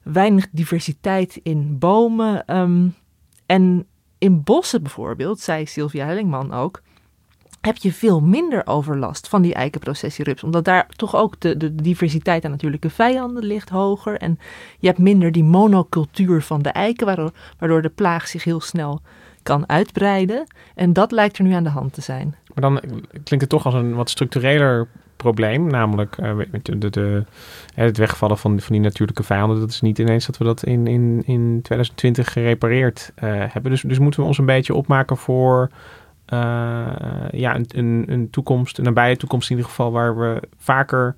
weinig 0.04 0.48
diversiteit 0.52 1.40
in 1.44 1.78
bomen. 1.78 2.58
Um, 2.58 2.96
en 3.46 3.86
in 4.18 4.44
bossen 4.44 4.84
bijvoorbeeld, 4.84 5.40
zei 5.40 5.66
Sylvia 5.66 6.06
Hellingman 6.06 6.54
ook, 6.54 6.82
heb 7.62 7.78
je 7.78 7.94
veel 7.94 8.22
minder 8.22 8.68
overlast 8.68 9.28
van 9.28 9.42
die 9.42 9.54
eikenprocessierups. 9.54 10.44
Omdat 10.44 10.66
daar 10.66 10.88
toch 10.96 11.16
ook 11.16 11.40
de, 11.40 11.58
de 11.58 11.76
diversiteit 11.76 12.46
aan 12.46 12.52
natuurlijke 12.52 12.90
vijanden 12.90 13.44
ligt 13.44 13.70
hoger. 13.70 14.18
En 14.18 14.40
je 14.80 14.88
hebt 14.88 15.00
minder 15.00 15.32
die 15.32 15.44
monocultuur 15.44 16.42
van 16.42 16.62
de 16.62 16.70
eiken, 16.70 17.06
waardoor, 17.06 17.32
waardoor 17.60 17.82
de 17.82 17.90
plaag 17.90 18.28
zich 18.28 18.44
heel 18.44 18.62
snel 18.62 19.02
kan 19.48 19.70
uitbreiden. 19.70 20.48
En 20.76 20.94
dat 20.94 21.12
lijkt 21.12 21.38
er 21.38 21.44
nu 21.44 21.54
aan 21.54 21.64
de 21.64 21.70
hand 21.70 21.94
te 21.94 22.02
zijn. 22.02 22.36
Maar 22.54 22.62
dan 22.62 22.80
klinkt 23.10 23.42
het 23.42 23.50
toch 23.50 23.66
als 23.66 23.74
een 23.74 23.96
wat 23.96 24.10
structureler 24.10 24.88
probleem. 25.16 25.68
Namelijk 25.68 26.18
uh, 26.18 26.38
de, 26.62 26.90
de, 26.90 27.24
het 27.74 27.98
wegvallen 27.98 28.38
van, 28.38 28.60
van 28.60 28.74
die 28.74 28.82
natuurlijke 28.82 29.24
vijanden. 29.24 29.60
Dat 29.60 29.70
is 29.70 29.82
niet 29.82 30.00
ineens 30.00 30.26
dat 30.26 30.38
we 30.38 30.44
dat 30.44 30.64
in, 30.64 30.88
in, 30.88 31.24
in 31.26 31.60
2020 31.62 32.32
gerepareerd 32.32 33.12
uh, 33.16 33.30
hebben. 33.48 33.72
Dus, 33.72 33.82
dus 33.82 34.00
moeten 34.00 34.20
we 34.20 34.28
ons 34.28 34.38
een 34.38 34.46
beetje 34.46 34.74
opmaken 34.74 35.18
voor 35.18 35.70
uh, 36.34 36.40
ja, 37.32 37.56
een, 37.56 37.66
een, 37.68 38.06
een 38.08 38.30
toekomst, 38.30 38.78
een 38.78 38.84
nabije 38.84 39.18
toekomst 39.18 39.50
in 39.50 39.56
ieder 39.56 39.72
geval, 39.72 39.92
waar 39.92 40.18
we 40.18 40.42
vaker 40.58 41.16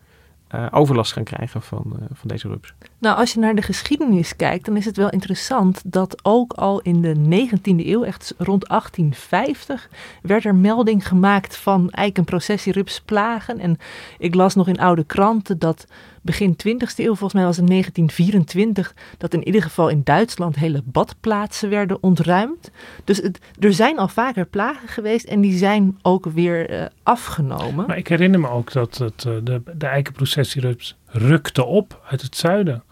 uh, 0.56 0.68
overlast 0.72 1.14
gaan 1.14 1.24
krijgen 1.24 1.62
van, 1.62 1.84
uh, 2.00 2.06
van 2.14 2.28
deze 2.28 2.48
rups. 2.48 2.74
Nou, 2.98 3.18
als 3.18 3.34
je 3.34 3.40
naar 3.40 3.56
de 3.56 3.62
geschiedenis 3.62 4.36
kijkt, 4.36 4.66
dan 4.66 4.78
is 4.78 4.86
het 4.86 4.98
wel 4.98 5.10
interessant 5.10 5.82
dat 5.86 6.26
ook 6.26 6.54
al 6.54 6.82
in 6.82 7.02
de 7.02 7.16
19e 7.16 7.86
eeuw, 7.86 8.04
echt 8.04 8.34
rond 8.38 8.68
1850, 8.68 9.90
werd 10.22 10.46
er 10.46 10.56
melding 10.56 11.08
gemaakt 11.08 11.58
van 11.58 11.90
eikenprocessierupsplagen. 11.90 13.60
En 13.60 13.78
ik 14.18 14.36
las 14.36 14.56
nog 14.56 14.68
in 14.68 14.80
oude 14.80 15.04
kranten 15.04 15.60
dat 15.60 15.88
begin 16.30 16.54
20e 16.54 16.96
eeuw, 16.96 17.06
volgens 17.06 17.34
mij 17.34 17.44
was 17.44 17.58
het 17.58 17.68
1924, 17.68 18.94
dat 19.18 19.34
in 19.34 19.46
ieder 19.46 19.62
geval 19.62 19.90
in 19.90 20.02
Duitsland 20.04 20.56
hele 20.56 20.82
badplaatsen 20.86 21.70
werden 21.70 22.04
ontruimd. 22.04 22.72
Dus 23.04 23.22
er 23.60 23.74
zijn 23.74 23.98
al 23.98 24.08
vaker 24.08 24.46
plagen 24.46 24.88
geweest 24.88 25.26
en 25.26 25.42
die 25.42 25.58
zijn 25.58 25.98
ook 26.02 26.26
weer 26.26 26.72
uh, 26.72 26.86
afgenomen. 27.04 27.86
Maar 27.88 27.98
ik 27.98 28.08
herinner 28.08 28.40
me 28.40 28.50
ook 28.50 28.72
dat 28.72 28.98
het, 28.98 29.24
uh, 29.28 29.34
de, 29.44 29.62
de 29.78 29.86
eikenprocessierups 29.86 30.98
rukte 31.06 31.66
op 31.66 32.02
uit 32.10 32.22
het 32.22 32.36
zuiden. 32.36 32.76
Op 32.76 32.84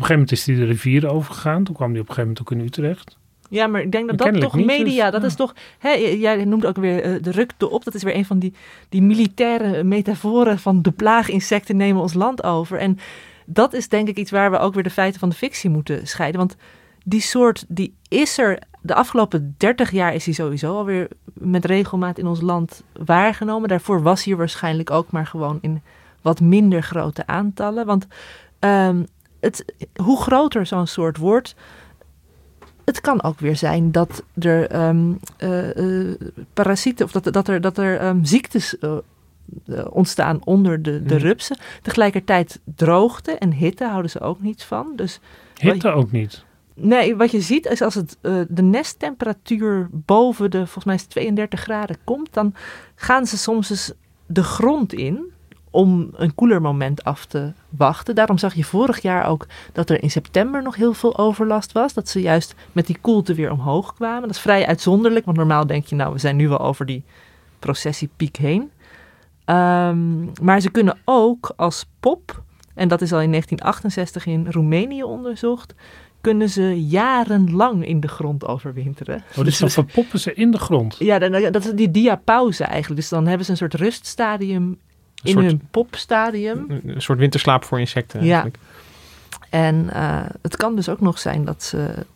een 0.00 0.06
gegeven 0.06 0.12
moment 0.12 0.32
is 0.32 0.46
hij 0.46 0.54
de 0.54 0.64
rivier 0.64 1.10
overgegaan. 1.10 1.64
Toen 1.64 1.74
kwam 1.74 1.90
hij 1.90 2.00
op 2.00 2.08
een 2.08 2.14
gegeven 2.14 2.34
moment 2.34 2.40
ook 2.40 2.58
in 2.58 2.66
Utrecht. 2.66 3.18
Ja, 3.48 3.66
maar 3.66 3.80
ik 3.80 3.92
denk 3.92 4.08
dat 4.08 4.18
dat 4.18 4.40
toch 4.40 4.54
niet, 4.54 4.66
media, 4.66 5.04
dus, 5.04 5.12
dat 5.12 5.20
ja. 5.20 5.26
is 5.26 5.34
toch... 5.34 5.54
Hè, 5.78 5.90
jij 5.92 6.44
noemt 6.44 6.66
ook 6.66 6.76
weer 6.76 7.02
eh, 7.02 7.22
de 7.22 7.30
rukte 7.30 7.70
op. 7.70 7.84
Dat 7.84 7.94
is 7.94 8.02
weer 8.02 8.14
een 8.14 8.24
van 8.24 8.38
die, 8.38 8.54
die 8.88 9.02
militaire 9.02 9.84
metaforen 9.84 10.58
van 10.58 10.82
de 10.82 10.90
plaaginsecten 10.90 11.76
nemen 11.76 12.02
ons 12.02 12.14
land 12.14 12.44
over. 12.44 12.78
En 12.78 12.98
dat 13.46 13.72
is 13.72 13.88
denk 13.88 14.08
ik 14.08 14.16
iets 14.16 14.30
waar 14.30 14.50
we 14.50 14.58
ook 14.58 14.74
weer 14.74 14.82
de 14.82 14.90
feiten 14.90 15.20
van 15.20 15.28
de 15.28 15.34
fictie 15.34 15.70
moeten 15.70 16.06
scheiden. 16.06 16.40
Want 16.40 16.56
die 17.04 17.20
soort, 17.20 17.64
die 17.68 17.94
is 18.08 18.38
er... 18.38 18.58
De 18.80 18.94
afgelopen 18.94 19.54
30 19.58 19.90
jaar 19.90 20.14
is 20.14 20.24
die 20.24 20.34
sowieso 20.34 20.76
alweer 20.76 21.08
met 21.32 21.64
regelmaat 21.64 22.18
in 22.18 22.26
ons 22.26 22.40
land 22.40 22.82
waargenomen. 22.92 23.68
Daarvoor 23.68 24.02
was 24.02 24.24
hier 24.24 24.36
waarschijnlijk 24.36 24.90
ook 24.90 25.10
maar 25.10 25.26
gewoon 25.26 25.58
in 25.60 25.82
wat 26.22 26.40
minder 26.40 26.82
grote 26.82 27.26
aantallen. 27.26 27.86
Want 27.86 28.06
ehm, 28.58 29.02
het, 29.40 29.64
hoe 29.96 30.20
groter 30.20 30.66
zo'n 30.66 30.86
soort 30.86 31.16
wordt, 31.16 31.54
het 32.88 33.00
kan 33.00 33.22
ook 33.22 33.38
weer 33.40 33.56
zijn 33.56 33.92
dat 33.92 34.22
er 34.38 34.70
ehm, 34.70 35.12
eh, 35.36 35.76
eh, 36.10 36.14
parasieten 36.52 37.04
of 37.04 37.12
dat, 37.12 37.32
dat 37.32 37.48
er, 37.48 37.60
dat 37.60 37.78
er 37.78 37.98
ehm, 37.98 38.24
ziektes 38.24 38.78
eh, 38.78 38.96
ontstaan 39.90 40.40
onder 40.44 40.82
de, 40.82 41.02
de 41.02 41.14
Hmm. 41.14 41.24
rupsen. 41.24 41.56
Tegelijkertijd 41.82 42.60
droogte 42.74 43.32
en 43.32 43.52
hitte 43.52 43.84
houden 43.84 44.10
ze 44.10 44.20
ook 44.20 44.40
niet 44.40 44.62
van. 44.62 44.92
Dus 44.96 45.20
Hitte 45.54 45.90
ook 45.90 46.12
niet. 46.12 46.44
Nee, 46.74 47.16
wat 47.16 47.30
je 47.30 47.40
ziet 47.40 47.66
is 47.66 47.82
als 47.82 47.94
het, 47.94 48.18
de 48.48 48.62
nesttemperatuur 48.62 49.88
boven 49.92 50.50
de, 50.50 50.58
volgens 50.58 50.84
mij 50.84 50.94
is 50.94 51.00
het 51.00 51.10
32 51.10 51.60
graden 51.60 51.96
komt, 52.04 52.28
dan 52.32 52.54
gaan 52.94 53.26
ze 53.26 53.38
soms 53.38 53.70
eens 53.70 53.92
de 54.26 54.42
grond 54.42 54.92
in 54.92 55.32
om 55.70 56.10
een 56.12 56.34
koeler 56.34 56.60
moment 56.60 57.04
af 57.04 57.24
te 57.24 57.52
wachten. 57.68 58.14
Daarom 58.14 58.38
zag 58.38 58.54
je 58.54 58.64
vorig 58.64 59.02
jaar 59.02 59.26
ook 59.26 59.46
dat 59.72 59.90
er 59.90 60.02
in 60.02 60.10
september 60.10 60.62
nog 60.62 60.76
heel 60.76 60.94
veel 60.94 61.18
overlast 61.18 61.72
was. 61.72 61.92
Dat 61.92 62.08
ze 62.08 62.20
juist 62.20 62.54
met 62.72 62.86
die 62.86 62.98
koelte 63.00 63.34
weer 63.34 63.50
omhoog 63.50 63.94
kwamen. 63.94 64.22
Dat 64.22 64.30
is 64.30 64.40
vrij 64.40 64.66
uitzonderlijk, 64.66 65.24
want 65.24 65.36
normaal 65.36 65.66
denk 65.66 65.86
je 65.86 65.94
nou, 65.94 66.12
we 66.12 66.18
zijn 66.18 66.36
nu 66.36 66.48
wel 66.48 66.60
over 66.60 66.86
die 66.86 67.04
processiepiek 67.58 68.36
heen. 68.36 68.70
Ehm, 69.44 70.24
maar 70.42 70.60
ze 70.60 70.70
kunnen 70.70 70.98
ook 71.04 71.52
als 71.56 71.86
pop, 72.00 72.42
en 72.74 72.88
dat 72.88 73.00
is 73.00 73.12
al 73.12 73.20
in 73.20 73.30
1968 73.30 74.26
in 74.26 74.46
Roemenië 74.50 75.02
onderzocht, 75.02 75.74
kunnen 76.20 76.48
ze 76.48 76.86
jarenlang 76.86 77.86
in 77.86 78.00
de 78.00 78.08
grond 78.08 78.46
overwinteren. 78.46 79.24
Oh, 79.36 79.44
dus 79.44 79.58
dan 79.58 79.70
verpoppen 79.70 80.20
ze 80.20 80.34
in 80.34 80.50
de 80.50 80.58
grond. 80.58 80.96
Ja, 80.98 81.18
dat 81.50 81.64
is 81.64 81.72
die 81.72 81.90
diapauze 81.90 82.64
eigenlijk. 82.64 83.00
Dus 83.00 83.10
dan 83.10 83.26
hebben 83.26 83.44
ze 83.44 83.50
een 83.50 83.56
soort 83.56 83.74
ruststadium 83.74 84.78
in 85.22 85.32
soort- 85.32 85.44
hun 85.44 85.60
popstadium. 85.70 86.64
Een, 86.68 86.80
een 86.94 87.02
soort 87.02 87.18
winterslaap 87.18 87.64
voor 87.64 87.80
insecten 87.80 88.24
Ja. 88.24 88.32
eigenlijk. 88.32 88.56
En 89.50 89.90
eh, 89.92 90.20
het 90.42 90.56
kan 90.56 90.76
dus 90.76 90.88
ook 90.88 91.00
nog 91.00 91.18
zijn 91.18 91.44
dat 91.44 91.62
ze 91.62 92.06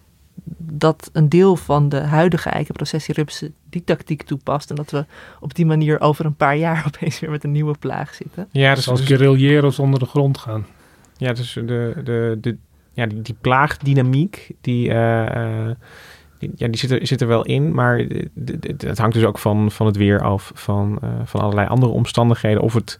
dat 0.58 1.10
een 1.12 1.28
deel 1.28 1.56
van 1.56 1.88
de 1.88 2.00
huidige 2.00 2.48
eikenprocessierupsen 2.50 3.54
die 3.70 3.84
tactiek 3.84 4.22
toepast. 4.22 4.70
En 4.70 4.76
dat 4.76 4.90
we 4.90 5.04
op 5.40 5.54
die 5.54 5.66
manier 5.66 6.00
over 6.00 6.24
een 6.24 6.34
paar 6.36 6.56
jaar 6.56 6.84
opeens 6.94 7.20
weer 7.20 7.30
met 7.30 7.44
een 7.44 7.52
nieuwe 7.52 7.76
plaag 7.78 8.14
zitten. 8.14 8.48
Ja, 8.50 8.74
dus, 8.74 8.88
Als 8.88 8.98
dus- 9.00 9.08
guerrilleros 9.08 9.78
onder 9.78 9.98
de 9.98 10.06
grond 10.06 10.38
gaan. 10.38 10.66
Ja, 11.16 11.32
dus 11.32 11.52
de, 11.52 11.62
de, 12.04 12.38
de, 12.40 12.56
ja, 12.92 13.06
die, 13.06 13.22
die 13.22 13.36
plaagdynamiek, 13.40 14.50
die, 14.60 14.88
eh, 14.90 15.26
eh, 15.26 15.66
die, 15.66 15.76
ja, 16.56 16.66
die 16.68 16.76
zit, 16.76 16.90
er, 16.90 17.06
zit 17.06 17.20
er 17.20 17.26
wel 17.26 17.44
in. 17.44 17.74
Maar 17.74 17.98
het 18.78 18.98
hangt 18.98 19.14
dus 19.14 19.24
ook 19.24 19.38
van, 19.38 19.70
van 19.70 19.86
het 19.86 19.96
weer 19.96 20.20
af, 20.22 20.50
van, 20.54 20.98
eh, 21.02 21.08
van 21.24 21.40
allerlei 21.40 21.68
andere 21.68 21.92
omstandigheden. 21.92 22.62
Of 22.62 22.74
het, 22.74 22.98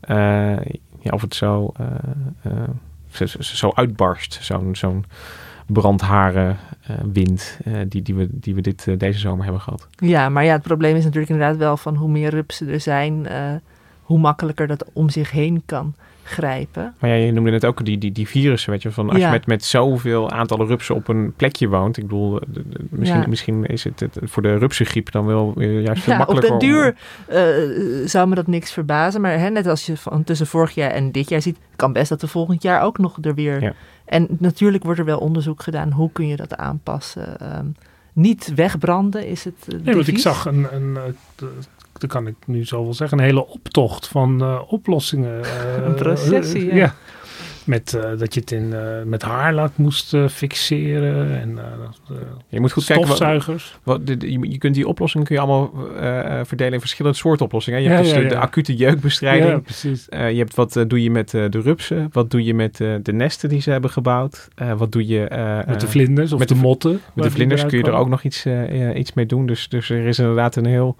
eh, 0.00 0.16
ja, 1.00 1.10
of 1.10 1.20
het 1.20 1.34
zo, 1.34 1.72
eh, 2.42 2.50
zo, 3.10 3.26
zo- 3.26 3.42
zo 3.42 3.70
uitbarst, 3.74 4.38
zo'n 4.42 4.74
zo'n 4.76 5.04
brandharen 5.66 6.56
wind 7.12 7.58
die, 7.88 8.02
die 8.02 8.14
we, 8.14 8.28
die 8.30 8.54
we 8.54 8.60
dit, 8.60 9.00
deze 9.00 9.18
zomer 9.18 9.42
hebben 9.44 9.62
gehad. 9.62 9.88
Ja, 9.96 10.28
maar 10.28 10.44
ja, 10.44 10.52
het 10.52 10.62
probleem 10.62 10.96
is 10.96 11.04
natuurlijk 11.04 11.30
inderdaad 11.32 11.56
wel 11.56 11.76
van 11.76 11.96
hoe 11.96 12.08
meer 12.10 12.30
rupsen 12.30 12.68
er 12.68 12.80
zijn, 12.80 13.26
hoe 14.02 14.18
makkelijker 14.18 14.66
dat 14.66 14.84
om 14.92 15.08
zich 15.10 15.30
heen 15.30 15.62
kan 15.66 15.94
grijpen. 16.22 16.94
Maar 17.00 17.10
ja, 17.10 17.16
je 17.16 17.32
noemde 17.32 17.50
net 17.50 17.64
ook 17.64 17.84
die, 17.84 17.98
die, 17.98 18.12
die 18.12 18.28
virussen, 18.28 18.70
weet 18.70 18.82
je, 18.82 18.90
van 18.90 19.08
als 19.10 19.18
Ja. 19.18 19.26
je 19.26 19.30
met, 19.32 19.46
met 19.46 19.64
zoveel 19.64 20.30
aantallen 20.30 20.66
rupsen 20.66 20.94
op 20.94 21.08
een 21.08 21.32
plekje 21.36 21.68
woont. 21.68 21.96
Ik 21.96 22.02
bedoel, 22.02 22.32
de- 22.48 22.62
de- 22.68 22.84
misschien, 22.90 23.20
Ja. 23.20 23.26
misschien 23.28 23.64
is 23.66 23.84
het, 23.84 24.00
het 24.00 24.18
voor 24.22 24.42
de 24.42 24.56
rupsengriep 24.58 25.10
dan 25.12 25.26
wel 25.26 25.52
weer 25.54 25.80
juist 25.80 26.02
veel 26.02 26.12
Ja, 26.12 26.20
op 26.20 26.26
makkelijker. 26.26 26.58
den 26.58 26.68
om- 26.68 26.74
duur 26.74 26.94
eh, 27.26 28.06
zou 28.08 28.28
me 28.28 28.34
dat 28.34 28.46
niks 28.46 28.72
verbazen. 28.72 29.20
Maar 29.20 29.38
hè, 29.38 29.48
net 29.50 29.66
als 29.66 29.86
je 29.86 29.96
van 29.96 30.24
tussen 30.24 30.46
vorig 30.46 30.74
jaar 30.74 30.90
en 30.90 31.12
dit 31.12 31.28
jaar 31.28 31.42
ziet, 31.42 31.58
kan 31.76 31.92
best 31.92 32.08
dat 32.08 32.22
er 32.22 32.28
volgend 32.28 32.62
jaar 32.62 32.82
ook 32.82 32.98
nog 32.98 33.18
er 33.20 33.34
weer. 33.34 33.62
Ja. 33.62 33.72
En 34.04 34.26
natuurlijk 34.38 34.84
wordt 34.84 34.98
er 34.98 35.04
wel 35.04 35.18
onderzoek 35.18 35.62
gedaan. 35.62 35.92
Hoe 35.92 36.10
kun 36.12 36.26
je 36.26 36.36
dat 36.36 36.56
aanpassen? 36.56 37.38
Ehm, 37.40 37.66
niet 38.12 38.52
wegbranden 38.54 39.26
is 39.26 39.44
het. 39.44 39.54
eh, 39.68 39.78
Nee, 39.84 39.94
want 39.94 40.08
ik 40.08 40.18
zag 40.18 40.44
een, 40.46 40.66
een 40.74 40.96
eh, 40.96 41.46
dat 42.00 42.10
kan 42.10 42.26
ik 42.26 42.34
nu 42.46 42.66
zo 42.66 42.82
wel 42.82 42.94
zeggen, 42.94 43.18
een 43.18 43.24
hele 43.24 43.46
optocht 43.46 44.08
van 44.08 44.40
eh, 44.40 44.60
oplossingen. 44.66 45.42
eh, 45.44 45.84
Een 45.84 45.94
processie, 45.94 46.70
eh, 46.70 46.76
ja. 46.76 46.94
Met, 47.64 47.94
eh, 47.94 48.18
dat 48.18 48.34
je 48.34 48.40
het 48.40 48.50
in, 48.50 48.72
eh, 48.74 49.02
met 49.04 49.22
haarlak 49.22 49.70
moest 49.76 50.16
fixeren 50.30 51.40
en 51.40 51.54
dat, 51.54 52.00
Je 52.48 52.60
moet 52.60 52.72
goed 52.72 52.84
kijken. 52.84 53.06
wat- 53.06 53.16
stofzuigers. 53.16 53.78
Wat, 53.82 54.06
de, 54.06 54.16
de- 54.16 54.32
je, 54.32 54.50
je 54.50 54.58
kunt 54.58 54.74
die 54.74 54.88
oplossingen 54.88 55.26
kun 55.26 55.36
je 55.36 55.42
allemaal 55.42 55.72
eh, 55.98 56.38
eh, 56.40 56.46
verdelen 56.46 56.72
in 56.72 56.80
verschillende 56.80 57.16
soorten 57.18 57.44
oplossingen. 57.46 57.80
Je 57.82 57.88
Ja, 57.88 57.94
hebt 57.94 58.04
dus 58.04 58.14
ja, 58.14 58.20
de, 58.22 58.26
de 58.28 58.34
ja. 58.34 58.40
acute 58.40 58.76
jeukbestrijding. 58.76 59.50
Ja, 59.50 59.58
precies. 59.58 60.08
Eh, 60.08 60.30
je 60.30 60.38
hebt 60.38 60.54
wat 60.54 60.84
doe 60.86 61.02
je 61.02 61.10
met 61.10 61.34
eh, 61.34 61.44
de 61.50 61.60
rupsen? 61.60 62.08
Wat 62.12 62.30
doe 62.30 62.44
je 62.44 62.54
met 62.54 62.80
eh, 62.80 62.94
de 63.02 63.12
nesten 63.12 63.48
die 63.48 63.60
ze 63.60 63.70
hebben 63.70 63.90
gebouwd? 63.90 64.48
Eh, 64.54 64.72
wat 64.72 64.92
doe 64.92 65.06
je 65.06 65.24
eh, 65.28 65.66
Met 65.66 65.80
de 65.80 65.88
vlinders 65.88 66.32
of 66.32 66.38
met 66.38 66.48
de 66.48 66.54
motten, 66.54 67.00
Met 67.14 67.24
de 67.24 67.30
vlinders 67.30 67.66
kun 67.66 67.78
je 67.78 67.84
er 67.84 67.92
ook 67.92 68.08
nog 68.08 68.22
iets, 68.22 68.46
iets 68.94 69.12
mee 69.12 69.26
doen. 69.26 69.46
Dus, 69.46 69.68
dus 69.68 69.90
er 69.90 70.06
is 70.06 70.18
inderdaad 70.18 70.56
een 70.56 70.66
heel. 70.66 70.96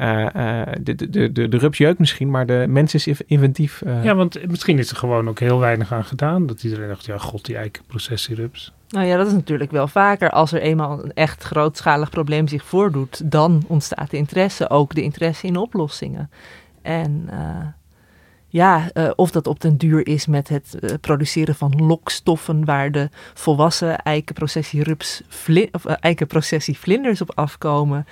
Eh, 0.00 0.60
eh, 0.60 0.66
de, 0.80 0.94
de, 1.10 1.32
de, 1.32 1.48
de, 1.48 1.58
rups 1.58 1.78
jeukt 1.78 1.98
misschien, 1.98 2.30
maar 2.30 2.46
de 2.46 2.64
mens 2.68 2.94
is 2.94 3.06
inv- 3.06 3.20
inventief. 3.26 3.82
eh. 3.82 4.04
Ja, 4.04 4.14
want 4.14 4.46
misschien 4.50 4.78
is 4.78 4.90
er 4.90 4.96
gewoon 4.96 5.28
ook 5.28 5.38
heel 5.38 5.58
weinig 5.58 5.92
aan 5.92 6.04
gedaan. 6.04 6.46
Dat 6.46 6.62
iedereen 6.64 6.88
dacht, 6.88 7.04
ja 7.06 7.18
god, 7.18 7.44
die 7.44 7.56
eikenprocessierups. 7.56 8.72
Nou 8.88 9.06
ja, 9.06 9.16
dat 9.16 9.26
is 9.26 9.32
natuurlijk 9.32 9.70
wel 9.70 9.88
vaker. 9.88 10.30
Als 10.30 10.52
er 10.52 10.60
eenmaal 10.60 11.04
een 11.04 11.12
echt 11.12 11.42
grootschalig 11.42 12.10
probleem 12.10 12.48
zich 12.48 12.64
voordoet, 12.64 13.30
dan 13.30 13.62
ontstaat 13.66 14.10
de 14.10 14.16
interesse, 14.16 14.70
ook 14.70 14.94
de 14.94 15.02
interesse 15.02 15.46
in 15.46 15.56
oplossingen. 15.56 16.30
En 16.82 17.24
eh, 17.30 17.66
ja, 18.48 18.90
eh, 18.92 19.10
of 19.16 19.30
dat 19.30 19.46
op 19.46 19.60
den 19.60 19.76
duur 19.76 20.06
is 20.06 20.26
met 20.26 20.48
het 20.48 20.96
produceren 21.00 21.54
van 21.54 21.72
lokstoffen 21.76 22.64
waar 22.64 22.90
de 22.92 23.08
volwassen 23.34 23.98
eikenprocessierups 23.98 25.22
vli- 25.28 25.68
of 25.72 25.84
eh, 25.84 25.94
eikenprocessievlinders 26.00 27.20
op 27.20 27.32
afkomen, 27.34 28.06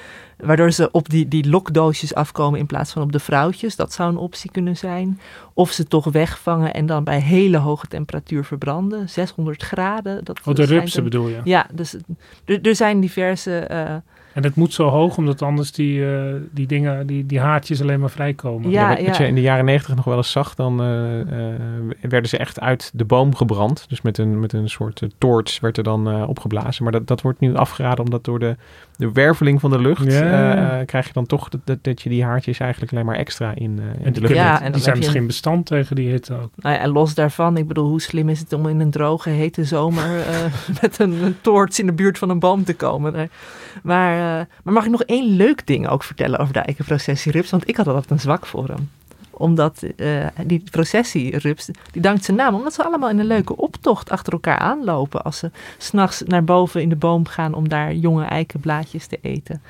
waardoor 0.44 0.70
ze 0.72 0.90
op 0.90 1.08
die, 1.08 1.28
die 1.28 1.48
lokdoosjes 1.48 2.14
afkomen 2.14 2.58
in 2.58 2.66
plaats 2.66 2.92
van 2.92 3.02
op 3.02 3.12
de 3.12 3.18
vrouwtjes. 3.20 3.76
Dat 3.76 3.92
zou 3.92 4.10
een 4.10 4.16
optie 4.16 4.50
kunnen 4.50 4.76
zijn. 4.76 5.20
Of 5.54 5.70
ze 5.72 5.84
toch 5.86 6.04
wegvangen 6.04 6.74
en 6.74 6.86
dan 6.86 7.04
bij 7.04 7.20
hele 7.20 7.56
hoge 7.56 7.86
temperatuur 7.86 8.44
verbranden, 8.44 9.08
600 9.08 9.62
graden. 9.62 10.24
Dat 10.24 10.40
Oh, 10.44 10.54
de 10.54 10.64
rupsen 10.64 10.98
een- 10.98 11.04
bedoel 11.04 11.28
je? 11.28 11.40
Ja, 11.44 11.66
dus 11.72 11.96
er, 12.44 12.60
er 12.62 12.74
zijn 12.76 13.00
diverse. 13.00 13.58
eh, 13.58 13.94
En 14.38 14.44
het 14.44 14.54
moet 14.54 14.72
zo 14.72 14.88
hoog, 14.88 15.16
omdat 15.16 15.42
anders 15.42 15.72
die, 15.72 16.06
eh, 16.06 16.34
die 16.50 16.66
dingen, 16.66 17.06
die, 17.06 17.26
die 17.26 17.40
haartjes 17.40 17.82
alleen 17.82 18.00
maar 18.00 18.10
vrijkomen. 18.10 18.70
Ja, 18.70 18.88
wat, 18.88 19.06
wat 19.06 19.16
je 19.16 19.26
in 19.26 19.34
de 19.34 19.40
jaren 19.40 19.64
negentig 19.64 19.96
nog 19.96 20.04
wel 20.04 20.16
eens 20.16 20.30
zag, 20.30 20.54
dan 20.54 20.80
eh, 20.80 21.20
eh, 21.20 21.60
werden 22.00 22.28
ze 22.28 22.36
echt 22.36 22.60
uit 22.60 22.90
de 22.94 23.04
boom 23.04 23.34
gebrand. 23.34 23.84
Dus 23.88 24.02
met 24.02 24.18
een, 24.18 24.40
met 24.40 24.52
een 24.52 24.68
soort 24.68 25.02
toorts 25.18 25.60
werd 25.60 25.76
er 25.76 25.82
dan 25.82 26.08
eh, 26.08 26.28
opgeblazen. 26.28 26.82
Maar 26.82 26.92
dat, 26.92 27.06
dat 27.06 27.22
wordt 27.22 27.40
nu 27.40 27.54
afgeraden 27.56 28.04
omdat 28.04 28.24
door 28.24 28.38
de, 28.38 28.56
de 28.98 29.12
werveling 29.12 29.60
van 29.60 29.70
de 29.70 29.78
lucht 29.78 30.12
Ja. 30.12 30.82
krijg 30.84 31.06
je 31.06 31.12
dan 31.12 31.26
toch 31.26 31.48
dat, 31.48 31.60
dat, 31.64 31.78
dat 31.82 32.02
je 32.02 32.08
die 32.08 32.24
haartjes 32.24 32.58
eigenlijk 32.58 32.92
alleen 32.92 33.04
maar 33.04 33.16
extra 33.16 33.52
in, 33.54 33.78
eh, 33.78 33.98
in 33.98 34.04
En 34.04 34.12
de 34.12 34.20
lucht 34.20 34.34
Ja, 34.34 34.56
en 34.56 34.62
dan 34.62 34.72
die 34.72 34.82
zijn 34.82 34.96
misschien 34.96 35.26
bestand 35.26 35.66
tegen 35.66 35.96
die 35.96 36.10
hitte 36.10 36.34
ook. 36.34 36.50
nou 36.56 36.74
ja, 36.74 36.80
en 36.80 36.90
los 36.90 37.14
daarvan, 37.14 37.56
ik 37.56 37.68
bedoel, 37.68 37.88
hoe 37.88 38.00
slim 38.00 38.28
is 38.28 38.40
het 38.40 38.52
om 38.52 38.66
in 38.66 38.80
een 38.80 38.90
droge, 38.90 39.30
hete 39.30 39.64
zomer 39.64 40.20
eh, 40.20 40.44
met 40.82 40.98
een, 40.98 41.22
een 41.22 41.36
toorts 41.40 41.78
in 41.78 41.86
de 41.86 41.92
buurt 41.92 42.18
van 42.18 42.30
een 42.30 42.38
boom 42.38 42.64
te 42.64 42.74
komen? 42.74 43.12
Nee. 43.12 43.28
Maar, 43.82 44.18
maar 44.64 44.74
mag 44.74 44.84
ik 44.84 44.90
nog 44.90 45.02
één 45.02 45.24
leuk 45.36 45.66
ding 45.66 45.88
ook 45.88 46.02
vertellen 46.02 46.38
over 46.38 46.52
de 46.52 46.58
eikenprocessierups? 46.60 47.50
Want 47.50 47.68
ik 47.68 47.76
had 47.76 47.86
altijd 47.86 48.10
een 48.10 48.20
zwak 48.20 48.46
voor 48.46 48.68
hem. 48.68 48.90
Omdat 49.30 49.82
eh, 49.96 50.26
die 50.46 50.62
processierups, 50.70 51.68
die 51.92 52.02
dankt 52.02 52.24
zijn 52.24 52.36
naam, 52.36 52.54
omdat 52.54 52.74
ze 52.74 52.84
allemaal 52.84 53.10
in 53.10 53.18
een 53.18 53.26
leuke 53.26 53.56
optocht 53.56 54.10
achter 54.10 54.32
elkaar 54.32 54.58
aanlopen. 54.58 55.22
Als 55.24 55.38
ze 55.38 55.50
s'nachts 55.78 56.22
naar 56.26 56.44
boven 56.44 56.82
in 56.82 56.88
de 56.88 56.96
boom 56.96 57.26
gaan 57.26 57.54
om 57.54 57.68
daar 57.68 57.94
jonge 57.94 58.24
eikenblaadjes 58.24 59.06
te 59.06 59.18
eten. 59.22 59.62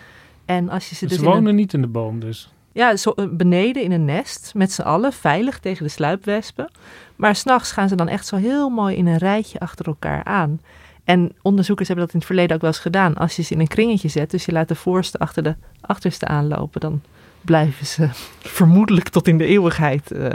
En 0.45 0.69
als 0.69 0.89
je 0.89 0.95
ze 0.95 0.99
Ze 1.01 1.07
dus 1.07 1.19
in 1.19 1.25
wonen 1.25 1.47
een- 1.47 1.55
niet 1.55 1.73
in 1.75 1.81
de 1.81 1.87
boom 1.87 2.21
dus. 2.21 2.53
ja, 2.73 2.97
zo, 2.97 3.11
eh, 3.11 3.25
beneden 3.31 3.83
in 3.83 3.93
een 3.93 4.05
nest, 4.05 4.53
met 4.55 4.73
z'n 4.73 4.83
allen, 4.83 5.13
veilig 5.13 5.59
tegen 5.59 5.85
de 5.85 5.91
sluipwespen. 5.91 6.71
Maar 7.17 7.37
s'nachts 7.37 7.73
gaan 7.73 7.89
ze 7.89 7.95
dan 7.95 8.09
echt 8.09 8.27
zo 8.27 8.37
heel 8.37 8.69
mooi 8.69 8.97
in 8.97 9.07
een 9.07 9.19
rijtje 9.19 9.59
achter 9.61 9.87
elkaar 9.87 10.25
aan. 10.25 10.61
En 11.09 11.33
onderzoekers 11.43 11.89
hebben 11.89 12.07
dat 12.07 12.15
in 12.15 12.21
het 12.21 12.29
verleden 12.29 12.57
ook 12.57 12.63
wel 12.63 12.71
eens 12.71 12.81
gedaan. 12.81 13.15
Als 13.15 13.37
je 13.37 13.43
ze 13.43 13.55
in 13.55 13.61
een 13.61 13.69
kringetje 13.69 14.09
zet, 14.09 14.31
dus 14.31 14.45
je 14.45 14.53
laat 14.53 14.69
de 14.69 14.75
voorste 14.75 15.19
achter 15.19 15.43
de 15.43 15.55
achterste 15.81 16.27
aanlopen, 16.27 16.81
dan 16.81 17.03
blijven 17.41 17.87
ze 17.87 18.09
vermoedelijk 18.59 19.09
tot 19.09 19.29
in 19.29 19.39
de 19.39 19.45
eeuwigheid 19.45 20.13
uh, 20.13 20.31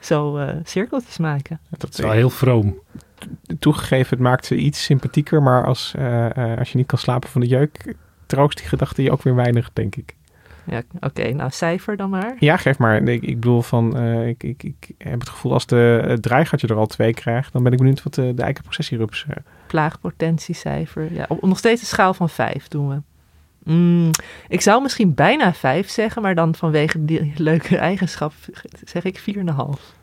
zo 0.00 0.38
uh, 0.38 0.48
cirkeltjes 0.64 1.18
maken. 1.18 1.60
Dat 1.70 1.92
is 1.92 1.98
wel 1.98 2.10
heel 2.10 2.30
vroom. 2.30 2.78
Toegegeven, 3.58 4.10
het 4.10 4.26
maakt 4.26 4.46
ze 4.46 4.56
iets 4.56 4.84
sympathieker, 4.84 5.42
maar 5.42 5.64
als, 5.64 5.94
uh, 5.98 6.58
als 6.58 6.72
je 6.72 6.78
niet 6.78 6.86
kan 6.86 6.98
slapen 6.98 7.28
van 7.28 7.40
de 7.40 7.46
jeuk, 7.46 7.94
troost 8.26 8.58
die 8.58 8.66
gedachte 8.68 9.02
je 9.02 9.10
ook 9.10 9.22
weer 9.22 9.34
weinig, 9.34 9.70
denk 9.72 9.96
ik. 9.96 10.16
Ja, 10.70 10.82
oké. 11.00 11.28
Nou, 11.28 11.50
cijfer 11.50 11.96
dan 11.96 12.10
maar. 12.10 12.36
Ja, 12.38 12.56
geef 12.56 12.78
maar. 12.78 13.02
Ik, 13.02 13.22
ik 13.22 13.40
bedoel 13.40 13.62
van, 13.62 13.96
uh, 13.96 14.28
ik, 14.28 14.42
ik, 14.42 14.62
ik 14.62 14.90
heb 14.98 15.20
het 15.20 15.28
gevoel 15.28 15.52
als 15.52 15.66
de, 15.66 16.18
draaigatje 16.20 16.66
er 16.66 16.76
al 16.76 16.86
twee 16.86 17.14
krijgt, 17.14 17.52
dan 17.52 17.62
ben 17.62 17.72
ik 17.72 17.78
benieuwd 17.78 18.02
wat 18.02 18.14
de, 18.14 18.34
de 18.34 18.42
eikenprocessierups... 18.42 19.26
Uh... 19.30 19.36
Plaagpotentiecijfer. 19.66 21.12
Ja, 21.12 21.24
op, 21.28 21.42
nog 21.42 21.58
steeds 21.58 21.80
een 21.80 21.86
schaal 21.86 22.14
van 22.14 22.28
vijf 22.28 22.68
doen 22.68 22.88
we. 22.88 23.00
Mm, 23.72 24.10
ik 24.48 24.60
zou 24.60 24.82
misschien 24.82 25.14
bijna 25.14 25.54
vijf 25.54 25.88
zeggen, 25.88 26.22
maar 26.22 26.34
dan 26.34 26.54
vanwege 26.54 27.04
die 27.04 27.32
leuke 27.50 27.76
eigenschap 27.76 28.32
zeg 28.84 29.04
ik 29.04 29.18
vier 29.18 29.38
en 29.38 29.48
een 29.48 29.54
half. 29.54 29.96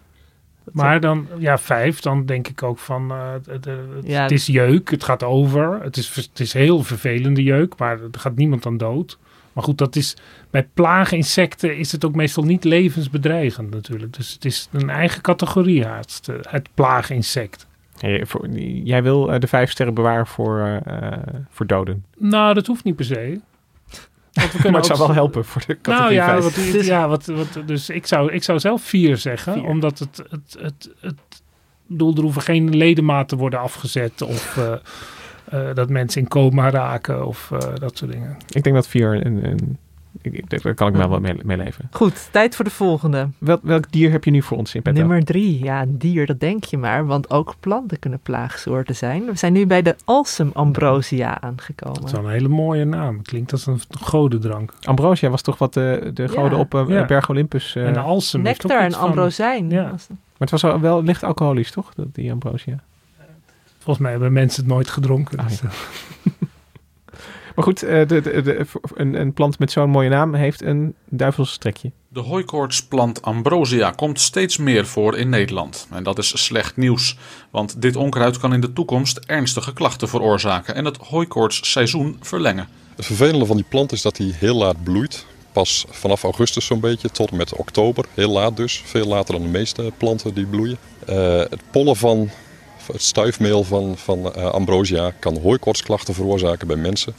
Maar 0.71 0.99
dan, 0.99 1.28
ja, 1.38 1.58
vijf, 1.58 1.99
dan 1.99 2.25
denk 2.25 2.47
ik 2.47 2.63
ook 2.63 2.80
van, 2.80 3.12
uh, 3.12 3.32
het, 3.32 3.45
het, 3.45 3.67
ja. 4.04 4.21
het, 4.21 4.32
is 4.32 4.45
jeuk, 4.45 4.89
het 4.89 5.04
gaat 5.04 5.23
over. 5.23 5.82
Het 5.82 5.97
is, 5.97 6.15
het 6.15 6.39
is 6.39 6.54
heel 6.54 6.84
vervelende 6.84 7.43
jeuk, 7.43 7.78
maar 7.78 7.99
er 7.99 8.19
gaat 8.19 8.36
niemand 8.36 8.65
aan 8.65 8.78
dood. 8.78 9.17
Maar 9.55 9.63
goed, 9.63 9.77
dat 9.77 9.95
is, 9.95 10.15
bij 10.49 10.67
plaaginsecten 10.73 11.77
is 11.77 11.91
het 11.91 12.05
ook 12.05 12.15
meestal 12.15 12.43
niet 12.43 12.63
levensbedreigend 12.63 13.73
natuurlijk. 13.73 14.13
Dus 14.13 14.33
het 14.33 14.45
is 14.45 14.69
een 14.71 14.89
eigen 14.89 15.21
categorie, 15.21 15.85
het, 15.85 16.29
het 16.41 16.69
plaaginsect. 16.73 17.67
Hey, 17.97 18.25
voor, 18.25 18.49
jij 18.83 19.03
wil 19.03 19.33
uh, 19.33 19.39
de 19.39 19.47
vijf 19.47 19.71
sterren 19.71 19.93
bewaren 19.93 20.27
voor, 20.27 20.81
uh, 20.87 21.11
voor 21.49 21.65
doden? 21.65 22.05
Nou, 22.17 22.53
dat 22.53 22.67
hoeft 22.67 22.83
niet 22.83 22.95
per 22.95 23.05
se. 23.05 23.39
Want 24.33 24.51
we 24.51 24.59
maar 24.71 24.73
het 24.73 24.85
zou 24.85 24.99
wel 24.99 25.13
helpen 25.13 25.45
voor 25.45 25.63
de 25.67 25.77
categorie 25.81 26.17
Nou 26.17 26.35
ja, 26.35 26.41
wat, 26.41 26.55
ja 26.85 27.07
wat, 27.07 27.25
wat, 27.25 27.59
dus 27.65 27.89
ik 27.89 28.07
zou, 28.07 28.31
ik 28.31 28.43
zou 28.43 28.59
zelf 28.59 28.81
vier 28.81 29.17
zeggen. 29.17 29.53
Vier. 29.53 29.63
Omdat 29.65 29.99
het, 29.99 30.23
het, 30.29 30.57
het, 30.59 30.89
het 30.99 31.41
bedoel, 31.87 32.15
er 32.15 32.21
hoeven 32.21 32.41
geen 32.41 32.77
ledematen 32.77 33.37
worden 33.37 33.59
afgezet 33.59 34.21
of... 34.21 34.55
Uh, 34.57 34.73
dat 35.73 35.89
mensen 35.89 36.21
in 36.21 36.27
coma 36.27 36.69
raken 36.69 37.27
of 37.27 37.49
uh, 37.53 37.60
dat 37.60 37.97
soort 37.97 38.12
dingen. 38.12 38.38
Ik 38.49 38.63
denk 38.63 38.75
dat 38.75 38.88
vier 38.88 39.25
een, 39.25 39.45
een 39.45 39.77
ik, 40.21 40.49
daar 40.49 40.73
kan 40.73 40.88
ik 40.88 40.95
wel 40.95 41.19
mee, 41.19 41.36
mee 41.43 41.58
leven. 41.58 41.89
Goed, 41.91 42.27
tijd 42.31 42.55
voor 42.55 42.65
de 42.65 42.71
volgende. 42.71 43.29
Wel, 43.38 43.60
welk 43.62 43.91
dier 43.91 44.12
heb 44.12 44.23
je 44.23 44.31
nu 44.31 44.41
voor 44.41 44.58
ons 44.58 44.75
in 44.75 44.81
petto? 44.81 44.99
Nummer 44.99 45.23
drie. 45.23 45.63
Ja, 45.63 45.81
een 45.81 45.97
dier, 45.97 46.25
dat 46.25 46.39
denk 46.39 46.63
je 46.63 46.77
maar. 46.77 47.05
Want 47.05 47.29
ook 47.29 47.55
planten 47.60 47.99
kunnen 47.99 48.19
plaagsoorten 48.19 48.95
zijn. 48.95 49.25
We 49.25 49.38
zijn 49.38 49.53
nu 49.53 49.65
bij 49.65 49.81
de 49.81 49.95
Alsem 50.03 50.49
ambrosia 50.53 51.41
aangekomen. 51.41 52.01
Dat 52.01 52.05
is 52.05 52.12
wel 52.12 52.25
een 52.25 52.31
hele 52.31 52.47
mooie 52.47 52.86
naam. 52.86 53.21
Klinkt 53.21 53.51
als 53.51 53.65
een 53.65 53.79
godendrank. 54.01 54.73
Ambrosia 54.81 55.29
was 55.29 55.41
toch 55.41 55.58
wat 55.58 55.73
de, 55.73 56.12
de 56.13 56.27
goden 56.27 56.58
ja. 56.58 56.60
op 56.60 56.73
uh, 56.73 56.84
ja. 56.88 57.05
Berg 57.05 57.29
Olympus... 57.29 57.75
Uh, 57.75 57.88
en 57.88 57.95
Alsem 57.95 58.41
Nectar 58.41 58.81
en 58.81 58.93
ambrosijn. 58.93 59.69
Ja. 59.69 59.84
Maar 59.84 59.97
het 60.38 60.51
was 60.51 60.62
wel, 60.62 60.79
wel 60.79 61.03
licht 61.03 61.23
alcoholisch, 61.23 61.71
toch? 61.71 61.93
Die 61.95 62.31
ambrosia. 62.31 62.84
Volgens 63.85 64.05
mij 64.05 64.11
hebben 64.11 64.33
mensen 64.33 64.63
het 64.63 64.71
nooit 64.71 64.89
gedronken. 64.89 65.37
Ah, 65.37 65.47
dus, 65.47 65.59
ja. 65.59 65.69
Maar 67.55 67.63
goed, 67.63 67.79
de, 67.79 68.05
de, 68.07 68.21
de, 68.21 68.65
een, 68.95 69.19
een, 69.19 69.33
plant 69.33 69.59
met 69.59 69.71
zo'n 69.71 69.89
mooie 69.89 70.09
naam 70.09 70.33
heeft 70.33 70.61
een 70.61 70.95
duivels 71.09 71.51
strekje. 71.51 71.91
De 72.07 72.19
hooikoortsplant 72.19 73.21
Ambrosia 73.21 73.91
komt 73.91 74.19
steeds 74.19 74.57
meer 74.57 74.85
voor 74.85 75.17
in 75.17 75.29
Nederland. 75.29 75.87
En 75.91 76.03
dat 76.03 76.17
is 76.17 76.43
slecht 76.43 76.77
nieuws, 76.77 77.17
want 77.51 77.81
dit 77.81 77.95
onkruid 77.95 78.37
kan 78.37 78.53
in 78.53 78.61
de 78.61 78.73
toekomst 78.73 79.17
ernstige 79.17 79.73
klachten 79.73 80.09
veroorzaken 80.09 80.75
en 80.75 80.85
het 80.85 80.97
hooikoortsseizoen 80.97 82.17
verlengen. 82.21 82.67
Het 82.95 83.05
vervelende 83.05 83.45
van 83.45 83.55
die 83.55 83.65
plant 83.69 83.91
is 83.91 84.01
dat 84.01 84.17
hij 84.17 84.35
heel 84.37 84.55
laat 84.55 84.83
bloeit. 84.83 85.25
Pas 85.51 85.85
vanaf 85.89 86.23
augustus 86.23 86.65
zo'n 86.65 86.79
beetje 86.79 87.09
tot 87.09 87.31
en 87.31 87.37
met 87.37 87.53
oktober. 87.53 88.05
Heel 88.13 88.31
laat 88.31 88.57
dus. 88.57 88.81
Veel 88.85 89.07
later 89.07 89.33
dan 89.33 89.43
de 89.43 89.49
meeste 89.49 89.91
planten 89.97 90.33
die 90.33 90.45
bloeien. 90.45 90.77
Uh, 91.09 91.37
het 91.37 91.61
pollen 91.71 91.95
van 91.95 92.29
het 92.87 93.01
stuifmeel 93.01 93.63
van, 93.63 93.97
van 93.97 94.33
uh, 94.37 94.45
ambrosia 94.45 95.11
kan 95.19 95.39
hooikoortsklachten 95.39 96.13
veroorzaken 96.13 96.67
bij 96.67 96.75
mensen. 96.75 97.15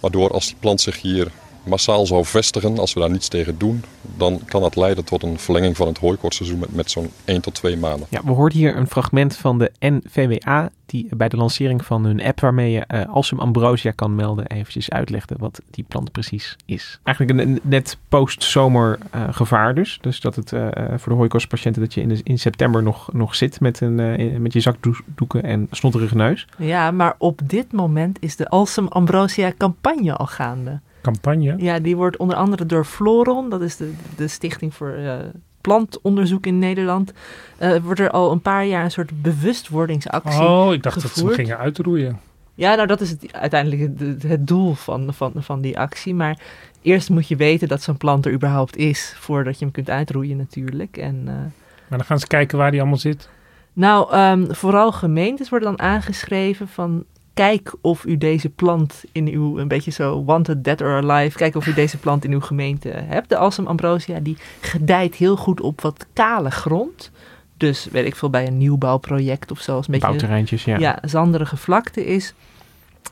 Waardoor 0.00 0.30
als 0.30 0.46
die 0.46 0.56
plant 0.60 0.80
zich 0.80 1.00
hier 1.00 1.30
massaal 1.64 2.06
zou 2.06 2.24
vestigen, 2.24 2.78
als 2.78 2.92
we 2.92 3.00
daar 3.00 3.10
niets 3.10 3.28
tegen 3.28 3.58
doen, 3.58 3.84
dan 4.16 4.40
kan 4.44 4.60
dat 4.60 4.76
leiden 4.76 5.04
tot 5.04 5.22
een 5.22 5.38
verlenging 5.38 5.76
van 5.76 5.86
het 5.86 5.98
hooikoortseizoen 5.98 6.58
met, 6.58 6.74
met 6.74 6.90
zo'n 6.90 7.10
1 7.24 7.40
tot 7.40 7.54
2 7.54 7.76
maanden. 7.76 8.06
Ja, 8.10 8.20
we 8.24 8.32
hoorden 8.32 8.58
hier 8.58 8.76
een 8.76 8.86
fragment 8.86 9.36
van 9.36 9.58
de 9.58 9.72
NVWA, 9.78 10.70
die 10.86 11.08
bij 11.16 11.28
de 11.28 11.36
lancering 11.36 11.84
van 11.84 12.04
hun 12.04 12.22
app 12.22 12.40
waarmee 12.40 12.70
je 12.72 12.84
uh, 12.94 13.14
Alsum 13.14 13.38
Ambrosia 13.38 13.90
kan 13.90 14.14
melden, 14.14 14.46
eventjes 14.46 14.90
uitlegde 14.90 15.34
wat 15.38 15.60
die 15.70 15.84
plant 15.88 16.12
precies 16.12 16.56
is. 16.64 17.00
Eigenlijk 17.02 17.40
een, 17.40 17.60
net 17.62 17.98
post-zomer 18.08 18.98
uh, 19.14 19.24
gevaar 19.30 19.74
dus. 19.74 19.98
Dus 20.00 20.20
dat 20.20 20.36
het 20.36 20.52
uh, 20.52 20.68
voor 20.96 21.12
de 21.12 21.18
hooikoortspatiënten 21.18 21.82
dat 21.82 21.94
je 21.94 22.00
in, 22.00 22.08
de, 22.08 22.20
in 22.22 22.38
september 22.38 22.82
nog, 22.82 23.12
nog 23.12 23.34
zit 23.34 23.60
met, 23.60 23.80
een, 23.80 24.42
met 24.42 24.52
je 24.52 24.60
zakdoeken 24.60 25.42
en 25.42 25.68
snotterige 25.70 26.16
neus. 26.16 26.46
Ja, 26.58 26.90
maar 26.90 27.14
op 27.18 27.40
dit 27.44 27.72
moment 27.72 28.18
is 28.20 28.36
de 28.36 28.48
Alsum 28.48 28.86
Ambrosia 28.86 29.52
campagne 29.58 30.14
al 30.14 30.26
gaande 30.26 30.80
campagne. 31.04 31.54
Ja, 31.58 31.78
die 31.78 31.96
wordt 31.96 32.16
onder 32.16 32.36
andere 32.36 32.66
door 32.66 32.84
Floron, 32.84 33.50
dat 33.50 33.60
is 33.62 33.76
de, 33.76 33.92
de 34.16 34.28
stichting 34.28 34.74
voor 34.74 34.96
uh, 34.98 35.14
plantonderzoek 35.60 36.46
in 36.46 36.58
Nederland, 36.58 37.12
uh, 37.62 37.76
wordt 37.76 38.00
er 38.00 38.10
al 38.10 38.32
een 38.32 38.40
paar 38.40 38.66
jaar 38.66 38.84
een 38.84 38.90
soort 38.90 39.22
bewustwordingsactie 39.22 40.40
Oh, 40.40 40.72
ik 40.72 40.82
dacht 40.82 41.00
gevoerd. 41.00 41.26
dat 41.26 41.34
ze 41.34 41.42
gingen 41.42 41.58
uitroeien. 41.58 42.20
Ja, 42.54 42.74
nou 42.74 42.86
dat 42.86 43.00
is 43.00 43.10
het, 43.10 43.32
uiteindelijk 43.32 43.98
het, 43.98 44.22
het 44.22 44.46
doel 44.46 44.74
van, 44.74 45.14
van, 45.14 45.32
van 45.36 45.60
die 45.60 45.78
actie. 45.78 46.14
Maar 46.14 46.38
eerst 46.82 47.10
moet 47.10 47.28
je 47.28 47.36
weten 47.36 47.68
dat 47.68 47.82
zo'n 47.82 47.96
plant 47.96 48.26
er 48.26 48.32
überhaupt 48.32 48.76
is, 48.76 49.14
voordat 49.18 49.58
je 49.58 49.64
hem 49.64 49.74
kunt 49.74 49.90
uitroeien 49.90 50.36
natuurlijk. 50.36 50.96
En, 50.96 51.20
uh, 51.24 51.32
maar 51.88 51.98
dan 51.98 52.04
gaan 52.04 52.18
ze 52.18 52.26
kijken 52.26 52.58
waar 52.58 52.70
die 52.70 52.80
allemaal 52.80 52.98
zit. 52.98 53.28
Nou, 53.72 54.16
um, 54.16 54.54
vooral 54.54 54.92
gemeentes 54.92 55.48
worden 55.48 55.76
dan 55.76 55.86
aangeschreven 55.86 56.68
van 56.68 57.04
kijk 57.34 57.74
of 57.80 58.04
u 58.04 58.18
deze 58.18 58.48
plant 58.48 59.04
in 59.12 59.28
uw, 59.28 59.58
een 59.58 59.68
beetje 59.68 59.90
zo 59.90 60.24
wanted, 60.24 60.64
dead 60.64 60.80
or 60.80 61.10
alive, 61.10 61.38
kijk 61.38 61.54
of 61.54 61.66
u 61.66 61.74
deze 61.74 61.98
plant 61.98 62.24
in 62.24 62.32
uw 62.32 62.40
gemeente 62.40 62.88
hebt. 62.88 63.28
De 63.28 63.36
Alsem 63.36 63.66
ambrosia, 63.66 64.20
die 64.20 64.36
gedijt 64.60 65.14
heel 65.14 65.36
goed 65.36 65.60
op 65.60 65.80
wat 65.80 66.06
kale 66.12 66.50
grond. 66.50 67.10
Dus 67.56 67.88
weet 67.90 68.06
ik 68.06 68.16
veel, 68.16 68.30
bij 68.30 68.46
een 68.46 68.58
nieuwbouwproject 68.58 69.50
of 69.50 69.60
zo. 69.60 69.76
Een 69.76 69.84
beetje, 69.88 70.58
ja. 70.64 70.78
Ja, 70.78 70.98
zanderige 71.02 71.56
vlakte 71.56 72.06
is. 72.06 72.34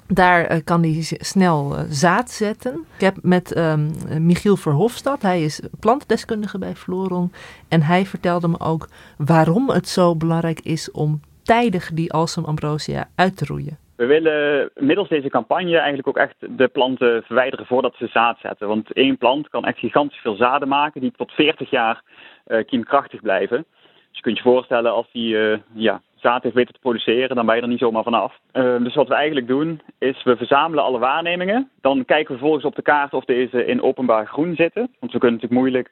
Daar 0.07 0.53
uh, 0.53 0.59
kan 0.65 0.83
hij 0.83 1.07
snel 1.21 1.79
uh, 1.79 1.85
zaad 1.89 2.31
zetten. 2.31 2.85
Ik 2.95 3.01
heb 3.01 3.17
met 3.23 3.57
um, 3.57 3.91
Michiel 4.19 4.57
Verhofstadt, 4.57 5.23
hij 5.23 5.45
is 5.45 5.61
plantdeskundige 5.81 6.59
bij 6.59 6.77
Floron. 6.77 7.33
En 7.69 7.83
hij 7.83 8.07
vertelde 8.07 8.49
me 8.49 8.61
ook 8.61 8.89
waarom 9.17 9.71
het 9.71 9.89
zo 9.89 10.17
belangrijk 10.17 10.61
is 10.61 10.91
om 10.91 11.21
tijdig 11.43 11.91
die 11.95 12.13
Alsem 12.13 12.45
ambrosia 12.45 13.09
uit 13.15 13.37
te 13.37 13.45
roeien. 13.45 13.79
We 14.03 14.09
willen 14.09 14.71
middels 14.75 15.09
deze 15.09 15.29
campagne 15.29 15.77
eigenlijk 15.77 16.09
ook 16.09 16.17
echt 16.17 16.35
de 16.41 16.69
planten 16.69 17.23
verwijderen 17.23 17.67
voordat 17.67 17.95
ze 17.97 18.07
zaad 18.07 18.39
zetten. 18.39 18.69
Want 18.69 18.93
één 18.93 19.19
plant 19.19 19.49
kan 19.49 19.65
echt 19.65 19.79
gigantisch 19.79 20.19
veel 20.19 20.35
zaden 20.35 20.69
maken 20.69 21.01
die 21.01 21.13
tot 21.17 21.33
40 21.33 21.71
jaar 21.71 22.03
uh, 22.47 22.65
kiemkrachtig 22.65 23.21
blijven. 23.21 23.65
Dus 23.83 24.17
je 24.17 24.21
kunt 24.21 24.37
je 24.37 24.43
voorstellen 24.43 24.93
als 24.93 25.07
die 25.13 25.35
uh, 25.35 25.59
ja, 25.75 26.01
zaad 26.15 26.43
heeft 26.43 26.55
weten 26.55 26.75
te 26.75 26.81
produceren, 26.81 27.37
dan 27.37 27.47
ben 27.47 27.57
je 27.57 27.63
er 27.63 27.69
niet 27.69 27.79
zomaar 27.79 28.03
vanaf. 28.03 28.39
Uh, 28.53 28.77
dus 28.79 28.95
wat 28.95 29.09
we 29.09 29.15
eigenlijk 29.15 29.47
doen 29.47 29.81
is 29.99 30.23
we 30.23 30.37
verzamelen 30.37 30.85
alle 30.85 30.99
waarnemingen. 30.99 31.71
Dan 31.81 32.05
kijken 32.05 32.33
we 32.33 32.39
vervolgens 32.39 32.65
op 32.65 32.75
de 32.75 32.83
kaart 32.83 33.15
of 33.15 33.25
deze 33.25 33.65
in 33.65 33.83
openbaar 33.83 34.27
groen 34.27 34.55
zitten. 34.55 34.89
Want 35.01 35.13
we 35.13 35.19
kunnen 35.19 35.41
natuurlijk 35.41 35.61
moeilijk 35.61 35.91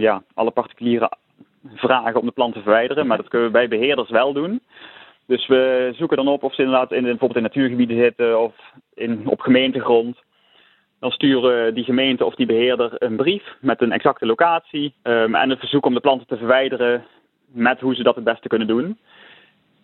ja, 0.00 0.22
alle 0.34 0.50
particuliere 0.50 1.10
vragen 1.74 2.20
om 2.20 2.26
de 2.26 2.32
plant 2.32 2.54
te 2.54 2.62
verwijderen. 2.62 3.06
Maar 3.06 3.16
dat 3.16 3.28
kunnen 3.28 3.46
we 3.48 3.52
bij 3.52 3.68
beheerders 3.68 4.10
wel 4.10 4.32
doen. 4.32 4.60
Dus 5.30 5.46
we 5.46 5.92
zoeken 5.96 6.16
dan 6.16 6.28
op 6.28 6.42
of 6.42 6.54
ze 6.54 6.62
inderdaad 6.62 6.92
in, 6.92 7.02
bijvoorbeeld 7.02 7.36
in 7.36 7.42
natuurgebieden 7.42 7.96
zitten 7.96 8.40
of 8.40 8.54
in, 8.94 9.28
op 9.28 9.40
gemeentegrond. 9.40 10.16
Dan 10.98 11.10
sturen 11.10 11.74
die 11.74 11.84
gemeente 11.84 12.24
of 12.24 12.34
die 12.34 12.46
beheerder 12.46 12.90
een 12.98 13.16
brief 13.16 13.42
met 13.60 13.80
een 13.80 13.92
exacte 13.92 14.26
locatie 14.26 14.94
um, 15.02 15.34
en 15.34 15.50
een 15.50 15.56
verzoek 15.56 15.86
om 15.86 15.94
de 15.94 16.00
planten 16.00 16.26
te 16.26 16.36
verwijderen 16.36 17.04
met 17.46 17.80
hoe 17.80 17.94
ze 17.94 18.02
dat 18.02 18.14
het 18.14 18.24
beste 18.24 18.48
kunnen 18.48 18.66
doen. 18.66 18.98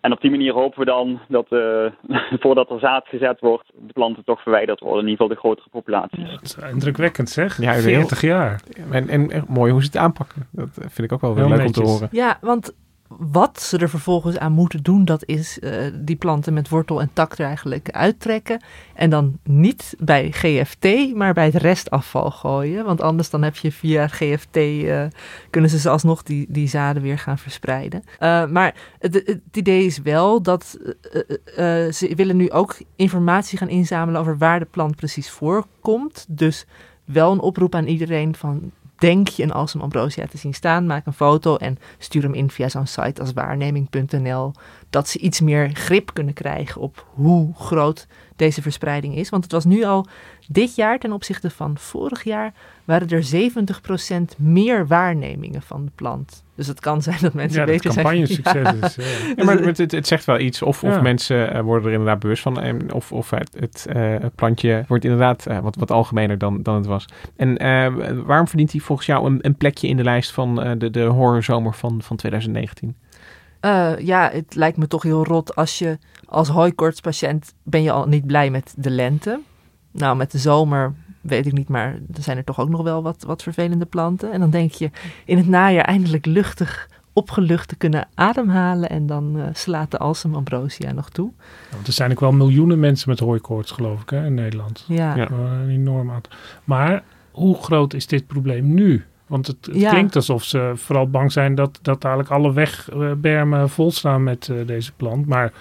En 0.01 0.11
op 0.11 0.21
die 0.21 0.31
manier 0.31 0.53
hopen 0.53 0.79
we 0.79 0.85
dan 0.85 1.19
dat 1.27 1.47
uh, 1.49 1.85
voordat 2.43 2.69
er 2.69 2.79
zaad 2.79 3.07
gezet 3.07 3.39
wordt, 3.39 3.71
de 3.87 3.93
planten 3.93 4.23
toch 4.23 4.41
verwijderd 4.41 4.79
worden. 4.79 5.03
In 5.03 5.09
ieder 5.09 5.25
geval 5.25 5.35
de 5.35 5.41
grotere 5.41 5.69
populatie. 5.69 6.19
Ja, 6.19 6.31
dat 6.31 6.41
is 6.41 6.57
indrukwekkend 6.71 7.29
zeg. 7.29 7.61
Ja, 7.61 7.73
40 7.73 8.21
jaar. 8.21 8.61
En, 8.91 9.09
en, 9.09 9.31
en, 9.31 9.45
mooi 9.47 9.71
hoe 9.71 9.81
ze 9.81 9.87
het 9.87 9.97
aanpakken. 9.97 10.47
Dat 10.51 10.69
vind 10.73 10.99
ik 10.99 11.11
ook 11.11 11.21
wel 11.21 11.35
weer 11.35 11.45
leuk 11.45 11.57
netjes. 11.57 11.77
om 11.77 11.83
te 11.83 11.89
horen. 11.89 12.09
Ja, 12.11 12.37
want 12.41 12.73
wat 13.07 13.61
ze 13.61 13.77
er 13.77 13.89
vervolgens 13.89 14.37
aan 14.37 14.51
moeten 14.51 14.83
doen, 14.83 15.05
dat 15.05 15.25
is 15.25 15.57
uh, 15.61 15.71
die 15.93 16.15
planten 16.15 16.53
met 16.53 16.69
wortel 16.69 17.01
en 17.01 17.09
tak 17.13 17.37
er 17.37 17.45
eigenlijk 17.45 17.91
uittrekken. 17.91 18.61
En 18.93 19.09
dan 19.09 19.39
niet 19.43 19.95
bij 19.99 20.31
GFT, 20.31 21.15
maar 21.15 21.33
bij 21.33 21.45
het 21.45 21.55
restafval 21.55 22.31
gooien. 22.31 22.85
Want 22.85 23.01
anders 23.01 23.29
dan 23.29 23.43
heb 23.43 23.55
je 23.55 23.71
via 23.71 24.07
GFT, 24.07 24.55
uh, 24.55 25.05
kunnen 25.49 25.69
ze 25.69 25.89
alsnog 25.89 26.23
die, 26.23 26.45
die 26.49 26.67
zaden 26.67 27.01
weer 27.01 27.19
gaan 27.19 27.37
verspreiden. 27.37 28.03
Uh, 28.19 28.45
maar 28.45 28.75
het, 28.99 29.13
het, 29.13 29.41
idee 29.51 29.85
is 29.85 29.97
wel 29.97 30.41
dat 30.41 30.77
ze 31.91 32.13
willen 32.15 32.37
nu 32.37 32.51
ook 32.51 32.77
informatie 32.95 33.57
gaan 33.57 33.69
inzamelen 33.69 34.21
over 34.21 34.37
waar 34.37 34.59
de 34.59 34.67
plant 34.71 34.95
precies 34.95 35.29
voorkomt. 35.29 36.25
Dus 36.29 36.65
wel 37.05 37.31
een 37.31 37.39
oproep 37.39 37.75
aan 37.75 37.87
iedereen 37.87 38.35
van 38.35 38.71
denk 38.97 39.27
je 39.27 39.43
een 39.43 39.51
Alsem 39.51 39.81
ambrosia 39.81 40.27
te 40.27 40.37
zien 40.37 40.53
staan, 40.53 40.85
maak 40.85 41.05
een 41.05 41.13
foto 41.13 41.55
en 41.55 41.77
stuur 41.97 42.21
hem 42.21 42.33
in 42.33 42.49
via 42.49 42.69
zo'n 42.69 42.87
site 42.87 43.21
als 43.21 43.33
waarneming.nl. 43.33 44.51
Dat 44.89 45.07
ze 45.07 45.19
iets 45.19 45.41
meer 45.41 45.69
grip 45.73 46.13
kunnen 46.13 46.33
krijgen 46.33 46.81
op 46.81 47.05
hoe 47.13 47.53
groot 47.55 48.07
deze 48.37 48.61
verspreiding 48.61 49.15
is. 49.15 49.29
Want 49.29 49.43
het 49.43 49.51
was 49.51 49.65
nu 49.65 49.83
al 49.83 50.07
dit 50.47 50.75
jaar 50.75 50.99
ten 50.99 51.11
opzichte 51.11 51.49
van 51.49 51.77
vorig 51.77 52.23
jaar 52.23 52.53
waren 52.85 53.09
er 53.09 53.51
70% 54.33 54.37
meer 54.37 54.87
waarnemingen 54.87 55.61
van 55.61 55.85
de 55.85 55.91
plant. 55.95 56.43
Dus 56.55 56.67
het 56.67 56.79
kan 56.79 57.01
zijn 57.01 57.17
dat 57.21 57.33
mensen 57.33 57.59
ja, 57.59 57.65
beter 57.65 57.93
campagne 57.93 58.25
succes 58.25 58.73
is. 58.81 58.95
Ja. 59.35 59.43
maar 59.45 59.57
het, 59.57 59.77
het, 59.77 60.07
zegt 60.07 60.25
wel 60.25 60.39
iets. 60.39 60.61
Of, 60.61 60.83
of 60.83 61.01
mensen 61.01 61.55
uh, 61.55 61.61
worden 61.61 61.87
er 61.87 61.91
inderdaad 61.91 62.19
bewust 62.19 62.41
van. 62.41 62.61
En, 62.61 62.93
of 62.93 63.11
of 63.11 63.29
het, 63.29 63.55
het, 63.59 63.87
uh, 63.89 63.95
het 64.19 64.35
plantje 64.35 64.83
wordt 64.87 65.03
inderdaad 65.03 65.45
uh, 65.47 65.59
wat, 65.59 65.75
wat 65.75 65.91
algemener 65.91 66.37
dan, 66.37 66.63
dan 66.63 66.75
het 66.75 66.85
was. 66.85 67.05
En 67.35 67.57
waarom 68.25 68.47
verdient 68.47 68.71
hij 68.71 68.81
volgens 68.81 69.07
jou 69.07 69.25
een, 69.25 69.39
een 69.41 69.55
plekje 69.55 69.87
in 69.87 69.97
de 69.97 70.03
lijst 70.03 70.31
van 70.31 70.75
de, 70.77 70.89
de 70.89 71.03
horrorzomer 71.03 71.73
van, 71.73 72.01
van 72.01 72.15
2019? 72.15 72.95
Ja, 73.99 74.29
het 74.33 74.55
lijkt 74.55 74.77
me 74.77 74.87
toch 74.87 75.03
heel 75.03 75.25
rot 75.25 75.55
als 75.55 75.79
je 75.79 75.97
als 76.25 76.47
hooikoortspatiënt 76.47 77.53
ben 77.63 77.83
je 77.83 77.91
al 77.91 78.07
niet 78.07 78.25
blij 78.25 78.49
met 78.49 78.73
de 78.77 78.89
lente. 78.89 79.39
Nou, 79.91 80.15
met 80.15 80.31
de 80.31 80.37
zomer 80.37 80.93
weet 81.21 81.45
ik 81.45 81.53
niet, 81.53 81.69
maar 81.69 81.93
er 82.13 82.23
zijn 82.23 82.37
er 82.37 82.43
toch 82.43 82.59
ook 82.59 82.69
nog 82.69 82.81
wel 82.81 83.03
wat, 83.03 83.23
wat 83.23 83.43
vervelende 83.43 83.85
planten. 83.85 84.31
En 84.31 84.39
dan 84.39 84.49
denk 84.49 84.71
je 84.71 84.91
in 85.25 85.37
het 85.37 85.47
najaar 85.47 85.83
eindelijk 85.83 86.25
luchtig, 86.25 86.89
opgelucht 87.13 87.67
te 87.67 87.75
kunnen 87.75 88.07
ademhalen. 88.13 88.89
En 88.89 89.05
dan 89.05 89.37
uh, 89.37 89.43
slaat 89.53 89.91
de 89.91 89.97
Alsem 89.97 90.35
ambrosia 90.35 90.91
nog 90.91 91.09
toe. 91.09 91.31
Ja, 91.37 91.75
want 91.75 91.87
er 91.87 91.93
zijn 91.93 92.11
ook 92.11 92.19
wel 92.19 92.31
miljoenen 92.31 92.79
mensen 92.79 93.09
met 93.09 93.19
hooikoorts, 93.19 93.71
geloof 93.71 94.01
ik, 94.01 94.09
hè, 94.09 94.25
in 94.25 94.33
Nederland. 94.33 94.85
Ja. 94.87 95.15
ja. 95.15 95.29
Een 95.29 95.69
enorm 95.69 96.11
aantal. 96.11 96.31
Maar 96.63 97.03
hoe 97.31 97.55
groot 97.55 97.93
is 97.93 98.07
dit 98.07 98.27
probleem 98.27 98.73
nu? 98.73 99.05
Want 99.27 99.47
het, 99.47 99.57
het 99.71 99.89
klinkt 99.89 100.15
alsof 100.15 100.43
ze 100.43 100.71
vooral 100.75 101.09
bang 101.09 101.31
zijn 101.31 101.55
dat, 101.55 101.79
dat 101.81 102.01
dadelijk 102.01 102.29
alle 102.29 102.53
wegbermen 102.53 103.69
vol 103.69 103.91
staan 103.91 104.23
met 104.23 104.47
uh, 104.47 104.67
deze 104.67 104.91
plant. 104.93 105.25
Maar 105.25 105.53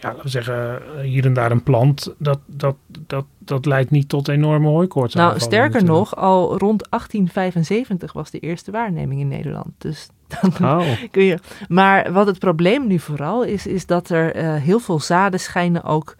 ja, 0.00 0.08
laten 0.08 0.22
we 0.22 0.28
zeggen, 0.28 0.82
hier 1.02 1.24
en 1.24 1.32
daar 1.32 1.50
een 1.50 1.62
plant, 1.62 2.14
dat, 2.18 2.38
dat, 2.46 2.76
dat, 3.06 3.24
dat 3.38 3.66
leidt 3.66 3.90
niet 3.90 4.08
tot 4.08 4.28
enorme 4.28 4.68
hooikoorts. 4.68 5.14
Nou, 5.14 5.40
sterker 5.40 5.84
nog, 5.84 6.16
al 6.16 6.58
rond 6.58 6.86
1875 6.90 8.12
was 8.12 8.30
de 8.30 8.38
eerste 8.38 8.70
waarneming 8.70 9.20
in 9.20 9.28
Nederland. 9.28 9.70
Dus 9.78 10.08
dan 10.28 10.70
oh. 10.70 10.86
kun 11.10 11.24
je. 11.24 11.38
Maar 11.68 12.12
wat 12.12 12.26
het 12.26 12.38
probleem 12.38 12.86
nu 12.86 12.98
vooral 12.98 13.42
is, 13.44 13.66
is 13.66 13.86
dat 13.86 14.08
er 14.08 14.36
uh, 14.36 14.54
heel 14.54 14.78
veel 14.78 15.00
zaden 15.00 15.40
schijnen 15.40 15.84
ook 15.84 16.16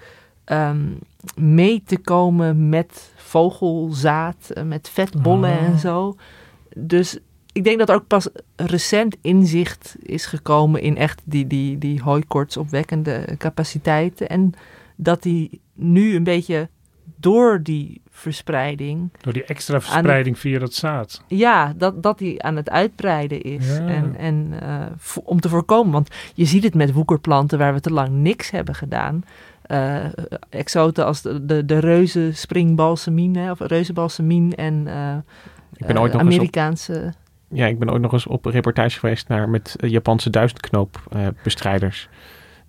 um, 0.47 0.99
mee 1.37 1.83
te 1.87 1.99
komen 1.99 2.69
met 2.69 3.13
vogelzaad, 3.17 4.53
met 4.65 4.89
vetbollen 4.89 5.59
oh. 5.59 5.63
en 5.63 5.79
zo. 5.79 6.17
Dus 6.81 7.19
ik 7.53 7.65
denk 7.65 7.79
dat 7.79 7.89
er 7.89 7.95
ook 7.95 8.07
pas 8.07 8.29
recent 8.57 9.17
inzicht 9.21 9.97
is 10.03 10.27
gekomen 10.27 10.83
in 10.83 10.97
echt 10.97 11.23
die, 11.25 11.47
die, 11.47 11.79
die 11.79 12.03
hooikortsopwekkende 12.03 13.25
capaciteiten. 13.39 14.29
En 14.29 14.53
dat 14.97 15.23
die 15.23 15.61
nu 15.75 16.15
een 16.15 16.25
beetje 16.25 16.69
door 17.17 17.61
die 17.63 18.01
verspreiding. 18.11 19.11
Door 19.21 19.33
die 19.33 19.45
extra 19.45 19.81
verspreiding 19.81 20.39
via 20.39 20.59
dat 20.59 20.75
zaad. 20.75 21.25
Ja, 21.27 21.75
dat, 21.77 22.03
dat 22.03 22.19
die 22.19 22.43
aan 22.43 22.57
het 22.57 22.71
uitbreiden 22.71 23.43
is. 23.43 23.79
En, 23.79 24.17
en 24.17 24.53
uh, 24.63 24.87
om 25.25 25.41
te 25.41 25.49
voorkomen, 25.49 25.93
want 25.93 26.09
je 26.35 26.45
ziet 26.45 26.63
het 26.63 26.75
met 26.75 26.93
woekerplanten 26.93 27.59
waar 27.59 27.75
we 27.75 27.81
te 27.81 27.93
lang 27.93 28.11
niks 28.11 28.51
hebben 28.51 28.75
gedaan. 28.75 29.25
Uh, 29.67 30.05
exoten 30.49 31.05
als 31.05 31.23
de, 31.23 31.47
de, 31.47 31.65
de 31.65 31.79
reuze 31.79 32.31
springbalsemien, 32.33 33.51
of 33.51 33.61
reuzenbalsemien 33.61 34.55
en 34.55 34.87
uh, 34.87 35.17
ik 35.77 35.87
ben 35.87 36.01
ooit 36.01 36.13
nog 36.13 36.21
Amerikaanse 36.21 37.13
ja, 37.53 37.67
ik 37.67 37.79
ben 37.79 37.91
ook 37.91 37.99
nog 37.99 38.13
eens 38.13 38.27
op 38.27 38.45
een 38.45 38.53
reportage 38.53 38.99
geweest 38.99 39.29
naar 39.29 39.49
met 39.49 39.77
eh, 39.81 39.91
Japanse 39.91 40.31
duizendknoopbestrijders. 40.31 42.09
Uh, 42.11 42.19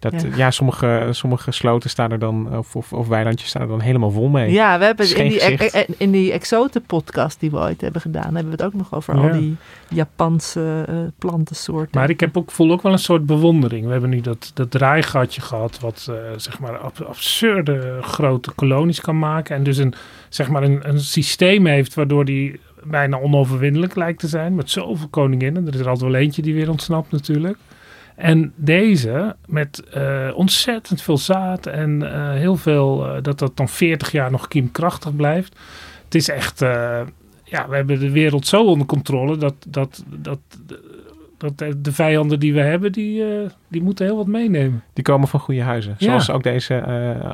dat, 0.01 0.25
ja. 0.35 0.51
sommige, 0.51 1.07
sommige 1.11 1.51
sloten 1.51 1.89
staan 1.89 2.11
er 2.11 2.19
dan, 2.19 2.57
of, 2.57 2.75
of, 2.75 2.93
of, 2.93 3.07
weilandjes 3.07 3.49
staan 3.49 3.61
er 3.61 3.67
dan 3.67 3.79
helemaal 3.81 4.11
vol 4.11 4.27
mee. 4.27 4.51
Ja, 4.51 4.79
we 4.79 4.85
hebben 4.85 5.15
in 5.17 5.29
die, 5.29 5.43
e- 5.43 5.69
e- 5.71 5.85
in 5.97 6.11
die 6.11 6.31
exoten-podcast 6.31 7.39
die 7.39 7.51
we 7.51 7.57
ooit 7.57 7.81
hebben 7.81 8.01
gedaan, 8.01 8.35
hebben 8.35 8.43
we 8.45 8.51
het 8.51 8.63
ook 8.63 8.73
nog 8.73 8.93
over 8.93 9.13
al 9.13 9.31
die 9.31 9.55
Japanse 9.89 10.85
uh, 10.89 10.95
plantensoorten. 11.17 11.99
Maar 11.99 12.09
ik 12.09 12.19
heb 12.19 12.37
ook, 12.37 12.51
voel 12.51 12.71
ook 12.71 12.81
wel 12.81 12.91
een 12.91 12.99
soort 12.99 13.25
bewondering. 13.25 13.85
We 13.85 13.91
hebben 13.91 14.09
nu 14.09 14.21
dat, 14.21 14.51
dat 14.53 14.71
draaigatje 14.71 15.41
gehad, 15.41 15.79
wat 15.79 16.07
uh, 16.09 16.15
zeg 16.35 16.59
maar 16.59 16.77
absurde 17.07 17.97
grote 18.01 18.51
kolonies 18.51 19.01
kan 19.01 19.19
maken. 19.19 19.55
En 19.55 19.63
dus 19.63 19.77
een, 19.77 19.93
zeg 20.29 20.49
maar 20.49 20.63
een, 20.63 20.89
een 20.89 20.99
systeem 20.99 21.65
heeft 21.65 21.93
waardoor 21.93 22.25
die 22.25 22.59
bijna 22.83 23.19
onoverwinnelijk 23.19 23.95
lijkt 23.95 24.19
te 24.19 24.27
zijn. 24.27 24.55
Met 24.55 24.69
zoveel 24.69 25.07
koninginnen. 25.07 25.67
Er 25.67 25.73
is 25.73 25.79
er 25.79 25.89
altijd 25.89 26.11
wel 26.11 26.21
eentje 26.21 26.41
die 26.41 26.53
weer 26.53 26.69
ontsnapt 26.69 27.11
natuurlijk. 27.11 27.57
En 28.15 28.53
deze 28.55 29.35
met 29.45 29.83
uh, 29.97 30.29
ontzettend 30.35 31.01
veel 31.01 31.17
zaad 31.17 31.65
en 31.65 32.01
uh, 32.01 32.31
heel 32.31 32.55
veel, 32.55 33.05
uh, 33.05 33.21
dat 33.21 33.39
dat 33.39 33.57
dan 33.57 33.69
40 33.69 34.11
jaar 34.11 34.31
nog 34.31 34.47
kiemkrachtig 34.47 35.15
blijft. 35.15 35.59
Het 36.03 36.15
is 36.15 36.29
echt, 36.29 36.59
ja, 37.43 37.69
we 37.69 37.75
hebben 37.75 37.99
de 37.99 38.11
wereld 38.11 38.47
zo 38.47 38.63
onder 38.65 38.87
controle 38.87 39.37
dat, 39.37 39.55
dat, 39.67 40.03
dat, 40.07 40.39
dat 41.37 41.57
de 41.57 41.91
vijanden 41.91 42.39
die 42.39 42.53
we 42.53 42.61
hebben, 42.61 42.91
die, 42.91 43.23
die 43.67 43.81
moeten 43.81 44.05
heel 44.05 44.15
wat 44.15 44.27
meenemen. 44.27 44.83
Die 44.93 45.03
komen 45.03 45.27
van 45.27 45.39
goede 45.39 45.61
huizen. 45.61 45.95
Zoals 45.97 46.29
ook 46.29 46.43
deze 46.43 46.81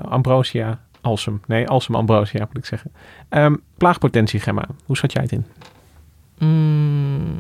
Ambrosia 0.09 0.79
Alsem. 1.07 1.41
Nee, 1.47 1.67
Alsem 1.67 1.95
Ambrosia 1.95 2.39
moet 2.39 2.57
ik 2.57 2.65
zeggen. 2.65 2.91
Um, 3.29 3.61
plaagpotentie, 3.77 4.39
Gemma. 4.39 4.65
Hoe 4.85 4.97
zat 4.97 5.11
jij 5.11 5.21
het 5.21 5.31
in? 5.31 5.45
Mm, 6.37 7.39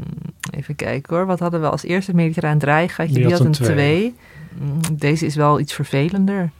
even 0.51 0.75
kijken 0.75 1.15
hoor. 1.15 1.25
Wat 1.25 1.39
hadden 1.39 1.61
we 1.61 1.69
als 1.69 1.83
eerste? 1.83 2.15
Mediterraan 2.15 2.57
draaigatje. 2.57 3.13
Die, 3.13 3.23
die 3.23 3.31
had 3.31 3.45
een 3.45 3.51
2. 3.51 4.15
Mm, 4.59 4.79
deze 4.91 5.25
is 5.25 5.35
wel 5.35 5.59
iets 5.59 5.73
vervelender, 5.73 6.51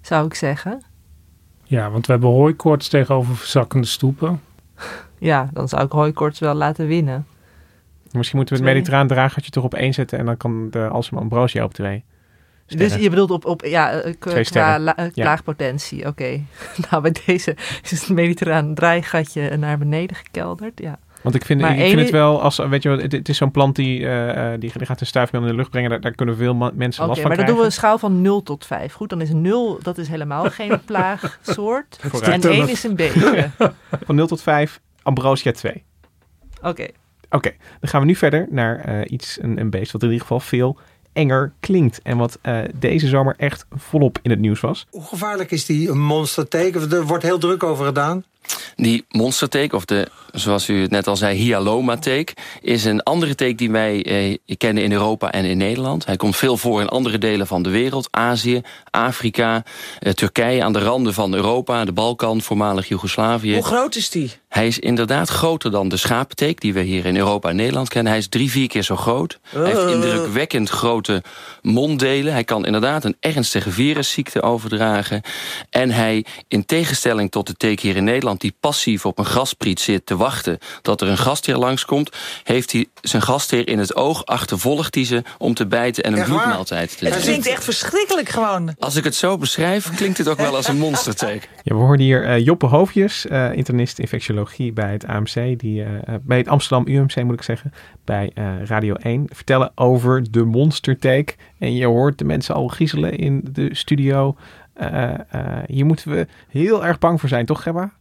zou 0.00 0.26
ik 0.26 0.34
zeggen. 0.34 0.82
Ja, 1.64 1.90
want 1.90 2.06
we 2.06 2.12
hebben 2.12 2.30
hooikoorts 2.30 2.88
tegenover 2.88 3.36
verzakkende 3.36 3.86
stoepen. 3.86 4.40
Ja, 5.18 5.48
dan 5.52 5.68
zou 5.68 5.84
ik 5.84 5.92
hooikoorts 5.92 6.38
wel 6.38 6.54
laten 6.54 6.86
winnen. 6.86 7.26
Misschien 8.12 8.36
moeten 8.36 8.56
we 8.56 8.62
het 8.62 8.72
mediterraan 8.72 9.06
draaigatje 9.06 9.50
toch 9.50 9.64
op 9.64 9.74
één 9.74 9.94
zetten 9.94 10.18
en 10.18 10.26
dan 10.26 10.36
kan 10.36 10.70
de 10.70 10.88
Alsem 10.88 11.18
Ambrosia 11.18 11.64
op 11.64 11.74
Dus 12.66 12.94
je 12.94 13.10
bedoelt 13.10 13.30
op, 13.30 13.44
op 13.44 13.64
ja, 13.64 13.90
eh, 13.92 14.14
qua 14.50 14.78
la, 14.78 14.96
eh. 14.96 16.06
Oké. 16.06 16.44
nou, 16.90 17.02
bij 17.02 17.14
deze 17.26 17.56
is 17.82 17.90
het 17.90 18.08
mediterraan 18.08 18.74
draaigatje 18.74 19.56
naar 19.56 19.78
beneden 19.78 20.16
gekelderd. 20.16 20.80
Ja. 20.80 20.98
Want 21.22 21.38
ik 21.38 21.44
vind, 21.44 21.62
ik 21.62 21.76
vind 21.76 22.00
het 22.00 22.10
wel, 22.10 22.42
als, 22.42 22.56
weet 22.56 22.82
je, 22.82 22.88
het, 22.88 23.12
het 23.12 23.28
is 23.28 23.36
zo'n 23.36 23.50
plant 23.50 23.76
die, 23.76 24.00
uh, 24.00 24.50
die, 24.50 24.72
die 24.76 24.86
gaat 24.86 25.00
een 25.00 25.06
stuifmeel 25.06 25.42
in 25.42 25.48
de 25.48 25.54
lucht 25.54 25.70
brengen. 25.70 25.90
Daar, 25.90 26.00
daar 26.00 26.14
kunnen 26.14 26.36
veel 26.36 26.54
mensen 26.54 26.82
last 26.82 26.96
van 26.96 27.06
krijgen. 27.06 27.28
maar 27.28 27.36
dan 27.36 27.46
doen 27.46 27.56
we 27.56 27.64
een 27.64 27.72
schaal 27.72 27.98
van 27.98 28.20
0 28.20 28.42
tot 28.42 28.66
5. 28.66 28.92
Goed, 28.92 29.08
dan 29.08 29.20
is 29.20 29.32
0, 29.32 29.78
dat 29.82 29.98
is 29.98 30.08
helemaal 30.08 30.50
geen 30.60 30.80
plaagsoort. 30.84 32.00
en 32.22 32.40
1 32.40 32.68
is 32.68 32.84
een 32.84 32.96
beetje. 32.96 33.50
van 34.06 34.14
0 34.14 34.26
tot 34.26 34.42
5, 34.42 34.80
Ambrosia 35.02 35.52
2. 35.52 35.84
Oké. 36.58 36.68
Okay. 36.68 36.90
Oké, 37.26 37.36
okay, 37.36 37.56
dan 37.80 37.90
gaan 37.90 38.00
we 38.00 38.06
nu 38.06 38.14
verder 38.14 38.46
naar 38.50 38.88
uh, 38.88 39.00
iets, 39.06 39.38
een, 39.40 39.60
een 39.60 39.70
beest 39.70 39.92
wat 39.92 40.02
in 40.02 40.08
ieder 40.08 40.22
geval 40.22 40.40
veel 40.40 40.78
enger 41.16 41.52
klinkt. 41.60 42.00
En 42.02 42.16
wat 42.16 42.38
uh, 42.42 42.58
deze 42.74 43.08
zomer 43.08 43.34
echt 43.36 43.66
volop 43.70 44.18
in 44.22 44.30
het 44.30 44.40
nieuws 44.40 44.60
was. 44.60 44.86
Hoe 44.90 45.04
gevaarlijk 45.04 45.50
is 45.50 45.66
die 45.66 45.92
monsterteken? 45.92 46.92
Er 46.92 47.06
wordt 47.06 47.22
heel 47.24 47.38
druk 47.38 47.62
over 47.62 47.84
gedaan. 47.84 48.24
Die 48.76 49.04
monsterteek, 49.08 49.72
of 49.72 49.84
de, 49.84 50.08
zoals 50.32 50.68
u 50.68 50.80
het 50.80 50.90
net 50.90 51.06
al 51.06 51.16
zei, 51.16 51.36
hyaloma-teek... 51.36 52.32
is 52.60 52.84
een 52.84 53.02
andere 53.02 53.34
teek 53.34 53.58
die 53.58 53.70
wij 53.70 54.04
eh, 54.04 54.56
kennen 54.56 54.82
in 54.82 54.92
Europa 54.92 55.32
en 55.32 55.44
in 55.44 55.58
Nederland. 55.58 56.06
Hij 56.06 56.16
komt 56.16 56.36
veel 56.36 56.56
voor 56.56 56.80
in 56.80 56.88
andere 56.88 57.18
delen 57.18 57.46
van 57.46 57.62
de 57.62 57.70
wereld. 57.70 58.08
Azië, 58.10 58.60
Afrika, 58.90 59.62
eh, 59.98 60.12
Turkije, 60.12 60.64
aan 60.64 60.72
de 60.72 60.78
randen 60.78 61.14
van 61.14 61.34
Europa... 61.34 61.84
de 61.84 61.92
Balkan, 61.92 62.42
voormalig 62.42 62.88
Joegoslavië. 62.88 63.54
Hoe 63.54 63.64
groot 63.64 63.94
is 63.94 64.10
die? 64.10 64.30
Hij 64.48 64.66
is 64.66 64.78
inderdaad 64.78 65.28
groter 65.28 65.70
dan 65.70 65.88
de 65.88 65.96
schapenteek... 65.96 66.60
die 66.60 66.74
we 66.74 66.80
hier 66.80 67.06
in 67.06 67.16
Europa 67.16 67.48
en 67.48 67.56
Nederland 67.56 67.88
kennen. 67.88 68.12
Hij 68.12 68.20
is 68.20 68.28
drie, 68.28 68.50
vier 68.50 68.68
keer 68.68 68.82
zo 68.82 68.96
groot. 68.96 69.38
Hij 69.48 69.64
heeft 69.64 69.90
indrukwekkend 69.90 70.68
grote 70.68 71.22
monddelen. 71.62 72.32
Hij 72.32 72.44
kan 72.44 72.66
inderdaad 72.66 73.04
een 73.04 73.16
ernstige 73.20 73.70
virusziekte 73.70 74.42
overdragen. 74.42 75.22
En 75.70 75.90
hij, 75.90 76.24
in 76.48 76.64
tegenstelling 76.64 77.30
tot 77.30 77.46
de 77.46 77.54
teek 77.54 77.80
hier 77.80 77.96
in 77.96 78.04
Nederland 78.04 78.35
die 78.40 78.56
passief 78.60 79.06
op 79.06 79.18
een 79.18 79.24
graspriet 79.24 79.80
zit 79.80 80.06
te 80.06 80.16
wachten 80.16 80.58
dat 80.82 81.00
er 81.00 81.08
een 81.08 81.18
gastheer 81.18 81.56
langskomt, 81.56 82.10
heeft 82.42 82.72
hij 82.72 82.86
zijn 83.00 83.22
gastheer 83.22 83.68
in 83.68 83.78
het 83.78 83.94
oog, 83.94 84.24
achtervolgt 84.24 84.94
hij 84.94 85.04
ze 85.04 85.22
om 85.38 85.54
te 85.54 85.66
bijten 85.66 86.04
en 86.04 86.18
een 86.18 86.24
bloedmaaltijd 86.24 86.98
te. 86.98 87.08
Het 87.08 87.20
klinkt 87.20 87.46
echt 87.46 87.64
verschrikkelijk 87.64 88.28
gewoon. 88.28 88.74
Als 88.78 88.96
ik 88.96 89.04
het 89.04 89.14
zo 89.14 89.38
beschrijf, 89.38 89.94
klinkt 89.94 90.18
het 90.18 90.28
ook 90.28 90.36
wel 90.36 90.56
als 90.56 90.68
een 90.68 90.78
monsterteken. 90.78 91.48
Ja, 91.62 91.74
we 91.74 91.80
hoorden 91.80 92.06
hier 92.06 92.28
uh, 92.28 92.44
Joppe 92.44 92.66
Hoofdjes, 92.66 93.26
uh, 93.26 93.52
internist 93.52 93.98
infectiologie 93.98 94.72
bij 94.72 94.92
het 94.92 95.06
AMC, 95.06 95.58
die, 95.58 95.80
uh, 95.80 95.88
bij 96.22 96.38
het 96.38 96.48
Amsterdam 96.48 96.94
UMC 96.94 97.22
moet 97.22 97.34
ik 97.34 97.42
zeggen, 97.42 97.72
bij 98.04 98.30
Radio 98.64 98.94
1, 98.94 99.26
vertellen 99.32 99.72
over 99.74 100.32
de 100.32 100.44
monsterteek. 100.44 101.36
En 101.58 101.74
je 101.74 101.86
hoort 101.86 102.18
de 102.18 102.24
mensen 102.24 102.54
al 102.54 102.68
giezelen 102.68 103.18
in 103.18 103.44
de 103.52 103.74
studio. 103.74 104.36
hier 105.66 105.86
moeten 105.86 106.10
we 106.10 106.26
heel 106.48 106.84
erg 106.84 106.98
bang 106.98 107.20
voor 107.20 107.28
zijn, 107.28 107.46
toch 107.46 107.62
Gemma? 107.62 107.92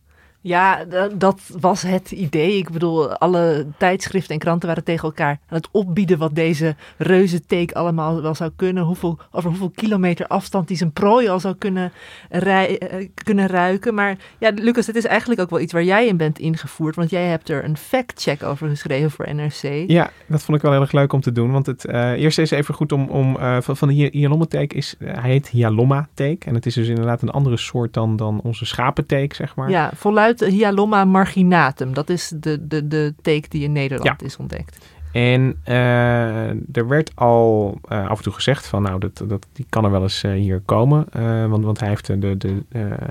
Ja, 0.46 0.86
dat 1.16 1.42
was 1.60 1.82
het 1.82 2.12
idee. 2.12 2.58
Ik 2.58 2.70
bedoel, 2.70 3.18
alle 3.18 3.66
tijdschriften 3.78 4.34
en 4.34 4.40
kranten 4.40 4.68
waren 4.68 4.84
tegen 4.84 5.04
elkaar 5.04 5.40
aan 5.50 5.58
het 5.58 5.68
opbieden 5.72 6.18
wat 6.18 6.36
deze 6.36 6.76
reuzenteek 6.98 7.72
allemaal 7.72 8.22
wel 8.22 8.36
zou 8.36 8.52
kunnen. 8.56 8.84
Hoeveel, 8.84 9.18
over 9.32 9.50
hoeveel 9.50 9.72
kilometer 9.76 10.28
afstand 10.28 10.68
die 10.68 10.78
zijn 10.78 10.92
prooi 10.92 11.28
al 11.28 11.40
zou 11.40 11.56
kunnen, 11.56 11.92
rij, 12.30 12.78
eh, 12.78 13.08
kunnen 13.14 13.48
ruiken. 13.48 13.94
Maar 13.94 14.18
ja, 14.38 14.52
Lucas, 14.56 14.88
het 14.88 14.96
is 14.96 15.06
eigenlijk 15.06 15.42
ook 15.42 15.50
wel 15.50 15.60
iets 15.60 15.74
waar 15.74 15.84
jij 15.84 16.08
in 16.08 16.18
bent 16.18 16.40
ingevoerd. 16.40 16.96
Want 16.96 17.10
jij 17.10 17.26
hebt 17.26 17.50
er 17.50 17.64
een 17.64 17.78
fact-check 17.78 18.44
over 18.44 18.70
geschreven 18.70 19.12
voor 19.12 19.36
NRC. 19.36 19.84
Ja, 19.88 20.10
dat 20.28 20.44
vond 20.44 20.58
ik 20.58 20.64
wel 20.64 20.72
heel 20.72 20.82
erg 20.82 20.92
leuk 20.92 21.14
om 21.14 21.22
te 21.22 21.32
doen. 21.32 21.52
Want 21.52 21.66
het 21.66 21.86
uh, 21.86 22.12
eerst 22.12 22.40
is 22.40 22.52
even 22.52 22.74
goed 22.74 22.92
om, 22.92 23.10
om 23.10 23.38
uh, 23.38 23.58
van, 23.62 23.88
de 23.88 23.94
Hyalomma-teek 23.94 24.74
is, 24.74 24.96
hij 25.04 25.30
heet 25.30 25.48
Hyalomma-teek. 25.48 26.46
En 26.46 26.54
het 26.54 26.66
is 26.66 26.74
dus 26.74 26.88
inderdaad 26.88 27.22
een 27.22 27.30
andere 27.30 27.58
soort 27.58 27.94
dan, 27.94 28.16
dan 28.16 28.40
onze 28.44 28.66
schapenteek, 28.66 29.34
zeg 29.34 29.56
maar. 29.56 29.70
Ja, 29.70 29.92
voluit 29.96 30.35
Hyalomma 30.40 31.06
marginatum. 31.06 31.94
Dat 31.94 32.10
is 32.10 32.34
de, 32.36 32.68
de, 32.68 32.88
de 32.88 33.14
teek 33.22 33.52
die 33.52 33.64
in 33.64 33.72
Nederland 33.72 34.24
is 34.24 34.38
ontdekt. 34.38 34.78
En 35.16 35.62
uh, 35.68 36.50
er 36.50 36.88
werd 36.88 37.12
al 37.16 37.78
uh, 37.90 38.10
af 38.10 38.18
en 38.18 38.24
toe 38.24 38.34
gezegd 38.34 38.68
van 38.68 38.82
nou, 38.82 39.00
dat, 39.00 39.24
dat, 39.28 39.48
die 39.54 39.66
kan 39.70 39.86
er 39.86 39.92
wel 39.92 40.02
eens 40.02 40.24
uh, 40.24 40.32
hier 40.32 40.62
komen. 40.66 41.08
want, 41.50 41.64
want 41.64 41.80
hij, 41.80 41.90
heeft 41.90 42.06
de, 42.06 42.38
de, 42.38 42.64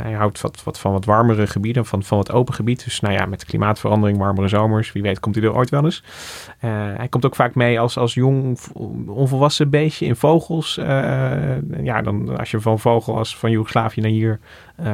hij 0.03 0.13
houdt 0.13 0.41
wat, 0.41 0.65
wat 0.65 0.79
van 0.79 0.93
wat 0.93 1.05
warmere 1.05 1.47
gebieden, 1.47 1.87
van, 1.87 2.03
van 2.03 2.17
wat 2.17 2.33
open 2.33 2.55
gebied. 2.55 2.85
Dus 2.85 3.01
nou 3.01 3.15
ja, 3.15 3.27
met 3.27 3.45
klimaatverandering, 3.45 4.19
warmere 4.19 4.49
zomers, 4.49 4.93
wie 4.93 5.03
weet 5.03 5.21
komt 5.21 5.35
hij 5.35 5.45
er 5.45 5.55
ooit 5.55 5.71
wel 5.71 5.85
eens. 5.85 6.03
hij 6.97 7.09
komt 7.09 7.25
ook 7.27 7.35
vaak 7.35 7.55
mee 7.55 7.81
als, 7.81 7.97
als 7.99 8.15
jong, 8.15 8.59
onvolwassen 9.07 9.71
beestje 9.71 10.07
in 10.07 10.17
vogels. 10.17 10.75
ja, 11.83 12.03
dan 12.03 12.39
als 12.39 12.51
je 12.51 12.61
van 12.61 12.79
vogel 12.79 13.17
als 13.17 13.37
van 13.37 13.51
Joegoslavië 13.51 14.01
naar 14.01 14.11
hier 14.11 14.41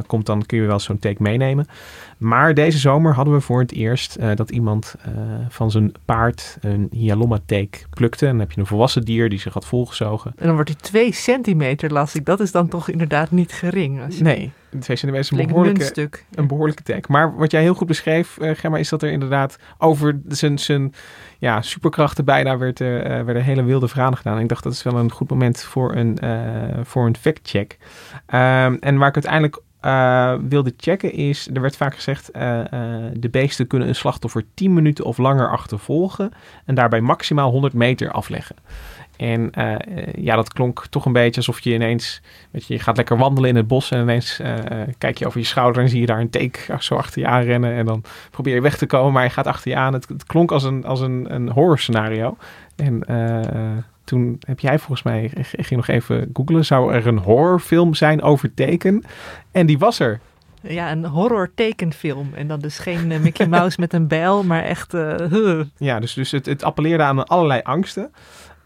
komt, 0.07 0.27
dan 0.27 0.47
kun 0.47 0.59
je 0.59 0.67
wel 0.67 0.79
zo'n 0.79 0.99
teek 0.99 1.19
meenemen. 1.19 1.67
Maar 2.19 2.55
deze 2.55 2.79
zomer 2.79 3.15
hadden 3.15 3.35
we 3.35 3.41
voor 3.41 3.61
het 3.61 3.73
eerst 3.73 4.19
dat 4.35 4.51
iemand 4.51 4.95
van 5.49 5.71
zijn 5.71 5.93
paard 6.05 6.59
een 6.61 6.89
Hyalomma-teek 6.91 7.87
plukte. 7.91 8.25
En 8.25 8.31
dan 8.31 8.41
heb 8.41 8.53
je 8.53 8.61
een 8.61 8.67
volwassen 8.67 9.03
dier 9.05 9.29
die 9.29 9.39
zich 9.41 9.53
had 9.53 9.67
volgezogen. 9.67 10.33
En 10.37 10.47
dan 10.47 10.55
wordt 10.55 10.71
hij 10.71 10.79
twee 10.81 11.13
centimeter, 11.13 11.93
las 11.93 12.15
ik. 12.15 12.25
Dat 12.25 12.41
is 12.41 12.53
dan 12.53 12.69
toch 12.69 12.89
inderdaad 12.89 13.31
niet 13.31 13.53
gering. 13.53 14.05
Als 14.05 14.17
je... 14.17 14.23
Nee, 14.23 14.53
twee 14.81 14.97
centimeter 14.97 15.19
is 15.19 15.31
een 15.31 15.47
behoorlijke, 15.47 16.11
een 16.35 16.47
behoorlijke 16.47 16.83
teek. 16.83 17.09
Maar 17.09 17.37
wat 17.37 17.51
jij 17.51 17.63
heel 17.63 17.75
goed 17.75 17.87
beschreef, 17.87 18.37
Gemma, 18.41 18.79
is 18.79 18.89
dat 18.89 19.03
er 19.03 19.11
inderdaad 19.11 19.59
over 19.79 20.21
zijn, 20.29 20.59
zijn 20.59 20.95
ja, 21.39 21.63
superkrachten 21.63 22.25
bijna 22.25 22.59
werd, 22.59 22.79
werden 22.79 23.45
hele 23.45 23.63
wilde 23.63 23.89
vragen 23.89 24.17
gedaan. 24.17 24.37
En 24.37 24.43
ik 24.43 24.49
dacht, 24.49 24.63
dat 24.63 24.73
is 24.73 24.83
wel 24.83 24.97
een 24.97 25.13
goed 25.13 25.31
moment 25.31 25.63
voor 25.63 25.95
een, 25.95 26.19
voor 26.87 27.07
een 27.07 27.17
fact-check. 27.17 27.77
Um, 28.27 28.77
en 28.81 28.99
waar 28.99 29.09
ik 29.09 29.15
uiteindelijk 29.15 29.63
uh, 29.83 30.35
wilde 30.49 30.75
checken 30.77 31.13
is, 31.13 31.49
er 31.55 31.61
werd 31.61 31.77
vaak 31.77 31.95
gezegd, 31.95 32.37
uh, 32.37 32.59
uh, 32.59 32.65
de 33.15 33.29
beesten 33.31 33.67
kunnen 33.67 33.89
een 33.89 33.95
slachtoffer 33.95 34.45
10 34.55 34.75
minuten 34.75 35.05
of 35.05 35.19
langer 35.19 35.51
achtervolgen 35.51 36.33
en 36.65 36.75
daarbij 36.75 37.01
maximaal 37.01 37.51
100 37.51 37.73
meter 37.73 38.11
afleggen. 38.11 38.57
En 39.17 39.51
ja, 40.15 40.37
dat 40.37 40.53
klonk 40.53 40.87
toch 40.91 41.05
een 41.05 41.13
beetje 41.13 41.37
alsof 41.37 41.61
je 41.61 41.75
ineens, 41.75 42.23
weet 42.51 42.67
je, 42.67 42.75
je 42.75 42.81
gaat 42.81 42.97
lekker 42.97 43.17
wandelen 43.17 43.51
in 43.51 43.57
het 43.57 43.67
bos 43.67 43.91
en 43.91 44.01
ineens 44.01 44.41
kijk 44.99 45.19
je 45.19 45.27
over 45.27 45.41
je 45.41 45.47
schouder 45.47 45.83
en 45.83 45.89
zie 45.89 46.01
je 46.01 46.07
daar 46.07 46.21
een 46.21 46.31
teek 46.31 46.69
zo 46.79 46.95
achter 46.95 47.21
je 47.21 47.27
aan 47.27 47.43
rennen 47.43 47.73
en 47.73 47.87
dan 47.87 48.03
probeer 48.31 48.55
je 48.55 48.61
weg 48.61 48.77
te 48.77 48.87
komen, 48.87 49.13
maar 49.13 49.25
je 49.25 49.31
gaat 49.31 49.47
achter 49.47 49.71
je 49.71 49.77
aan. 49.77 49.93
Het, 49.93 50.09
het 50.09 50.25
klonk 50.25 50.53
als 50.53 50.63
een, 50.63 50.85
als 50.85 51.01
een, 51.01 51.35
een 51.35 51.51
horror 51.51 51.79
scenario. 51.79 52.37
En 52.77 53.05
toen 54.11 54.39
heb 54.47 54.61
jij 54.61 54.79
volgens 54.79 55.03
mij, 55.03 55.31
ik 55.35 55.67
ging 55.67 55.87
nog 55.87 55.89
even 55.89 56.31
googlen, 56.33 56.65
zou 56.65 56.93
er 56.93 57.07
een 57.07 57.19
horrorfilm 57.19 57.95
zijn 57.95 58.23
over 58.23 58.55
teken? 58.55 59.05
En 59.51 59.67
die 59.67 59.79
was 59.79 59.99
er. 59.99 60.21
Ja, 60.61 60.91
een 60.91 61.05
horror 61.05 61.51
tekenfilm. 61.55 62.31
En 62.35 62.49
dan 62.49 62.61
dus 62.61 62.79
geen 62.79 63.11
uh, 63.11 63.21
Mickey 63.21 63.47
Mouse 63.57 63.81
met 63.81 63.93
een 63.93 64.09
bijl, 64.09 64.45
maar 64.45 64.63
echt... 64.63 64.95
Uh, 64.95 65.61
ja, 65.77 66.01
dus, 66.01 66.15
dus 66.15 66.31
het, 66.31 66.47
het 66.47 66.63
appelleerde 66.63 67.03
aan 67.03 67.27
allerlei 67.27 67.61
angsten. 67.63 68.03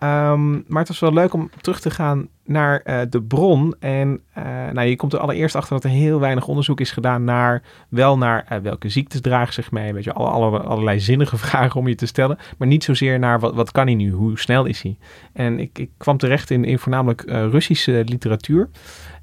Um, 0.02 0.64
maar 0.68 0.78
het 0.78 0.88
was 0.88 0.98
wel 0.98 1.12
leuk 1.12 1.32
om 1.32 1.50
terug 1.60 1.80
te 1.80 1.90
gaan 1.90 2.28
naar 2.44 2.82
uh, 2.84 3.00
de 3.10 3.22
bron. 3.22 3.74
En 3.78 4.20
uh, 4.38 4.44
nou, 4.72 4.88
je 4.88 4.96
komt 4.96 5.12
er 5.12 5.18
allereerst 5.18 5.54
achter 5.54 5.74
dat 5.74 5.84
er 5.84 5.90
heel 5.90 6.20
weinig 6.20 6.46
onderzoek 6.46 6.80
is 6.80 6.90
gedaan 6.90 7.24
naar 7.24 7.62
wel 7.88 8.18
naar 8.18 8.46
uh, 8.52 8.58
welke 8.58 8.88
ziektes 8.88 9.20
dragen 9.20 9.52
zich 9.52 9.70
mee. 9.70 9.92
Weet 9.92 10.04
je, 10.04 10.12
alle, 10.12 10.28
alle, 10.28 10.58
allerlei 10.58 11.00
zinnige 11.00 11.36
vragen 11.46 11.80
om 11.80 11.88
je 11.88 11.94
te 11.94 12.06
stellen. 12.06 12.38
Maar 12.58 12.68
niet 12.68 12.84
zozeer 12.84 13.18
naar 13.18 13.40
wat, 13.40 13.54
wat 13.54 13.72
kan 13.72 13.86
hij 13.86 13.94
nu, 13.94 14.10
hoe 14.10 14.38
snel 14.38 14.64
is 14.64 14.82
hij. 14.82 14.96
En 15.32 15.58
ik, 15.58 15.78
ik 15.78 15.90
kwam 15.96 16.16
terecht 16.16 16.50
in, 16.50 16.64
in 16.64 16.78
voornamelijk 16.78 17.22
Russische 17.26 18.02
literatuur. 18.06 18.68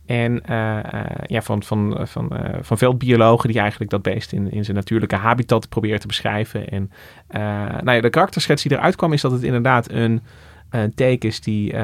En 0.05 0.41
ja, 1.25 1.41
van, 1.41 1.63
van, 1.63 1.97
van, 2.07 2.31
van 2.61 2.77
veel 2.77 2.97
biologen 2.97 3.49
die 3.49 3.59
eigenlijk 3.59 3.91
dat 3.91 4.01
beest 4.01 4.31
in, 4.31 4.51
in 4.51 4.63
zijn 4.63 4.77
natuurlijke 4.77 5.15
habitat 5.15 5.69
proberen 5.69 5.99
te 5.99 6.07
beschrijven. 6.07 6.69
En 6.69 6.91
nou 7.83 7.91
ja, 7.91 8.01
de 8.01 8.09
karakterschets 8.09 8.63
die 8.63 8.71
eruit 8.71 8.95
kwam 8.95 9.13
is 9.13 9.21
dat 9.21 9.31
het 9.31 9.43
inderdaad 9.43 9.91
een 9.91 10.21
een 10.79 10.93
teek 10.93 11.23
is 11.23 11.41
die 11.41 11.73
uh, 11.73 11.79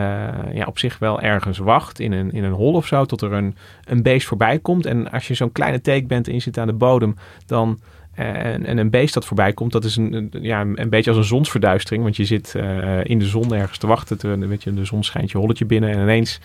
ja, 0.54 0.66
op 0.66 0.80
zich 0.80 1.00
wel 1.00 1.22
ergens 1.22 1.58
wacht 1.58 2.00
in 2.00 2.12
een, 2.12 2.32
in 2.32 2.44
een 2.44 2.52
hol 2.52 2.74
of 2.74 2.88
zo, 2.88 3.06
tot 3.06 3.22
er 3.22 3.34
een, 3.34 3.56
een 3.84 4.02
beest 4.02 4.28
voorbij 4.28 4.60
komt. 4.60 4.86
En 4.86 5.12
als 5.12 5.28
je 5.28 5.34
zo'n 5.34 5.52
kleine 5.52 5.82
teek 5.82 6.08
bent 6.08 6.28
en 6.28 6.34
je 6.34 6.40
zit 6.40 6.58
aan 6.58 6.68
de 6.68 6.74
bodem, 6.74 7.16
dan 7.46 7.80
uh, 8.20 8.46
en, 8.46 8.66
en, 8.66 8.78
een 8.78 8.90
beest 8.90 9.14
dat 9.14 9.26
voorbij 9.26 9.54
komt, 9.54 9.72
dat 9.72 9.84
is 9.84 9.96
een, 9.96 10.30
ja, 10.42 10.62
een 10.62 10.90
beetje 10.90 11.10
als 11.10 11.20
een 11.20 11.26
zonsverduistering. 11.26 12.04
Want 12.04 12.16
je 12.16 12.26
zit 12.26 12.56
in 13.04 13.20
de 13.20 13.26
zon 13.26 13.54
ergens 13.54 13.78
te 13.78 13.88
wachten, 13.88 14.18
te, 14.18 14.58
je, 14.60 14.74
de 14.74 14.86
zon 14.86 15.04
schijnt 15.04 15.32
je 15.32 15.38
holletje 15.38 15.66
binnen 15.66 15.90
en 15.90 16.00
ineens, 16.00 16.40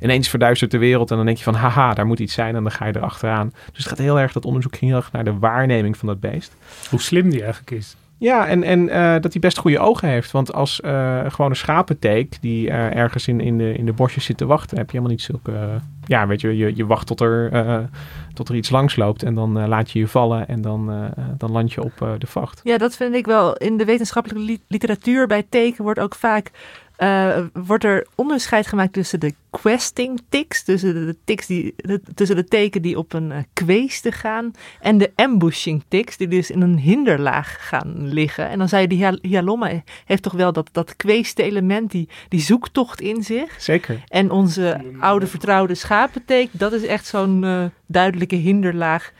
ineens 0.00 0.28
verduistert 0.28 0.70
de 0.70 0.78
wereld. 0.78 1.10
En 1.10 1.16
dan 1.16 1.26
denk 1.26 1.38
je 1.38 1.44
van, 1.44 1.54
haha, 1.54 1.94
daar 1.94 2.06
moet 2.06 2.20
iets 2.20 2.34
zijn 2.34 2.56
en 2.56 2.62
dan 2.62 2.72
ga 2.72 2.86
je 2.86 2.96
erachteraan. 2.96 3.52
Dus 3.72 3.78
het 3.78 3.88
gaat 3.88 3.98
heel 3.98 4.20
erg, 4.20 4.32
dat 4.32 4.44
onderzoek 4.44 4.76
ging 4.76 4.90
heel 4.90 5.00
erg 5.00 5.12
naar 5.12 5.24
de 5.24 5.38
waarneming 5.38 5.96
van 5.96 6.08
dat 6.08 6.20
beest. 6.20 6.56
Hoe 6.90 7.00
slim 7.00 7.30
die 7.30 7.42
eigenlijk 7.42 7.70
is. 7.70 7.96
Ja, 8.18 8.46
en, 8.46 8.62
en 8.62 8.80
uh, 8.80 9.12
dat 9.20 9.32
hij 9.32 9.40
best 9.40 9.58
goede 9.58 9.78
ogen 9.78 10.08
heeft. 10.08 10.30
Want 10.30 10.52
als 10.52 10.80
uh, 10.84 11.20
gewoon 11.28 11.50
een 11.50 11.56
schapenteek 11.56 12.36
die 12.40 12.68
uh, 12.68 12.96
ergens 12.96 13.28
in, 13.28 13.40
in, 13.40 13.58
de, 13.58 13.74
in 13.74 13.86
de 13.86 13.92
bosjes 13.92 14.24
zit 14.24 14.36
te 14.36 14.46
wachten, 14.46 14.76
heb 14.76 14.86
je 14.86 14.92
helemaal 14.92 15.16
niet 15.16 15.22
zulke. 15.22 15.80
ja, 16.04 16.26
weet 16.26 16.40
je, 16.40 16.56
je, 16.56 16.76
je 16.76 16.86
wacht 16.86 17.06
tot 17.06 17.20
er, 17.20 17.88
tot 18.34 18.48
er 18.48 18.54
iets 18.54 18.70
langs 18.70 18.96
loopt 18.96 19.22
en 19.22 19.34
dan 19.34 19.68
laat 19.68 19.90
je 19.90 19.98
je 19.98 20.08
vallen 20.08 20.48
en 20.48 20.60
dan, 20.60 21.12
dan 21.38 21.50
land 21.50 21.72
je 21.72 21.82
op 21.82 22.16
de 22.18 22.26
vacht. 22.26 22.60
Ja, 22.64 22.78
dat 22.78 22.96
vind 22.96 23.14
ik 23.14 23.26
wel. 23.26 23.56
In 23.56 23.76
de 23.76 23.84
wetenschappelijke 23.84 24.44
li 24.44 24.60
literatuur 24.68 25.26
bij 25.26 25.46
teken 25.48 25.84
wordt 25.84 26.00
ook 26.00 26.14
vaak 26.14 26.50
uh, 26.98 27.38
wordt 27.52 27.84
er 27.84 28.06
onderscheid 28.14 28.66
gemaakt 28.66 28.92
tussen 28.92 29.20
de 29.20 29.34
questing 29.50 30.22
ticks, 30.28 30.62
tussen 30.62 30.94
de, 30.94 31.16
ticks 31.24 31.46
die, 31.46 31.74
de, 31.76 32.00
tussen 32.14 32.36
de 32.36 32.44
teken 32.44 32.82
die 32.82 32.98
op 32.98 33.12
een 33.12 33.30
uh, 33.30 33.36
kweeste 33.52 34.12
gaan, 34.12 34.52
en 34.80 34.98
de 34.98 35.12
ambushing 35.14 35.82
ticks, 35.88 36.16
die 36.16 36.28
dus 36.28 36.50
in 36.50 36.60
een 36.60 36.78
hinderlaag 36.78 37.56
gaan 37.68 38.08
liggen. 38.08 38.48
En 38.48 38.58
dan 38.58 38.68
zei 38.68 38.82
je, 38.82 38.88
die 38.88 39.06
Hyalomma 39.22 39.82
heeft 40.04 40.22
toch 40.22 40.32
wel 40.32 40.52
dat, 40.52 40.68
dat 40.72 40.96
kweeste 40.96 41.42
element, 41.42 41.90
die, 41.90 42.08
die 42.28 42.40
zoektocht 42.40 43.00
in 43.00 43.22
zich. 43.22 43.62
Zeker. 43.62 44.02
En 44.08 44.30
onze 44.30 44.80
oude 45.00 45.26
vertrouwde 45.26 45.74
schapenteek, 45.74 46.48
dat 46.52 46.72
is 46.72 46.82
echt 46.82 47.06
zo'n 47.06 47.42
uh, 47.42 47.64
duidelijke 47.86 48.36
hinderlaag 48.36 49.12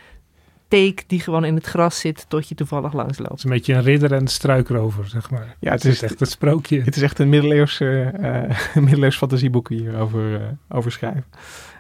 teek 0.69 1.05
die 1.07 1.21
gewoon 1.21 1.45
in 1.45 1.55
het 1.55 1.67
gras 1.67 2.01
zit 2.01 2.25
tot 2.29 2.49
je 2.49 2.55
toevallig 2.55 2.93
langs 2.93 3.19
loopt. 3.19 3.31
Het 3.31 3.39
is 3.39 3.45
een 3.45 3.51
beetje 3.51 3.75
een 3.75 3.83
ridder 3.83 4.13
en 4.13 4.21
een 4.21 4.29
struikrover, 4.29 5.09
zeg 5.09 5.31
maar. 5.31 5.57
Ja, 5.61 5.71
het, 5.71 5.83
het 5.83 5.93
is, 5.93 6.03
echt 6.03 6.21
een 6.21 6.27
sprookje. 6.27 6.83
Het 6.83 6.97
is 6.97 7.03
echt 7.03 7.19
een 7.19 7.29
middeleeuws, 7.29 7.81
uh, 7.81 8.09
middeleeuws 8.75 9.17
fantasieboek 9.17 9.69
hier 9.69 9.99
over, 9.99 10.33
uh, 10.33 10.41
over 10.69 10.93
schrijven. 10.93 11.25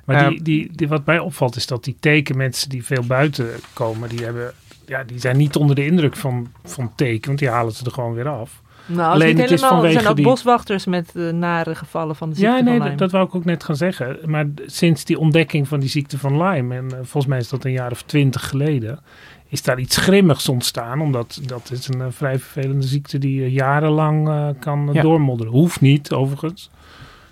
Maar 0.05 0.29
die, 0.29 0.43
die, 0.43 0.71
die, 0.73 0.89
wat 0.89 1.07
mij 1.07 1.19
opvalt 1.19 1.57
is 1.57 1.67
dat 1.67 1.85
die 1.85 1.97
teken 2.01 2.37
mensen 2.37 2.69
die 2.69 2.85
veel 2.85 3.03
buiten 3.07 3.49
komen, 3.73 4.09
die, 4.09 4.25
hebben, 4.25 4.53
ja, 4.87 5.05
die 5.05 5.21
zijn 5.21 5.37
niet 5.37 5.57
onder 5.57 5.77
de 5.77 5.87
indruk 5.87 6.17
van, 6.17 6.53
van 6.65 6.95
teken, 6.95 7.27
want 7.27 7.39
die 7.39 7.49
halen 7.49 7.73
ze 7.73 7.85
er 7.85 7.93
gewoon 7.93 8.15
weer 8.15 8.29
af. 8.29 8.63
Nou, 8.89 9.13
Alleen 9.13 9.39
het 9.39 9.51
is 9.51 9.61
vanwege 9.61 9.87
er 9.87 9.93
zijn 9.93 10.07
ook 10.07 10.17
die... 10.17 10.25
boswachters 10.25 10.87
met 10.87 11.13
uh, 11.15 11.33
nare 11.33 11.75
gevallen 11.75 12.17
van 12.17 12.29
de 12.29 12.35
ziekte 12.35 12.53
ja, 12.53 12.61
nee, 12.61 12.77
van 12.77 12.83
Lyme. 12.83 12.89
Dat, 12.89 12.99
dat 12.99 13.11
wou 13.11 13.27
ik 13.27 13.35
ook 13.35 13.45
net 13.45 13.65
gaan 13.65 13.77
zeggen. 13.77 14.19
Maar 14.25 14.47
sinds 14.67 15.05
die 15.05 15.19
ontdekking 15.19 15.69
van 15.69 15.81
die 15.81 15.89
ziekte 15.89 16.19
van 16.19 16.43
Lyme, 16.43 16.75
en 16.75 16.85
uh, 16.85 16.93
volgens 16.93 17.27
mij 17.27 17.39
is 17.39 17.49
dat 17.49 17.65
een 17.65 17.73
jaar 17.73 17.91
of 17.91 18.03
twintig 18.03 18.49
geleden, 18.49 19.01
is 19.49 19.63
daar 19.63 19.79
iets 19.79 19.97
grimmigs 19.97 20.49
ontstaan. 20.49 21.01
Omdat 21.01 21.41
dat 21.47 21.71
is 21.71 21.89
een 21.89 22.01
uh, 22.01 22.07
vrij 22.11 22.39
vervelende 22.39 22.87
ziekte 22.87 23.19
die 23.19 23.51
jarenlang 23.51 24.55
kan 24.59 24.91
ja. 24.93 25.03
doormodderen. 25.03 25.53
Hoeft 25.53 25.81
niet, 25.81 26.13
overigens. 26.13 26.71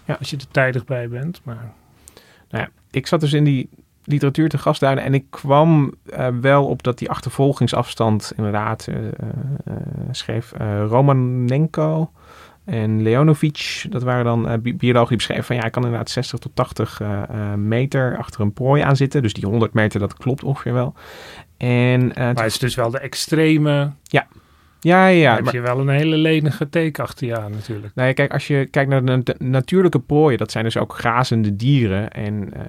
Ja. 0.04 0.16
Als 0.18 0.30
je 0.30 0.36
er 0.36 0.48
tijdig 0.50 0.84
bij 0.84 1.08
bent. 1.08 1.40
Maar... 1.44 1.72
Nou 2.50 2.64
ja, 2.64 2.70
ik 2.90 3.06
zat 3.06 3.20
dus 3.20 3.32
in 3.32 3.44
die 3.44 3.68
literatuur 4.06 4.48
te 4.48 4.58
gastduiden. 4.58 5.04
En 5.04 5.14
ik 5.14 5.24
kwam 5.30 5.94
uh, 6.06 6.28
wel 6.40 6.66
op 6.66 6.82
dat 6.82 6.98
die 6.98 7.10
achtervolgingsafstand 7.10 8.32
inderdaad 8.36 8.86
uh, 8.88 8.96
uh, 8.96 9.74
schreef 10.10 10.52
Romanenko 10.88 12.10
en 12.64 13.02
Leonovic. 13.02 13.86
Dat 13.90 14.02
waren 14.02 14.24
dan 14.24 14.60
biologen 14.60 15.08
die 15.08 15.16
beschreven 15.16 15.44
van 15.44 15.56
ja, 15.56 15.64
ik 15.64 15.72
kan 15.72 15.84
inderdaad 15.84 16.10
60 16.10 16.38
tot 16.38 16.54
80 16.54 17.00
meter 17.56 18.16
achter 18.18 18.40
een 18.40 18.52
prooi 18.52 18.82
aan 18.82 18.96
zitten. 18.96 19.22
Dus 19.22 19.32
die 19.32 19.46
100 19.46 19.72
meter, 19.72 20.00
dat 20.00 20.14
klopt 20.14 20.44
ongeveer 20.44 20.72
wel. 20.72 20.94
En, 21.56 22.06
maar 22.06 22.26
het 22.26 22.44
is 22.44 22.58
dus 22.58 22.74
wel 22.74 22.90
de 22.90 22.98
extreme... 22.98 23.90
Ja, 24.02 24.26
ja, 24.86 25.06
ja. 25.06 25.34
Dan 25.34 25.44
heb 25.44 25.54
je 25.54 25.60
wel 25.60 25.80
een 25.80 25.88
hele 25.88 26.16
lenige 26.16 26.68
teek 26.68 26.98
achter 26.98 27.26
je 27.26 27.38
aan 27.40 27.50
natuurlijk. 27.50 27.94
Nou 27.94 28.08
ja, 28.08 28.14
kijk, 28.14 28.32
als 28.32 28.46
je 28.46 28.66
kijkt 28.70 28.90
naar 28.90 29.04
de 29.04 29.34
natuurlijke 29.38 29.98
prooien, 30.00 30.38
dat 30.38 30.50
zijn 30.50 30.64
dus 30.64 30.76
ook 30.76 30.94
grazende 30.94 31.56
dieren. 31.56 32.10
En 32.12 32.34
uh, 32.56 32.60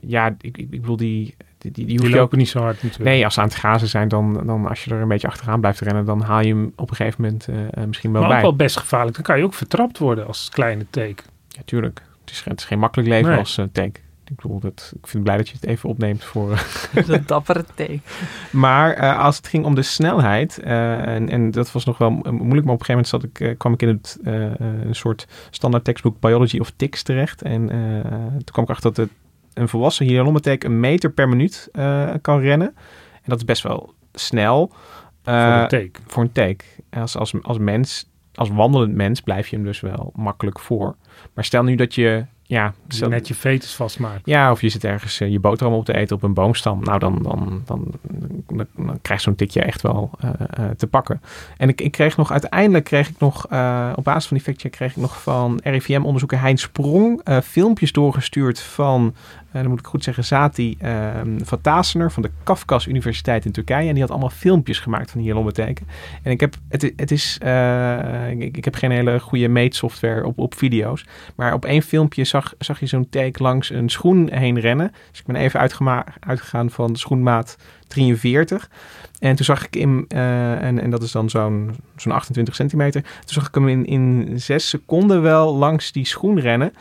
ja, 0.00 0.34
ik, 0.40 0.58
ik, 0.58 0.70
bedoel, 0.70 0.96
die, 0.96 1.34
die, 1.58 1.70
die, 1.72 1.86
Die 1.86 2.00
lopen 2.02 2.20
ook 2.20 2.36
niet 2.36 2.48
zo 2.48 2.60
hard 2.60 2.82
natuurlijk. 2.82 3.10
Nee, 3.10 3.24
als 3.24 3.34
ze 3.34 3.40
aan 3.40 3.46
het 3.46 3.56
gazen 3.56 3.88
zijn, 3.88 4.08
dan, 4.08 4.42
dan 4.46 4.66
als 4.68 4.84
je 4.84 4.94
er 4.94 5.00
een 5.00 5.08
beetje 5.08 5.28
achteraan 5.28 5.60
blijft 5.60 5.80
rennen, 5.80 6.04
dan 6.04 6.20
haal 6.20 6.40
je 6.40 6.48
hem 6.54 6.72
op 6.76 6.90
een 6.90 6.96
gegeven 6.96 7.22
moment 7.22 7.48
eh, 7.48 7.56
eh, 7.82 7.86
misschien 7.86 8.12
wel 8.12 8.20
maar 8.20 8.30
bij. 8.30 8.38
ook 8.38 8.44
wel 8.44 8.56
best 8.56 8.76
gevaarlijk. 8.76 9.14
Dan 9.14 9.24
kan 9.24 9.38
je 9.38 9.44
ook 9.44 9.54
vertrapt 9.54 9.98
worden 9.98 10.26
als 10.26 10.48
kleine 10.52 10.86
teken. 10.90 11.24
Ja, 11.48 11.60
tuurlijk. 11.64 12.02
Het 12.20 12.30
is, 12.30 12.40
geen- 12.40 12.52
het 12.52 12.60
is 12.60 12.66
geen 12.66 12.78
makkelijk 12.78 13.08
leven 13.08 13.30
Nee. 13.30 13.38
als 13.38 13.58
uh, 13.58 13.64
take. 13.72 14.00
Ik 14.30 14.36
bedoel, 14.36 14.60
dat, 14.60 14.92
ik 14.94 15.06
vind 15.06 15.12
het 15.12 15.22
blij 15.22 15.36
dat 15.36 15.48
je 15.48 15.54
het 15.54 15.64
even 15.66 15.88
opneemt 15.88 16.24
voor... 16.24 16.52
eh, 16.52 17.08
Een 17.08 17.22
dappere 17.26 17.64
take. 17.74 17.98
Maar 18.50 18.92
eh, 18.92 19.18
als 19.18 19.36
het 19.36 19.46
ging 19.48 19.64
om 19.64 19.74
de 19.74 19.82
snelheid, 19.82 20.58
eh, 20.58 21.06
en, 21.14 21.28
en 21.28 21.50
dat 21.50 21.72
was 21.72 21.84
nog 21.84 21.98
wel 21.98 22.10
mo- 22.10 22.32
moeilijk, 22.32 22.64
maar 22.66 22.74
op 22.74 22.80
een 22.80 22.86
gegeven 22.86 23.10
moment 23.20 23.32
zat 23.38 23.48
ik, 23.48 23.58
kwam 23.58 23.72
ik 23.72 23.82
in 23.82 23.88
het, 23.88 24.18
eh, 24.24 24.44
eh, 24.44 24.50
een 24.60 24.94
soort 24.94 25.26
standaard 25.50 25.84
tekstboek 25.84 26.20
Biology 26.20 26.58
of 26.58 26.72
Ticks 26.76 27.02
terecht. 27.02 27.42
En 27.42 27.70
eh, 27.70 28.12
toen 28.30 28.52
kwam 28.52 28.64
ik 28.64 28.70
achter 28.70 28.92
dat 28.92 28.96
het, 28.96 29.10
een 29.54 29.68
volwassen 29.68 30.06
hyalommetek 30.06 30.64
een 30.64 30.80
meter 30.80 31.10
per 31.10 31.28
minuut 31.28 31.68
eh, 31.72 32.10
kan 32.22 32.40
rennen. 32.40 32.74
En 33.14 33.22
dat 33.32 33.38
is 33.38 33.44
best 33.44 33.62
wel 33.62 33.94
snel. 34.12 34.72
Eh, 35.22 35.44
Voor 35.44 35.62
een 35.62 35.68
take. 35.68 36.00
Voor 36.06 36.22
een 36.22 36.32
take. 36.32 36.64
Als, 36.90 37.16
als, 37.16 37.34
als 37.42 37.58
mens, 37.58 38.08
als 38.34 38.48
wandelend 38.50 38.94
mens 38.94 39.20
blijf 39.20 39.48
je 39.48 39.56
hem 39.56 39.64
dus 39.64 39.80
wel 39.80 40.12
makkelijk 40.14 40.58
voor. 40.60 40.96
Maar 41.34 41.44
stel 41.44 41.62
nu 41.62 41.74
dat 41.74 41.94
je... 41.94 42.24
Ja, 42.48 42.74
stel- 42.88 43.08
net 43.08 43.28
je 43.28 43.34
fetus 43.34 43.74
vastmaakt. 43.74 44.20
ja, 44.24 44.50
of 44.50 44.60
je 44.60 44.68
zit 44.68 44.84
ergens 44.84 45.20
eh, 45.20 45.30
je 45.30 45.40
boterham 45.40 45.74
op 45.74 45.84
te 45.84 45.96
eten 45.96 46.16
op 46.16 46.22
een 46.22 46.34
boomstam. 46.34 46.80
Nou, 46.82 46.98
dan, 46.98 47.18
dan, 47.22 47.62
dan, 47.64 47.92
dan, 48.46 48.66
dan 48.76 48.98
krijgt 49.02 49.22
zo'n 49.22 49.34
tikje 49.34 49.62
echt 49.62 49.82
wel 49.82 50.10
eh, 50.20 50.30
eh, 50.50 50.70
te 50.76 50.86
pakken. 50.86 51.22
En 51.56 51.68
ik, 51.68 51.80
ik 51.80 51.92
kreeg 51.92 52.16
nog, 52.16 52.32
uiteindelijk 52.32 52.84
kreeg 52.84 53.08
ik 53.08 53.18
nog, 53.18 53.44
op 53.94 54.04
basis 54.04 54.26
van 54.26 54.36
die 54.36 54.46
factcheck, 54.46 54.72
kreeg 54.72 54.90
ik 54.90 54.96
nog 54.96 55.22
van 55.22 55.60
RIVM-onderzoeker 55.62 56.40
Hein 56.40 56.58
Sprong 56.58 57.20
filmpjes 57.44 57.92
doorgestuurd 57.92 58.60
van, 58.60 59.14
eh, 59.56 59.62
dan 59.62 59.70
moet 59.70 59.80
ik 59.80 59.86
goed 59.86 60.04
zeggen, 60.04 60.24
Zati 60.24 60.76
uh, 60.82 61.10
van 61.42 61.60
Tasener 61.60 62.12
van 62.12 62.22
de 62.22 62.30
Kafkas 62.42 62.86
Universiteit 62.86 63.44
in 63.44 63.52
Turkije. 63.52 63.88
En 63.88 63.92
die 63.92 64.02
had 64.02 64.10
allemaal 64.10 64.30
filmpjes 64.30 64.78
gemaakt 64.78 65.10
van 65.10 65.20
hyalommetekenen. 65.20 65.90
En 66.22 66.30
ik 66.30 66.40
heb, 66.40 66.54
het, 66.68 66.92
het 66.96 67.10
is, 67.10 67.38
eh, 67.42 68.30
ik, 68.30 68.64
heb 68.64 68.74
geen 68.74 68.90
hele 68.90 69.20
goede 69.20 69.48
meetsoftware 69.48 70.26
op, 70.26 70.38
op 70.38 70.54
video's. 70.54 71.04
Maar 71.34 71.52
op 71.52 71.64
één 71.64 71.82
filmpje 71.82 72.24
zag, 72.24 72.54
zag 72.58 72.80
je 72.80 72.86
zo'n 72.86 73.08
take 73.08 73.42
langs 73.42 73.70
een 73.70 73.88
schoen 73.88 74.28
heen 74.32 74.60
rennen. 74.60 74.92
Dus 75.10 75.20
ik 75.20 75.26
ben 75.26 75.36
even 75.36 75.60
uitgegaan 76.20 76.70
van 76.70 76.96
schoenmaat 76.96 77.56
43. 77.88 78.68
En 79.18 79.36
toen 79.36 79.44
zag 79.44 79.66
ik 79.66 79.74
hem, 79.74 80.04
eh, 80.08 80.62
en, 80.62 80.80
en 80.82 80.90
dat 80.90 81.02
is 81.02 81.12
dan 81.12 81.30
zo'n 81.30 81.76
zo'n 81.96 82.12
28 82.12 82.54
centimeter. 82.54 83.02
Toen 83.02 83.10
zag 83.24 83.48
ik 83.48 83.54
hem 83.54 83.68
in, 83.68 83.86
in 83.86 84.32
zes 84.40 84.68
seconden 84.68 85.22
wel 85.22 85.56
langs 85.56 85.92
die 85.92 86.06
schoen 86.06 86.40
rennen. 86.40 86.72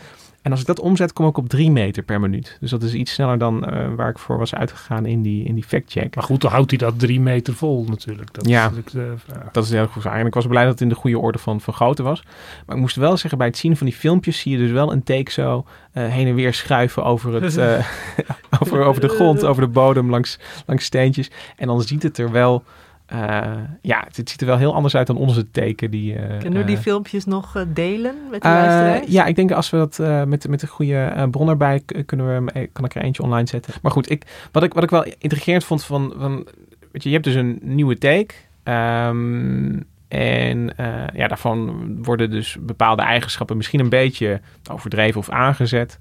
En 0.45 0.51
als 0.51 0.59
ik 0.59 0.65
dat 0.65 0.79
omzet, 0.79 1.13
kom 1.13 1.27
ik 1.27 1.37
op 1.37 1.49
3 1.49 1.71
meter 1.71 2.03
per 2.03 2.19
minuut. 2.19 2.57
Dus 2.59 2.69
dat 2.69 2.83
is 2.83 2.93
iets 2.93 3.13
sneller 3.13 3.37
dan 3.37 3.65
eh, 3.65 3.93
waar 3.95 4.09
ik 4.09 4.19
voor 4.19 4.37
was 4.37 4.55
uitgegaan 4.55 5.05
in 5.05 5.21
die, 5.21 5.45
in 5.45 5.55
die 5.55 5.63
fact-check. 5.63 6.15
Maar 6.15 6.23
goed, 6.23 6.41
dan 6.41 6.51
houdt 6.51 6.69
hij 6.69 6.79
dat 6.79 6.99
drie 6.99 7.19
meter 7.19 7.53
vol 7.53 7.85
natuurlijk. 7.89 8.33
Dat 8.33 8.47
ja, 8.47 8.71
is 8.85 8.91
de 8.91 9.13
vraag. 9.17 9.51
dat 9.51 9.63
is 9.63 9.69
heel 9.69 9.87
goed. 9.87 10.05
En 10.05 10.25
ik 10.25 10.33
was 10.33 10.47
blij 10.47 10.63
dat 10.63 10.71
het 10.71 10.81
in 10.81 10.89
de 10.89 10.95
goede 10.95 11.19
orde 11.19 11.37
van, 11.37 11.61
van 11.61 11.73
grootte 11.73 12.03
was. 12.03 12.23
Maar 12.65 12.75
ik 12.75 12.81
moest 12.81 12.95
wel 12.95 13.17
zeggen, 13.17 13.37
bij 13.37 13.47
het 13.47 13.57
zien 13.57 13.77
van 13.77 13.87
die 13.87 13.95
filmpjes 13.95 14.39
zie 14.39 14.51
je 14.51 14.57
dus 14.57 14.71
wel 14.71 14.91
een 14.91 15.03
take 15.03 15.31
zo 15.31 15.65
eh, 15.91 16.07
heen 16.07 16.27
en 16.27 16.35
weer 16.35 16.53
schuiven 16.53 17.03
over, 17.03 17.33
het, 17.33 17.57
eh, 17.67 17.85
over, 18.59 18.83
over 18.83 19.01
de 19.01 19.09
grond, 19.09 19.43
over 19.43 19.61
de 19.61 19.69
bodem, 19.69 20.09
langs, 20.09 20.39
langs 20.65 20.85
steentjes. 20.85 21.31
En 21.55 21.67
dan 21.67 21.81
ziet 21.81 22.03
het 22.03 22.17
er 22.17 22.31
wel, 22.31 22.63
eh, 23.05 23.53
ja, 23.81 24.03
het, 24.07 24.29
ziet 24.29 24.41
er 24.41 24.47
wel 24.47 24.57
heel 24.57 24.73
anders 24.73 24.95
uit 24.95 25.07
dan 25.07 25.17
onze 25.17 25.51
teken. 25.51 25.91
Die, 25.91 26.15
eh, 26.15 26.39
Kunnen 26.39 26.59
we 26.59 26.65
die 26.65 26.75
eh, 26.75 26.81
filmpjes 26.81 27.25
nog 27.25 27.65
delen 27.67 28.15
met 28.31 28.41
de 28.41 28.47
luisteraars? 28.47 29.07
ja, 29.07 29.25
ik 29.25 29.35
denk 29.35 29.51
als 29.51 29.69
we 29.69 29.77
dat 29.77 29.97
met, 30.27 30.47
met 30.47 30.61
een 30.61 30.67
goede 30.67 31.27
bron 31.31 31.49
erbij 31.49 31.81
kunnen 32.05 32.45
we 32.45 32.69
kan 32.73 32.85
ik 32.85 32.95
er 32.95 33.01
eentje 33.01 33.23
online 33.23 33.47
zetten. 33.47 33.73
Maar 33.81 33.91
goed, 33.91 34.11
ik, 34.11 34.47
wat, 34.51 34.63
ik, 34.63 34.73
wat 34.73 34.83
ik 34.83 34.89
wel 34.89 35.05
intrigerend 35.17 35.63
vond 35.63 35.83
van, 35.83 36.13
van 36.17 36.47
weet 36.91 37.03
je, 37.03 37.09
je 37.09 37.15
hebt 37.15 37.25
dus 37.25 37.35
een 37.35 37.59
nieuwe 37.61 37.97
take. 37.97 38.33
ehm, 38.63 39.79
en 40.07 40.73
ja, 41.13 41.27
daarvan 41.27 41.87
worden 42.03 42.31
dus 42.31 42.57
bepaalde 42.59 43.01
eigenschappen 43.01 43.57
misschien 43.57 43.79
een 43.79 43.89
beetje 43.89 44.41
overdreven 44.71 45.19
of 45.19 45.29
aangezet. 45.29 45.99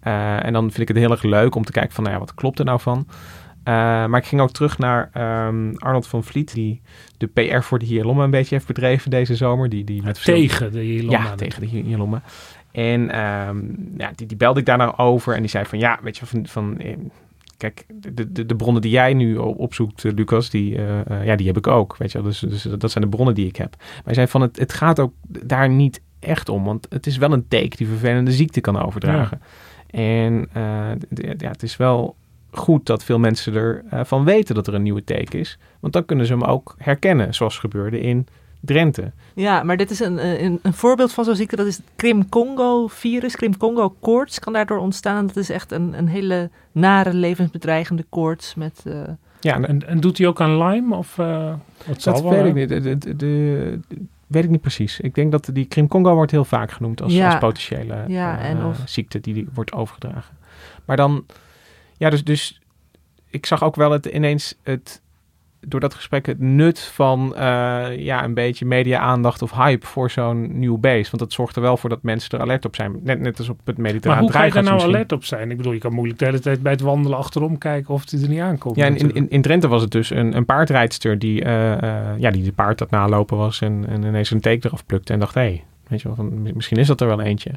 En 0.00 0.52
dan 0.52 0.62
vind 0.62 0.78
ik 0.78 0.88
het 0.88 0.96
heel 0.96 1.10
erg 1.10 1.22
leuk 1.22 1.54
om 1.54 1.64
te 1.64 1.72
kijken 1.72 1.92
van, 1.92 2.04
nou 2.04 2.16
ja, 2.16 2.22
wat 2.22 2.34
klopt 2.34 2.58
er 2.58 2.64
nou 2.64 2.80
van? 2.80 3.06
Eh, 3.66 3.72
maar 4.06 4.16
ik 4.16 4.26
ging 4.26 4.40
ook 4.40 4.50
terug 4.50 4.78
naar 4.78 5.10
ehm, 5.12 5.74
Arnold 5.76 6.06
van 6.06 6.24
Vliet, 6.24 6.54
die 6.54 6.80
de 7.16 7.26
PR 7.26 7.60
voor 7.60 7.78
de 7.78 7.84
Hierlommen 7.84 8.24
een 8.24 8.30
beetje 8.30 8.54
heeft 8.54 8.66
bedreven 8.66 9.10
deze 9.10 9.36
zomer. 9.36 9.68
Die, 9.68 9.84
die 9.84 10.02
met 10.02 10.24
tegen 10.24 10.72
de 10.72 10.80
Hierlommen. 10.80 11.20
Ja, 11.20 11.34
tegen 11.34 11.60
de 11.60 11.66
Hierlommen. 11.66 12.22
En 12.70 13.10
ehm, 13.10 13.58
ja, 13.96 14.12
die, 14.14 14.26
die 14.26 14.36
belde 14.36 14.60
ik 14.60 14.66
daar 14.66 14.76
nou 14.78 14.96
over 14.96 15.34
en 15.34 15.40
die 15.40 15.50
zei 15.50 15.64
van 15.64 15.78
ja, 15.78 15.98
weet 16.02 16.16
je, 16.18 16.26
van, 16.26 16.46
van 16.46 16.78
eh, 16.78 16.96
kijk, 17.56 17.86
de, 17.94 18.32
de, 18.32 18.46
de 18.46 18.56
bronnen 18.56 18.82
die 18.82 18.90
jij 18.90 19.14
nu 19.14 19.36
op- 19.36 19.58
opzoekt, 19.58 20.04
eh, 20.04 20.12
Lucas, 20.12 20.50
die, 20.50 20.78
ja, 21.24 21.36
die 21.36 21.46
heb 21.46 21.56
ik 21.56 21.66
ook, 21.66 21.96
weet 21.96 22.12
je. 22.12 22.22
Dus, 22.22 22.38
dus 22.38 22.62
dat 22.62 22.90
zijn 22.90 23.04
de 23.04 23.10
bronnen 23.10 23.34
die 23.34 23.46
ik 23.46 23.56
heb. 23.56 23.74
Maar 23.78 24.02
hij 24.04 24.14
zei 24.14 24.26
van 24.26 24.40
het, 24.40 24.58
het 24.58 24.72
gaat 24.72 25.00
ook 25.00 25.12
daar 25.28 25.68
niet 25.68 26.00
echt 26.18 26.48
om, 26.48 26.64
want 26.64 26.86
het 26.90 27.06
is 27.06 27.16
wel 27.16 27.32
een 27.32 27.48
teken 27.48 27.76
die 27.76 27.86
vervelende 27.86 28.32
ziekte 28.32 28.60
kan 28.60 28.82
overdragen. 28.82 29.40
En 29.90 30.48
ja, 31.38 31.50
het 31.50 31.62
is 31.62 31.76
wel 31.76 32.16
goed 32.58 32.86
dat 32.86 33.04
veel 33.04 33.18
mensen 33.18 33.54
ervan 33.54 34.06
van 34.06 34.24
weten 34.24 34.54
dat 34.54 34.66
er 34.66 34.74
een 34.74 34.82
nieuwe 34.82 35.04
teken 35.04 35.38
is. 35.38 35.58
Want 35.80 35.92
dan 35.92 36.04
kunnen 36.04 36.26
ze 36.26 36.32
hem 36.32 36.42
ook 36.44 36.74
herkennen, 36.78 37.34
zoals 37.34 37.58
gebeurde 37.58 38.00
in 38.00 38.26
Drenthe. 38.60 39.12
Ja, 39.34 39.62
maar 39.62 39.76
dit 39.76 39.90
is 39.90 40.00
een, 40.00 40.18
eh, 40.18 40.42
een, 40.42 40.58
een 40.62 40.72
voorbeeld 40.74 41.12
van 41.12 41.24
zo'n 41.24 41.34
ziekte. 41.36 41.56
Dat 41.56 41.66
is 41.66 41.76
het 41.76 41.86
Krim-Congo-virus. 41.96 43.36
Krim-Congo-koorts 43.36 44.38
kan 44.38 44.52
daardoor 44.52 44.78
ontstaan. 44.78 45.26
Dat 45.26 45.36
is 45.36 45.50
echt 45.50 45.72
een, 45.72 45.98
een 45.98 46.08
hele 46.08 46.50
nare, 46.72 47.14
levensbedreigende 47.14 48.04
koorts 48.08 48.54
met... 48.54 48.82
eh, 48.86 49.00
Ja, 49.40 49.60
En, 49.60 49.86
en 49.86 50.00
doet 50.00 50.18
hij 50.18 50.26
ook 50.26 50.40
aan 50.40 50.58
Lyme? 50.62 50.94
Of, 50.96 51.18
eh 51.18 51.52
dat 51.86 52.02
zal 52.02 52.12
Dat 52.12 52.22
wel, 52.22 52.30
weet 52.32 52.40
hè? 52.42 52.48
ik 52.48 52.54
niet. 52.54 52.68
De, 52.68 52.80
de, 52.80 52.98
de- 52.98 53.16
de- 53.16 53.78
weet 54.26 54.44
ik 54.44 54.50
niet 54.50 54.60
precies. 54.60 55.00
Ik 55.00 55.14
denk 55.14 55.30
dat 55.32 55.48
die 55.52 55.64
Krim 55.64 55.88
Congo 55.88 56.14
wordt 56.14 56.30
heel 56.30 56.44
vaak 56.44 56.70
genoemd 56.70 57.02
als, 57.02 57.12
Ja. 57.12 57.26
als 57.26 57.38
potentiële 57.38 58.04
Ja, 58.08 58.38
eh, 58.38 58.48
en 58.50 58.64
of- 58.64 58.82
ziekte 58.84 59.20
die, 59.20 59.34
die 59.34 59.48
wordt 59.54 59.72
overgedragen. 59.72 60.34
Maar 60.84 60.96
dan, 60.96 61.24
ja, 61.98 62.10
dus, 62.10 62.24
dus 62.24 62.60
ik 63.30 63.46
zag 63.46 63.62
ook 63.62 63.76
wel 63.76 63.90
het 63.90 64.06
ineens 64.06 64.58
het 64.62 65.02
door 65.68 65.80
dat 65.80 65.94
gesprek 65.94 66.26
het 66.26 66.40
nut 66.40 66.80
van 66.80 67.36
eh, 67.36 67.98
ja, 67.98 68.24
een 68.24 68.34
beetje 68.34 68.64
media-aandacht 68.64 69.42
of 69.42 69.52
hype 69.52 69.86
voor 69.86 70.10
zo'n 70.10 70.58
nieuw 70.58 70.78
beest. 70.78 71.10
Want 71.10 71.22
dat 71.22 71.32
zorgt 71.32 71.56
er 71.56 71.62
wel 71.62 71.76
voor 71.76 71.90
dat 71.90 72.02
mensen 72.02 72.30
er 72.30 72.40
alert 72.40 72.64
op 72.64 72.74
zijn. 72.74 73.00
Net, 73.02 73.20
net 73.20 73.38
als 73.38 73.48
op 73.48 73.60
het 73.64 73.78
mediterraan 73.78 74.22
Maar 74.22 74.30
hoe 74.30 74.38
ga 74.38 74.44
je 74.44 74.52
daar 74.52 74.62
nou 74.62 74.80
alert 74.80 75.12
op 75.12 75.24
zijn? 75.24 75.50
Ik 75.50 75.56
bedoel, 75.56 75.72
je 75.72 75.78
kan 75.78 75.92
moeilijk 75.92 76.18
de 76.18 76.24
hele 76.24 76.38
tijd 76.38 76.62
bij 76.62 76.72
het 76.72 76.80
wandelen 76.80 77.18
achterom 77.18 77.58
kijken 77.58 77.94
of 77.94 78.10
hij 78.10 78.22
er 78.22 78.28
niet 78.28 78.40
aankomt. 78.40 78.76
Ja, 78.76 78.86
in, 78.86 78.96
in, 78.96 79.14
in, 79.14 79.30
in 79.30 79.42
Drenthe 79.42 79.68
was 79.68 79.82
het 79.82 79.90
dus 79.90 80.10
een, 80.10 80.36
een 80.36 80.44
paardrijdster 80.44 81.18
die, 81.18 81.44
eh, 81.44 82.18
ja, 82.18 82.30
die 82.30 82.42
de 82.42 82.52
paard 82.52 82.78
dat 82.78 82.90
nalopen 82.90 83.36
was 83.36 83.60
en, 83.60 83.84
en 83.88 84.02
ineens 84.02 84.30
een 84.30 84.40
teken 84.40 84.68
eraf 84.68 84.86
plukte 84.86 85.12
en 85.12 85.18
dacht, 85.18 85.34
hé, 85.34 85.40
hey, 85.40 85.64
weet 85.88 86.00
je 86.00 86.06
wel, 86.08 86.16
van, 86.16 86.42
misschien 86.54 86.76
is 86.76 86.86
dat 86.86 87.00
er 87.00 87.06
wel 87.06 87.20
eentje. 87.20 87.50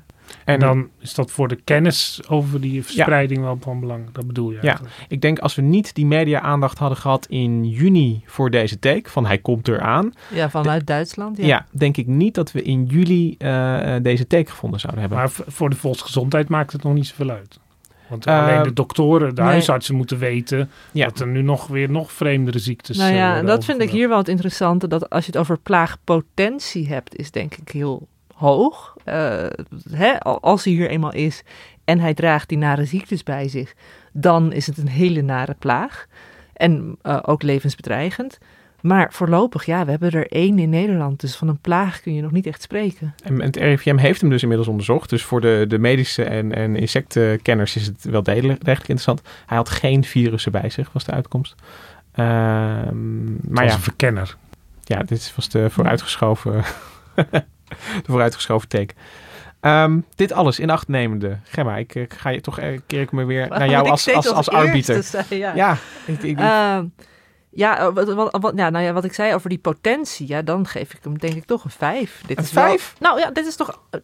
En 0.46 0.60
dan 0.60 0.88
is 1.00 1.14
dat 1.14 1.32
voor 1.32 1.48
de 1.48 1.56
kennis 1.56 2.20
over 2.28 2.62
die 2.62 2.84
verspreiding 2.84 3.42
wel 3.42 3.58
van 3.62 3.80
belang. 3.80 4.12
Dat 4.12 4.28
bedoel 4.28 4.50
je 4.50 4.56
Ja, 4.56 4.62
eigenlijk. 4.62 4.96
ik 5.08 5.22
denk 5.22 5.40
als 5.40 5.56
we 5.56 5.62
niet 5.62 5.96
die 5.96 6.06
media-aandacht 6.06 6.78
hadden 6.78 6.98
gehad 6.98 7.26
in 7.26 7.70
juni 7.70 8.22
voor 8.26 8.50
deze 8.50 8.80
take, 8.80 9.10
van 9.10 9.26
hij 9.26 9.38
komt 9.38 9.68
eraan. 9.68 10.14
ja, 10.34 10.50
vanuit 10.50 10.88
Duitsland. 10.88 11.38
Ja. 11.38 11.46
Ja. 11.46 11.66
denk 11.72 11.98
ik 11.98 12.08
niet 12.08 12.34
dat 12.36 12.52
we 12.52 12.62
in 12.62 12.86
juli 12.86 13.36
eh, 13.38 13.96
eh, 13.96 14.04
deze 14.04 14.28
take 14.28 14.50
gevonden 14.50 14.80
zouden 14.80 15.02
hebben. 15.02 15.20
Maar 15.20 15.30
voor 15.48 15.70
de 15.70 15.76
volksgezondheid 15.76 16.50
maakt 16.50 16.72
het 16.72 16.84
nog 16.84 16.94
niet 16.94 17.08
zoveel 17.08 17.30
uit. 17.30 17.60
Want 18.08 18.26
Eh, 18.26 18.44
alleen 18.44 18.64
de 18.64 18.74
doktoren, 18.74 19.36
de 19.36 19.42
nee. 19.42 19.52
huisartsen 19.52 19.96
moeten 19.96 20.18
weten 20.18 20.70
Ja. 20.92 21.06
dat 21.06 21.20
er 21.20 21.28
nu 21.28 21.42
nog 21.42 21.68
weer 21.68 21.90
nog 21.92 22.12
vreemdere 22.12 22.60
ziektes 22.60 22.98
Nou 22.98 23.10
eh, 23.12 23.18
ja, 23.18 23.38
en 23.38 23.46
dat 23.46 23.66
vind 23.66 23.82
ik 23.82 23.90
hier 23.90 24.10
wel 24.10 24.18
het 24.18 24.28
interessante. 24.28 24.88
Dat 24.88 25.10
als 25.10 25.26
je 25.26 25.32
het 25.32 25.40
over 25.40 25.58
plaagpotentie 25.60 26.88
hebt, 26.88 27.16
is 27.16 27.32
denk 27.32 27.56
ik 27.56 27.70
heel 27.70 28.08
hoog. 28.40 28.96
Eh, 29.04 29.46
hè, 29.92 30.20
al- 30.20 30.42
als 30.42 30.64
hij 30.64 30.74
hier 30.74 30.90
eenmaal 30.90 31.14
is 31.14 31.44
en 31.84 32.00
hij 32.00 32.14
draagt 32.14 32.50
die 32.50 32.58
nare 32.58 32.86
ziektes 32.86 33.24
bij 33.24 33.48
zich, 33.48 33.74
dan 34.14 34.52
is 34.54 34.68
het 34.68 34.78
een 34.78 34.88
hele 34.88 35.22
nare 35.22 35.56
plaag. 35.60 36.06
En 36.54 36.98
eh, 37.02 37.20
ook 37.22 37.44
levensbedreigend. 37.44 38.38
Maar 38.82 39.14
voorlopig, 39.14 39.66
ja, 39.66 39.86
we 39.86 39.92
hebben 39.92 40.12
er 40.12 40.32
één 40.32 40.60
in 40.60 40.70
Nederland. 40.70 41.20
Dus 41.20 41.36
van 41.36 41.48
een 41.48 41.60
plaag 41.60 42.02
kun 42.02 42.14
je 42.14 42.22
nog 42.22 42.32
niet 42.32 42.46
echt 42.48 42.62
spreken. 42.62 43.14
En 43.24 43.42
het 43.42 43.56
RIVM 43.56 43.98
heeft 43.98 44.22
hem 44.22 44.30
dus 44.30 44.42
inmiddels 44.42 44.70
onderzocht. 44.70 45.10
Dus 45.10 45.24
voor 45.24 45.42
de, 45.42 45.66
de 45.68 45.80
medische 45.80 46.24
en, 46.24 46.56
en 46.56 46.76
insectenkenners 46.76 47.76
is 47.76 47.86
het 47.86 48.04
wel 48.04 48.24
degelijk, 48.24 48.64
interessant. 48.68 49.22
Hij 49.46 49.58
had 49.58 49.70
geen 49.70 50.04
virussen 50.04 50.52
bij 50.52 50.70
zich, 50.70 50.92
was 50.92 51.04
de 51.04 51.12
uitkomst. 51.12 51.56
Ehm, 52.12 53.24
maar 53.26 53.64
was 53.64 53.64
ja, 53.64 53.74
een 53.74 53.80
verkenner. 53.80 54.36
Ja, 54.84 55.04
dit 55.04 55.34
was 55.36 55.50
de 55.50 55.70
vooruitgeschoven, 55.70 56.64
de 58.06 58.12
vooruitgeschoven 58.12 58.68
teken. 58.68 58.98
Ehm, 59.60 60.00
dit 60.16 60.32
alles 60.32 60.60
in 60.60 60.70
acht 60.70 60.88
nemende. 60.88 61.38
Gemma, 61.44 61.78
ik, 61.78 61.96
ik 61.96 62.14
ga 62.14 62.30
je 62.30 62.42
toch 62.42 62.60
keer 62.88 63.02
ik 63.02 63.12
me 63.12 63.26
weer 63.26 63.48
naar 63.50 63.70
jou 63.70 63.90
als, 63.90 64.14
als, 64.14 64.28
als 64.34 64.50
arbiter. 64.50 65.04
zei, 65.04 65.26
ja. 65.30 65.56
Ja, 65.56 65.78
ik, 66.06 66.24
ik, 66.24 66.40
Ehm, 66.40 66.86
ja, 67.50 67.80
eh, 67.80 67.94
wat, 67.94 68.14
wat, 68.14 68.38
wat- 68.42 68.54
ja, 68.56 68.70
nou 68.70 68.86
ja, 68.86 68.94
wat 68.94 69.04
ik 69.04 69.14
zei 69.14 69.34
over 69.34 69.50
die 69.50 69.58
potentie, 69.58 70.28
ja, 70.28 70.42
dan 70.42 70.68
geef 70.68 70.94
ik 70.94 71.00
hem 71.04 71.18
denk 71.18 71.34
ik 71.34 71.46
toch 71.46 71.64
een 71.64 71.70
vijf. 71.72 72.22
Dit 72.26 72.38
Een 72.38 72.44
is 72.44 72.52
wel- 72.52 72.64
vijf? 72.66 72.94
nou 73.00 73.20
ja, 73.20 73.32
dit 73.32 73.46
is 73.46 73.56
toch... 73.56 73.80
eh, 73.90 74.00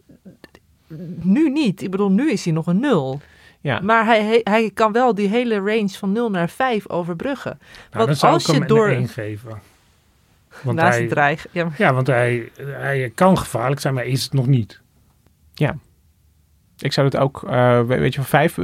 nu 1.22 1.50
niet. 1.50 1.82
Ik 1.82 1.92
bedoel, 1.92 2.12
nu 2.12 2.32
is 2.32 2.44
hij 2.44 2.54
nog 2.54 2.68
een 2.68 2.80
nul. 2.80 3.22
Ja. 3.62 3.80
Maar 3.84 4.06
hij, 4.06 4.24
hij, 4.24 4.42
hij 4.44 4.72
kan 4.74 4.92
wel 4.92 5.16
die 5.16 5.28
hele 5.28 5.56
range 5.56 5.90
van 5.90 6.12
0 6.12 6.30
naar 6.30 6.50
5 6.50 6.90
overbruggen. 6.90 7.60
Nou, 7.92 8.06
dan 8.06 8.16
zou 8.16 8.36
ik 8.40 8.46
hem 8.46 8.68
door... 8.68 8.88
een 8.90 8.96
1 8.96 9.08
geven. 9.08 9.62
Want 10.64 10.78
Naast 10.78 10.98
hij, 10.98 11.08
dreig. 11.08 11.48
Ja, 11.52 11.68
ja, 11.78 11.94
want 11.94 12.08
hij, 12.08 12.52
hij 12.62 13.12
kan 13.16 13.38
gevaarlijk 13.38 13.82
zijn, 13.82 13.94
maar 13.94 14.06
is 14.06 14.24
het 14.24 14.34
nog 14.34 14.48
niet. 14.48 14.82
Ja. 15.54 15.76
Ik 16.78 16.94
zou 16.94 17.08
het 17.08 17.18
ook, 17.18 17.44
uh, 17.50 17.82
weet 17.82 18.14
je, 18.14 18.20
van 18.24 18.30
vijf. 18.30 18.58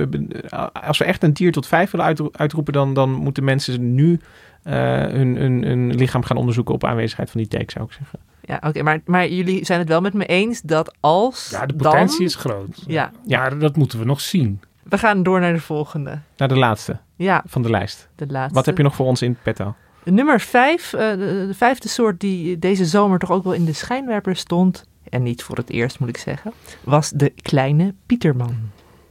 Als 0.74 0.98
we 0.98 1.06
echt 1.06 1.24
een 1.24 1.34
dier 1.34 1.52
tot 1.52 1.68
vijf 1.68 1.92
willen 1.92 2.32
uitroepen, 2.32 2.74
dan, 2.74 2.94
dan 2.94 3.12
moeten 3.12 3.44
mensen 3.44 3.96
nu 3.96 4.20
uh, 4.64 4.74
hun, 5.00 5.36
hun, 5.36 5.64
hun 5.64 5.96
lichaam 5.96 6.24
gaan 6.24 6.38
onderzoeken 6.38 6.74
op 6.74 6.84
aanwezigheid 6.84 7.32
van 7.32 7.39
die 7.39 7.50
teken, 7.50 7.72
zou 7.72 7.86
ik 7.86 7.92
zeggen. 7.92 8.20
Ja, 8.42 8.62
oké, 8.68 8.84
maar, 8.84 9.02
maar 9.06 9.28
jullie 9.28 9.66
zijn 9.66 9.80
het 9.80 9.88
wel 9.88 10.02
met 10.02 10.14
me 10.14 10.26
eens 10.26 10.62
dat 10.62 10.96
als. 11.00 11.50
Ja, 11.52 11.66
de 11.66 11.74
potentie 11.74 12.26
is 12.26 12.36
groot. 12.36 12.84
Ja. 12.88 13.12
ja, 13.26 13.50
dat 13.50 13.76
moeten 13.76 14.00
we 14.00 14.06
nog 14.06 14.22
zien. 14.22 14.62
We 14.84 14.98
gaan 14.98 15.24
door 15.24 15.39
naar 15.39 15.54
de 15.54 15.60
volgende. 15.60 16.20
Naar 16.38 16.48
de 16.48 16.58
laatste 16.58 17.00
ja. 17.16 17.44
van 17.46 17.62
de 17.62 17.70
lijst. 17.70 18.10
De 18.16 18.28
laatste. 18.28 18.54
Wat 18.54 18.66
heb 18.66 18.78
je 18.78 18.84
nog 18.84 18.96
voor 18.96 19.06
ons 19.06 19.22
in 19.22 19.38
petto? 19.44 19.76
Nummer 20.04 20.39
vijf, 20.39 20.93
uh, 20.93 20.99
de, 20.99 21.45
de, 21.47 21.54
vijfde 21.54 21.88
soort 21.88 22.20
die 22.20 22.60
deze 22.60 22.86
zomer 22.86 23.20
toch 23.20 23.32
ook 23.32 23.43
wel 23.43 23.54
in 23.54 23.66
de 23.66 23.74
schijnwerper 23.74 24.36
stond, 24.36 24.86
en 25.10 25.24
niet 25.24 25.43
voor 25.43 25.58
het 25.58 25.70
eerst 25.70 25.99
moet 25.99 26.10
ik 26.10 26.18
zeggen, 26.18 26.54
was 26.84 27.10
de 27.10 27.30
kleine 27.30 27.93
Pieterman. 28.06 28.70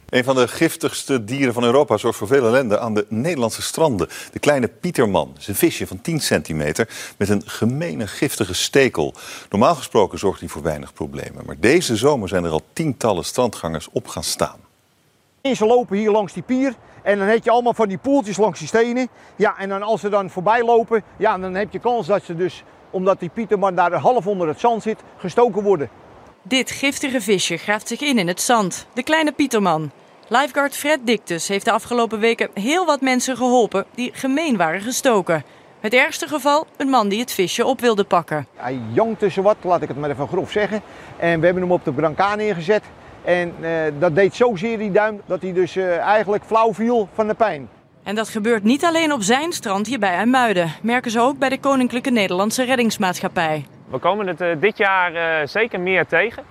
Een 0.09 0.25
van 0.25 0.35
de 0.35 0.49
giftigste 0.49 1.25
dieren 1.25 1.55
van 1.55 1.65
Europa 1.65 1.97
zorgt 1.97 2.19
voor 2.19 2.27
veel 2.27 2.47
ellende 2.47 2.79
aan 2.79 2.95
de 2.95 3.07
Nederlandse 3.09 3.63
stranden. 3.63 4.09
De 4.33 4.39
kleine 4.39 4.69
Pieterman 4.69 5.35
is 5.39 5.49
een 5.49 5.55
visje 5.55 5.87
van 5.87 6.01
10 6.01 6.21
centimeter 6.21 6.89
met 7.17 7.29
een 7.29 7.43
gemene 7.47 8.07
giftige 8.07 8.55
stekel. 8.55 9.15
Normaal 9.51 9.75
gesproken 9.75 10.19
zorgt 10.19 10.41
hij 10.41 10.49
voor 10.49 10.63
weinig 10.63 10.93
problemen. 10.93 11.45
Maar 11.47 11.57
deze 11.61 11.97
zomer 11.97 12.29
zijn 12.29 12.45
er 12.45 12.51
al 12.51 12.63
tientallen 12.73 13.25
strandgangers 13.25 13.89
op 13.93 14.09
gaan 14.09 14.25
staan. 14.25 14.59
Ze 15.43 15.67
lopen 15.67 15.97
hier 15.97 16.11
langs 16.11 16.33
die 16.33 16.43
pier 16.43 16.75
en 17.03 17.19
dan 17.19 17.27
heb 17.27 17.45
je 17.45 17.51
allemaal 17.51 17.75
van 17.75 17.89
die 17.89 17.99
poeltjes 17.99 18.37
langs 18.37 18.59
die 18.59 18.69
stenen. 18.69 19.09
Ja, 19.37 19.55
en 19.59 19.69
dan 19.69 19.83
als 19.83 20.01
ze 20.01 20.09
dan 20.09 20.31
voorbij 20.31 20.65
lopen, 20.65 21.03
ja, 21.17 21.39
dan 21.39 21.55
heb 21.55 21.73
je 21.73 21.79
kans 21.79 22.07
dat 22.07 22.25
ze 22.25 22.37
dus, 22.37 22.65
omdat 22.91 23.21
die 23.21 23.29
Pieterman 23.29 23.75
daar 23.75 23.93
half 23.93 24.27
onder 24.27 24.49
het 24.49 24.61
zand 24.61 24.83
zit, 24.83 25.03
gestoken 25.17 25.63
worden. 25.63 25.89
Dit 26.43 26.71
giftige 26.71 27.21
visje 27.21 27.57
graaft 27.57 27.89
zich 27.89 28.01
in 28.01 28.19
in 28.19 28.29
het 28.29 28.41
zand. 28.41 28.87
De 28.93 29.03
kleine 29.03 29.33
Pieterman. 29.33 29.91
Lifeguard 30.29 30.77
Fred 30.77 30.99
Dictus 31.05 31.49
heeft 31.49 31.65
de 31.65 31.73
afgelopen 31.73 32.21
weken 32.21 32.51
heel 32.55 32.87
wat 32.87 33.01
mensen 33.01 33.37
geholpen 33.37 33.85
die 33.95 34.11
gemeen 34.15 34.57
waren 34.57 34.81
gestoken. 34.81 35.45
Het 35.81 35.95
ergste 35.95 36.29
geval, 36.29 36.67
een 36.77 36.89
man 36.89 37.09
die 37.09 37.21
het 37.21 37.33
visje 37.33 37.67
op 37.67 37.81
wilde 37.81 38.05
pakken. 38.05 38.47
Hij 38.57 38.81
jankt 38.93 39.19
tussen 39.19 39.43
wat, 39.43 39.57
laat 39.63 39.83
ik 39.83 39.89
het 39.89 39.97
maar 39.97 40.11
even 40.11 40.29
grof 40.29 40.51
zeggen. 40.51 40.83
En 41.17 41.41
we 41.41 41.45
hebben 41.45 41.63
hem 41.63 41.73
op 41.73 41.85
de 41.85 41.93
brancard 41.93 42.37
neergezet. 42.37 42.83
En 43.25 43.55
uh, 43.61 43.71
dat 43.99 44.15
deed 44.15 44.35
zozeer 44.35 44.79
die 44.79 44.91
duim 44.91 45.21
dat 45.27 45.43
hij 45.43 45.53
dus 45.53 45.77
uh, 45.77 45.99
eigenlijk 45.99 46.45
flauw 46.45 46.75
viel 46.75 47.09
van 47.13 47.27
de 47.27 47.35
pijn. 47.35 47.69
En 48.03 48.15
dat 48.15 48.29
gebeurt 48.29 48.63
niet 48.63 48.85
alleen 48.85 49.13
op 49.13 49.23
zijn 49.23 49.53
strand 49.53 49.87
hier 49.87 49.99
bij 49.99 50.15
IJmuiden. 50.15 50.73
Merken 50.83 51.11
ze 51.11 51.21
ook 51.21 51.39
bij 51.39 51.49
de 51.49 51.59
Koninklijke 51.59 52.11
Nederlandse 52.11 52.65
Reddingsmaatschappij. 52.65 53.67
We 53.91 53.99
komen 53.99 54.27
het 54.27 54.41
uh, 54.41 54.49
dit 54.61 54.77
jaar 54.77 55.49
zeker 55.49 55.81
meer 55.81 56.07
tegen. 56.07 56.43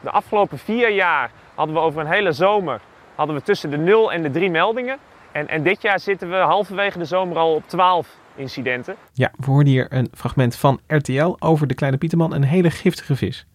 de 0.00 0.10
afgelopen 0.10 0.58
vier 0.58 0.90
jaar 0.90 1.30
hadden 1.54 1.74
we 1.74 1.80
over 1.80 2.00
een 2.00 2.12
hele 2.12 2.32
zomer 2.32 2.80
hadden 3.18 3.36
we 3.36 3.42
tussen 3.42 3.70
de 3.70 3.76
0 3.76 4.12
en 4.12 4.22
de 4.22 4.30
3 4.30 4.50
meldingen. 4.50 4.98
En, 5.32 5.48
en 5.48 5.62
dit 5.62 5.82
jaar 5.82 6.00
zitten 6.00 6.30
we 6.30 6.36
halverwege 6.36 6.98
de 6.98 7.04
zomer 7.04 7.36
al 7.36 7.54
op 7.54 7.62
12 7.66 8.08
incidenten. 8.34 8.96
Ja, 9.12 9.30
we 9.36 9.44
hoorden 9.44 9.72
hier 9.72 9.86
een 9.88 10.08
fragment 10.14 10.56
van 10.56 10.80
RTL 10.86 11.36
over 11.38 11.66
de 11.66 11.74
kleine 11.74 11.98
Pieterman, 11.98 12.34
een 12.34 12.44
hele 12.44 12.70
giftige 12.70 13.16
vis. 13.16 13.46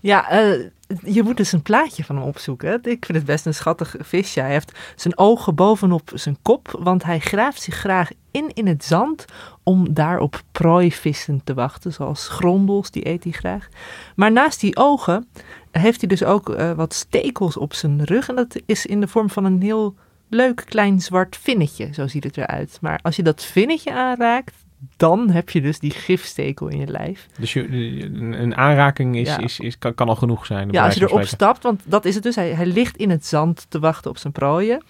Ja, 0.00 0.32
uh, 0.32 0.66
je 1.04 1.22
moet 1.22 1.36
dus 1.36 1.52
een 1.52 1.62
plaatje 1.62 2.04
van 2.04 2.16
hem 2.16 2.24
opzoeken. 2.24 2.74
Ik 2.74 3.04
vind 3.04 3.18
het 3.18 3.24
best 3.24 3.46
een 3.46 3.54
schattig 3.54 3.94
visje. 3.98 4.40
Hij 4.40 4.50
heeft 4.50 4.78
zijn 4.96 5.18
ogen 5.18 5.54
bovenop 5.54 6.10
zijn 6.14 6.36
kop, 6.42 6.78
want 6.80 7.04
hij 7.04 7.18
graaft 7.18 7.62
zich 7.62 7.74
graag 7.74 8.10
in 8.30 8.50
in 8.54 8.66
het 8.66 8.84
zand 8.84 9.24
om 9.62 9.94
daar 9.94 10.18
op 10.20 10.42
prooivissen 10.52 11.40
te 11.44 11.54
wachten, 11.54 11.92
zoals 11.92 12.28
grondels, 12.28 12.90
die 12.90 13.08
eet 13.08 13.24
hij 13.24 13.32
graag. 13.32 13.68
Maar 14.16 14.32
naast 14.32 14.60
die 14.60 14.76
ogen 14.76 15.28
heeft 15.70 16.00
hij 16.00 16.08
dus 16.08 16.24
ook 16.24 16.48
uh, 16.48 16.72
wat 16.72 16.94
stekels 16.94 17.56
op 17.56 17.74
zijn 17.74 18.04
rug 18.04 18.28
en 18.28 18.36
dat 18.36 18.60
is 18.66 18.86
in 18.86 19.00
de 19.00 19.08
vorm 19.08 19.30
van 19.30 19.44
een 19.44 19.62
heel 19.62 19.94
leuk 20.28 20.64
klein 20.68 21.00
zwart 21.00 21.36
vinnetje, 21.36 21.92
zo 21.92 22.06
ziet 22.06 22.24
het 22.24 22.36
eruit. 22.36 22.78
Maar 22.80 22.98
als 23.02 23.16
je 23.16 23.22
dat 23.22 23.44
vinnetje 23.44 23.92
aanraakt, 23.92 24.54
dan 24.96 25.30
heb 25.30 25.50
je 25.50 25.60
dus 25.60 25.78
die 25.78 25.90
gifstekel 25.90 26.68
in 26.68 26.78
je 26.78 26.86
lijf. 26.86 27.28
Dus 27.38 27.52
je, 27.52 27.68
een 28.12 28.56
aanraking 28.56 29.16
is, 29.16 29.36
is, 29.36 29.60
is, 29.60 29.78
kan, 29.78 29.94
kan, 29.94 30.08
al 30.08 30.16
genoeg 30.16 30.46
zijn. 30.46 30.68
Ja, 30.70 30.84
als 30.84 30.94
je 30.94 31.02
erop 31.02 31.24
stapt, 31.24 31.62
want 31.62 31.82
dat 31.84 32.04
is 32.04 32.14
het 32.14 32.22
dus. 32.22 32.34
Hij, 32.34 32.50
hij 32.50 32.66
ligt 32.66 32.96
in 32.96 33.10
het 33.10 33.26
zand 33.26 33.66
te 33.68 33.78
wachten 33.78 34.10
op 34.10 34.18
zijn 34.18 34.32
prooien. 34.32 34.82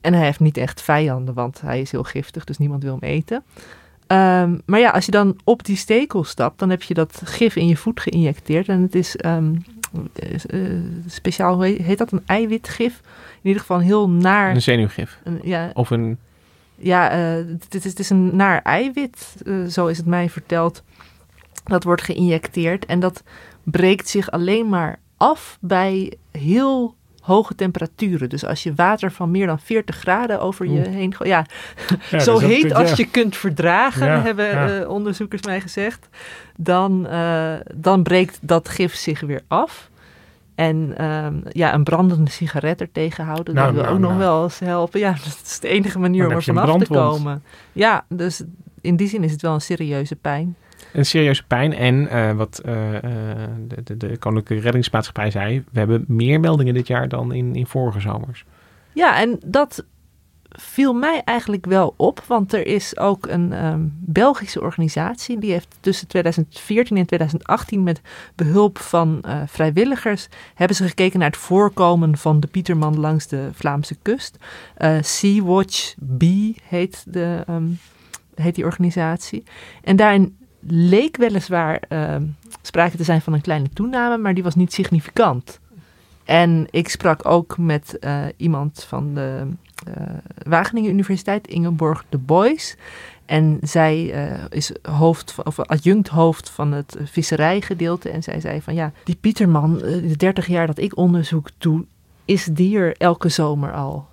En 0.00 0.14
hij 0.14 0.24
heeft 0.24 0.40
niet 0.40 0.56
echt 0.56 0.82
vijanden, 0.82 1.34
want 1.34 1.60
hij 1.60 1.80
is 1.80 1.90
heel 1.90 2.02
giftig, 2.02 2.44
dus 2.44 2.58
niemand 2.58 2.82
wil 2.82 2.98
hem 3.00 3.10
eten. 3.10 3.44
Um, 4.06 4.62
maar 4.66 4.80
ja, 4.80 4.90
als 4.90 5.04
je 5.04 5.10
dan 5.10 5.36
op 5.44 5.64
die 5.64 5.76
stekel 5.76 6.24
stapt, 6.24 6.58
dan 6.58 6.70
heb 6.70 6.82
je 6.82 6.94
dat 6.94 7.22
gif 7.24 7.56
in 7.56 7.68
je 7.68 7.76
voet 7.76 8.00
geïnjecteerd. 8.00 8.68
En 8.68 8.82
het 8.82 8.94
is 8.94 9.16
um, 9.24 9.64
uh, 10.50 10.80
speciaal, 11.06 11.54
hoe 11.54 11.64
heet 11.64 11.98
dat? 11.98 12.12
Een 12.12 12.22
eiwitgif. 12.26 13.00
In 13.42 13.48
ieder 13.48 13.60
geval 13.60 13.78
heel 13.78 14.10
naar. 14.10 14.54
Een 14.54 14.62
zenuwgif. 14.62 15.18
Een, 15.24 15.40
ja, 15.42 15.70
of 15.74 15.90
een 15.90 16.18
ja, 16.82 17.16
uh, 17.16 17.44
het, 17.60 17.74
is, 17.74 17.84
het 17.84 17.98
is 17.98 18.10
een 18.10 18.36
naar 18.36 18.62
eiwit, 18.62 19.34
uh, 19.44 19.66
zo 19.66 19.86
is 19.86 19.96
het 19.96 20.06
mij 20.06 20.30
verteld. 20.30 20.82
Dat 21.64 21.84
wordt 21.84 22.02
geïnjecteerd 22.02 22.86
en 22.86 23.00
dat 23.00 23.22
breekt 23.62 24.08
zich 24.08 24.30
alleen 24.30 24.68
maar 24.68 24.98
af 25.16 25.58
bij 25.60 26.12
heel 26.30 26.94
hoge 27.20 27.54
temperaturen. 27.54 28.28
Dus 28.28 28.44
als 28.44 28.62
je 28.62 28.74
water 28.74 29.12
van 29.12 29.30
meer 29.30 29.46
dan 29.46 29.60
40 29.60 29.96
graden 29.96 30.40
over 30.40 30.66
je 30.66 30.88
heen 30.88 31.14
gooit. 31.14 31.30
Ja, 31.30 31.46
ja 32.10 32.18
zo 32.28 32.38
heet 32.38 32.74
als 32.74 32.88
ja. 32.88 32.94
je 32.96 33.10
kunt 33.10 33.36
verdragen, 33.36 34.06
ja, 34.06 34.22
hebben 34.22 34.80
uh, 34.80 34.88
onderzoekers 34.88 35.42
mij 35.42 35.60
gezegd. 35.60 36.08
Dan, 36.56 37.08
dan 37.74 38.02
breekt 38.02 38.38
dat 38.40 38.68
gif 38.68 38.94
zich 38.94 39.20
weer 39.20 39.42
af. 39.48 39.90
En 40.54 41.04
um, 41.04 41.42
ja, 41.48 41.74
een 41.74 41.84
brandende 41.84 42.30
sigaret 42.30 42.80
er 42.80 42.92
tegenhouden, 42.92 43.54
nou, 43.54 43.66
dat 43.66 43.74
wil 43.74 43.84
nou, 43.84 43.94
ook 43.94 44.00
nou. 44.00 44.12
nog 44.12 44.22
wel 44.22 44.42
eens 44.42 44.58
helpen. 44.58 45.00
Ja, 45.00 45.10
dat 45.24 45.40
is 45.44 45.60
de 45.60 45.68
enige 45.68 45.98
manier 45.98 46.26
om 46.26 46.32
er 46.32 46.42
vanaf 46.42 46.78
te 46.78 46.92
komen. 46.92 47.42
Ja, 47.72 48.04
dus 48.08 48.42
in 48.80 48.96
die 48.96 49.08
zin 49.08 49.24
is 49.24 49.32
het 49.32 49.42
wel 49.42 49.54
een 49.54 49.60
serieuze 49.60 50.16
pijn. 50.16 50.56
Een 50.92 51.06
serieuze 51.06 51.44
pijn. 51.46 51.74
En 51.74 51.94
uh, 51.94 52.32
wat 52.32 52.62
uh, 52.66 52.72
de, 53.66 53.82
de, 53.84 53.96
de, 53.96 54.16
Koninklijke 54.16 54.64
Reddingsmaatschappij 54.64 55.30
zei, 55.30 55.64
we 55.72 55.78
hebben 55.78 56.04
meer 56.08 56.40
meldingen 56.40 56.74
dit 56.74 56.86
jaar 56.86 57.08
dan 57.08 57.32
in, 57.32 57.54
in 57.54 57.66
vorige 57.66 58.00
zomers. 58.00 58.44
Ja, 58.92 59.20
en 59.20 59.40
dat 59.46 59.84
viel 60.58 60.92
mij 60.92 61.22
eigenlijk 61.24 61.66
wel 61.66 61.94
op, 61.96 62.24
want 62.26 62.52
er 62.52 62.66
is 62.66 62.98
ook 62.98 63.26
een 63.26 63.64
um, 63.64 63.92
Belgische 63.98 64.60
organisatie 64.60 65.38
die 65.38 65.52
heeft 65.52 65.76
tussen 65.80 66.08
2014 66.08 66.96
en 66.96 67.06
2018 67.06 67.82
met 67.82 68.00
behulp 68.34 68.78
van 68.78 69.22
uh, 69.26 69.42
vrijwilligers 69.46 70.28
hebben 70.54 70.76
ze 70.76 70.88
gekeken 70.88 71.18
naar 71.18 71.28
het 71.28 71.38
voorkomen 71.38 72.16
van 72.16 72.40
de 72.40 72.46
Pieterman 72.46 73.00
langs 73.00 73.26
de 73.26 73.48
Vlaamse 73.52 73.96
kust. 74.02 74.36
Uh, 74.78 74.96
Sea-Watch 75.00 75.94
B 76.18 76.22
heet, 76.62 77.04
de, 77.06 77.44
um, 77.48 77.78
heet 78.34 78.54
die 78.54 78.64
organisatie. 78.64 79.44
En 79.82 79.96
daarin 79.96 80.36
leek 80.66 81.16
weliswaar 81.16 81.82
uh, 81.88 82.16
sprake 82.62 82.96
te 82.96 83.04
zijn 83.04 83.20
van 83.20 83.32
een 83.32 83.40
kleine 83.40 83.68
toename, 83.68 84.16
maar 84.16 84.34
die 84.34 84.42
was 84.42 84.54
niet 84.54 84.72
significant. 84.72 85.60
En 86.24 86.66
ik 86.70 86.88
sprak 86.88 87.26
ook 87.26 87.58
met 87.58 87.96
uh, 88.00 88.24
iemand 88.36 88.84
van 88.88 89.14
de 89.14 89.46
Wageningen 90.48 90.90
Universiteit, 90.90 91.46
Ingeborg 91.48 92.04
de 92.08 92.18
Boys. 92.18 92.76
En 93.26 93.58
zij 93.60 93.96
uh, 93.96 94.44
is 94.50 94.76
hoofd, 94.82 95.36
of 95.44 95.58
adjunct 95.58 96.08
hoofd 96.08 96.50
van 96.50 96.72
het 96.72 96.96
visserijgedeelte. 97.04 98.10
En 98.10 98.22
zij 98.22 98.40
zei 98.40 98.60
van 98.60 98.74
ja, 98.74 98.92
die 99.04 99.16
Pieterman, 99.20 99.78
de 99.78 100.16
30 100.16 100.46
jaar 100.46 100.66
dat 100.66 100.78
ik 100.78 100.96
onderzoek 100.96 101.48
doe, 101.58 101.84
is 102.24 102.44
dier 102.44 102.94
elke 102.96 103.28
zomer 103.28 103.72
al. 103.72 104.06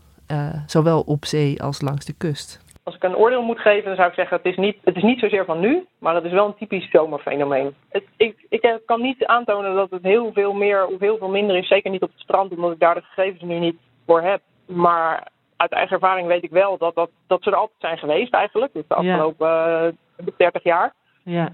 zowel 0.65 1.01
op 1.01 1.25
zee 1.25 1.63
als 1.63 1.81
langs 1.81 2.05
de 2.05 2.13
kust. 2.17 2.67
Als 2.89 2.97
ik 2.97 3.03
een 3.03 3.15
oordeel 3.15 3.41
moet 3.41 3.59
geven, 3.59 3.85
dan 3.85 3.95
zou 3.95 4.07
ik 4.07 4.13
zeggen: 4.13 4.37
het 4.37 4.45
is 4.45 4.57
niet, 4.57 4.77
het 4.83 4.95
is 4.95 5.03
niet 5.03 5.19
zozeer 5.19 5.45
van 5.45 5.59
nu, 5.59 5.85
maar 5.99 6.15
het 6.15 6.23
is 6.23 6.31
wel 6.31 6.45
een 6.45 6.55
typisch 6.55 6.89
zomerfenomeen. 6.91 7.75
Het, 7.89 8.03
ik, 8.17 8.45
ik 8.49 8.79
kan 8.85 9.01
niet 9.01 9.25
aantonen 9.25 9.75
dat 9.75 9.89
het 9.89 10.03
heel 10.03 10.31
veel 10.33 10.53
meer 10.53 10.87
of 10.87 10.99
heel 10.99 11.17
veel 11.17 11.29
minder 11.29 11.57
is. 11.57 11.67
Zeker 11.67 11.91
niet 11.91 12.01
op 12.01 12.11
het 12.11 12.19
strand, 12.19 12.51
omdat 12.51 12.71
ik 12.71 12.79
daar 12.79 12.95
de 12.95 13.01
gegevens 13.01 13.41
nu 13.41 13.59
niet 13.59 13.77
voor 14.05 14.21
heb. 14.21 14.41
Maar 14.65 15.27
uit 15.59 15.71
eigen 15.71 15.93
ervaring 15.93 16.27
weet 16.27 16.43
ik 16.43 16.51
wel 16.51 16.77
dat, 16.77 16.95
dat, 16.95 17.09
dat 17.27 17.43
ze 17.43 17.49
er 17.49 17.55
altijd 17.55 17.79
zijn 17.79 17.97
geweest, 17.97 18.33
eigenlijk. 18.33 18.73
Dus 18.73 18.87
de 18.87 18.95
afgelopen 18.95 19.47
ja. 19.47 19.91
uh, 20.17 20.27
30 20.37 20.63
jaar. 20.63 20.93
Ja. 21.23 21.51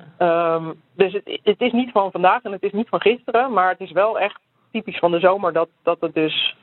Um, 0.55 0.81
dus 0.95 1.13
het, 1.13 1.39
het 1.43 1.61
is 1.61 1.71
niet 1.71 1.91
van 1.91 2.11
vandaag 2.11 2.41
en 2.41 2.51
het 2.51 2.63
is 2.63 2.71
niet 2.71 2.89
van 2.89 3.01
gisteren, 3.01 3.53
maar 3.53 3.69
het 3.69 3.79
is 3.79 3.91
wel 3.91 4.19
echt 4.19 4.39
typisch 4.71 4.99
van 4.99 5.11
de 5.11 5.19
zomer 5.19 5.53
dat, 5.53 5.69
dat 5.83 5.97
het 5.99 6.13
dus 6.13 6.55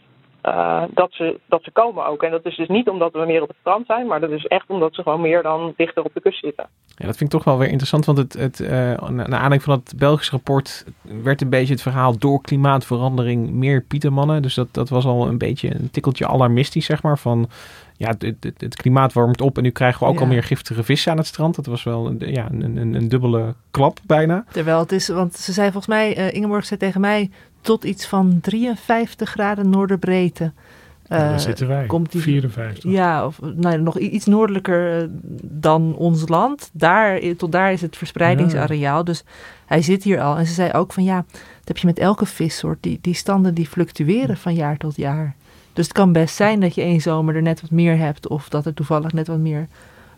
uh, 0.42 0.82
dat, 0.90 1.12
ze, 1.12 1.40
dat 1.46 1.62
ze 1.62 1.70
komen 1.70 2.06
ook. 2.06 2.22
En 2.22 2.30
dat 2.30 2.46
is 2.46 2.56
dus 2.56 2.68
niet 2.68 2.88
omdat 2.88 3.12
we 3.12 3.26
meer 3.26 3.42
op 3.42 3.48
het 3.48 3.56
strand 3.60 3.86
zijn, 3.86 4.06
maar 4.06 4.20
dat 4.20 4.30
is 4.30 4.46
echt 4.46 4.64
omdat 4.68 4.94
ze 4.94 5.02
gewoon 5.02 5.20
meer 5.20 5.42
dan 5.42 5.72
dichter 5.76 6.04
op 6.04 6.14
de 6.14 6.20
kust 6.20 6.40
zitten. 6.40 6.66
Ja, 6.86 7.06
dat 7.06 7.16
vind 7.16 7.32
ik 7.32 7.38
toch 7.38 7.44
wel 7.44 7.58
weer 7.58 7.68
interessant, 7.68 8.04
want 8.04 8.18
het, 8.18 8.32
het, 8.32 8.60
uh, 8.60 8.68
naar 8.68 9.26
aanleiding 9.26 9.62
van 9.62 9.82
het 9.84 9.94
Belgisch 9.96 10.30
rapport 10.30 10.84
werd 11.22 11.40
een 11.40 11.50
beetje 11.50 11.72
het 11.72 11.82
verhaal 11.82 12.18
door 12.18 12.40
klimaatverandering 12.40 13.50
meer 13.50 13.80
pietermannen. 13.82 14.42
Dus 14.42 14.54
dat, 14.54 14.68
dat 14.74 14.88
was 14.88 15.04
al 15.04 15.26
een 15.26 15.38
beetje 15.38 15.74
een 15.74 15.90
tikkeltje 15.90 16.26
alarmistisch, 16.26 16.86
zeg 16.86 17.02
maar, 17.02 17.18
van 17.18 17.48
ja, 17.96 18.08
het, 18.08 18.22
het, 18.40 18.60
het, 18.60 18.76
klimaat 18.76 19.12
warmt 19.12 19.40
op 19.40 19.56
en 19.56 19.62
nu 19.62 19.70
krijgen 19.70 20.06
we 20.06 20.12
ook 20.12 20.20
al 20.20 20.26
meer 20.26 20.42
giftige 20.42 20.82
vissen 20.82 21.12
aan 21.12 21.18
het 21.18 21.26
strand. 21.26 21.54
Dat 21.54 21.66
was 21.66 21.82
wel 21.82 22.06
een, 22.06 22.18
ja, 22.18 22.48
een, 22.50 22.76
een, 22.76 22.94
een 22.94 23.08
dubbele 23.08 23.54
klap 23.70 23.98
bijna. 24.06 24.44
Terwijl 24.50 24.78
het 24.78 24.92
is, 24.92 25.08
want 25.08 25.34
ze 25.34 25.52
zei 25.52 25.70
volgens 25.70 25.86
mij, 25.86 26.18
uh, 26.18 26.32
Ingeborg 26.32 26.64
zei 26.64 26.80
tegen 26.80 27.00
mij, 27.00 27.30
tot 27.62 27.84
iets 27.84 28.06
van 28.06 28.38
53 28.40 29.30
graden 29.30 29.70
noorderbreedte. 29.70 30.52
Uh, 31.12 31.18
daar 31.18 31.40
zitten 31.40 31.68
wij, 31.68 31.86
komt 31.86 32.12
die, 32.12 32.20
54. 32.20 32.90
Ja, 32.90 33.26
of 33.26 33.40
nou, 33.40 33.80
nog 33.80 33.98
iets 33.98 34.26
noordelijker 34.26 35.02
eh, 35.02 35.08
dan 35.42 35.94
ons 35.96 36.28
land. 36.28 36.70
Daar, 36.72 37.20
tot 37.36 37.52
daar 37.52 37.72
is 37.72 37.80
het 37.80 37.96
verspreidingsareaal. 37.96 38.96
Ja. 38.96 39.02
Dus 39.02 39.24
hij 39.66 39.82
zit 39.82 40.02
hier 40.02 40.20
al. 40.20 40.36
En 40.36 40.46
ze 40.46 40.52
zei 40.52 40.72
ook 40.72 40.92
van 40.92 41.04
ja, 41.04 41.24
dat 41.32 41.68
heb 41.68 41.76
je 41.78 41.86
met 41.86 41.98
elke 41.98 42.26
vissoort. 42.26 42.78
Die, 42.80 42.98
die 43.00 43.14
standen 43.14 43.54
die 43.54 43.66
fluctueren 43.66 44.36
van 44.36 44.54
jaar 44.54 44.76
tot 44.76 44.96
jaar. 44.96 45.34
Dus 45.72 45.84
het 45.84 45.94
kan 45.94 46.12
best 46.12 46.34
zijn 46.34 46.60
dat 46.60 46.74
je 46.74 46.82
één 46.82 47.00
zomer 47.00 47.36
er 47.36 47.42
net 47.42 47.60
wat 47.60 47.70
meer 47.70 47.98
hebt. 47.98 48.28
Of 48.28 48.48
dat 48.48 48.66
er 48.66 48.74
toevallig 48.74 49.12
net 49.12 49.26
wat 49.26 49.38
meer 49.38 49.68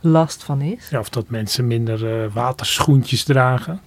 last 0.01 0.45
van 0.45 0.61
is. 0.61 0.89
Ja, 0.91 0.99
of 0.99 1.09
dat 1.09 1.29
mensen 1.29 1.67
minder 1.67 2.25
uh, 2.25 2.33
waterschoentjes 2.33 3.25
dragen. 3.25 3.81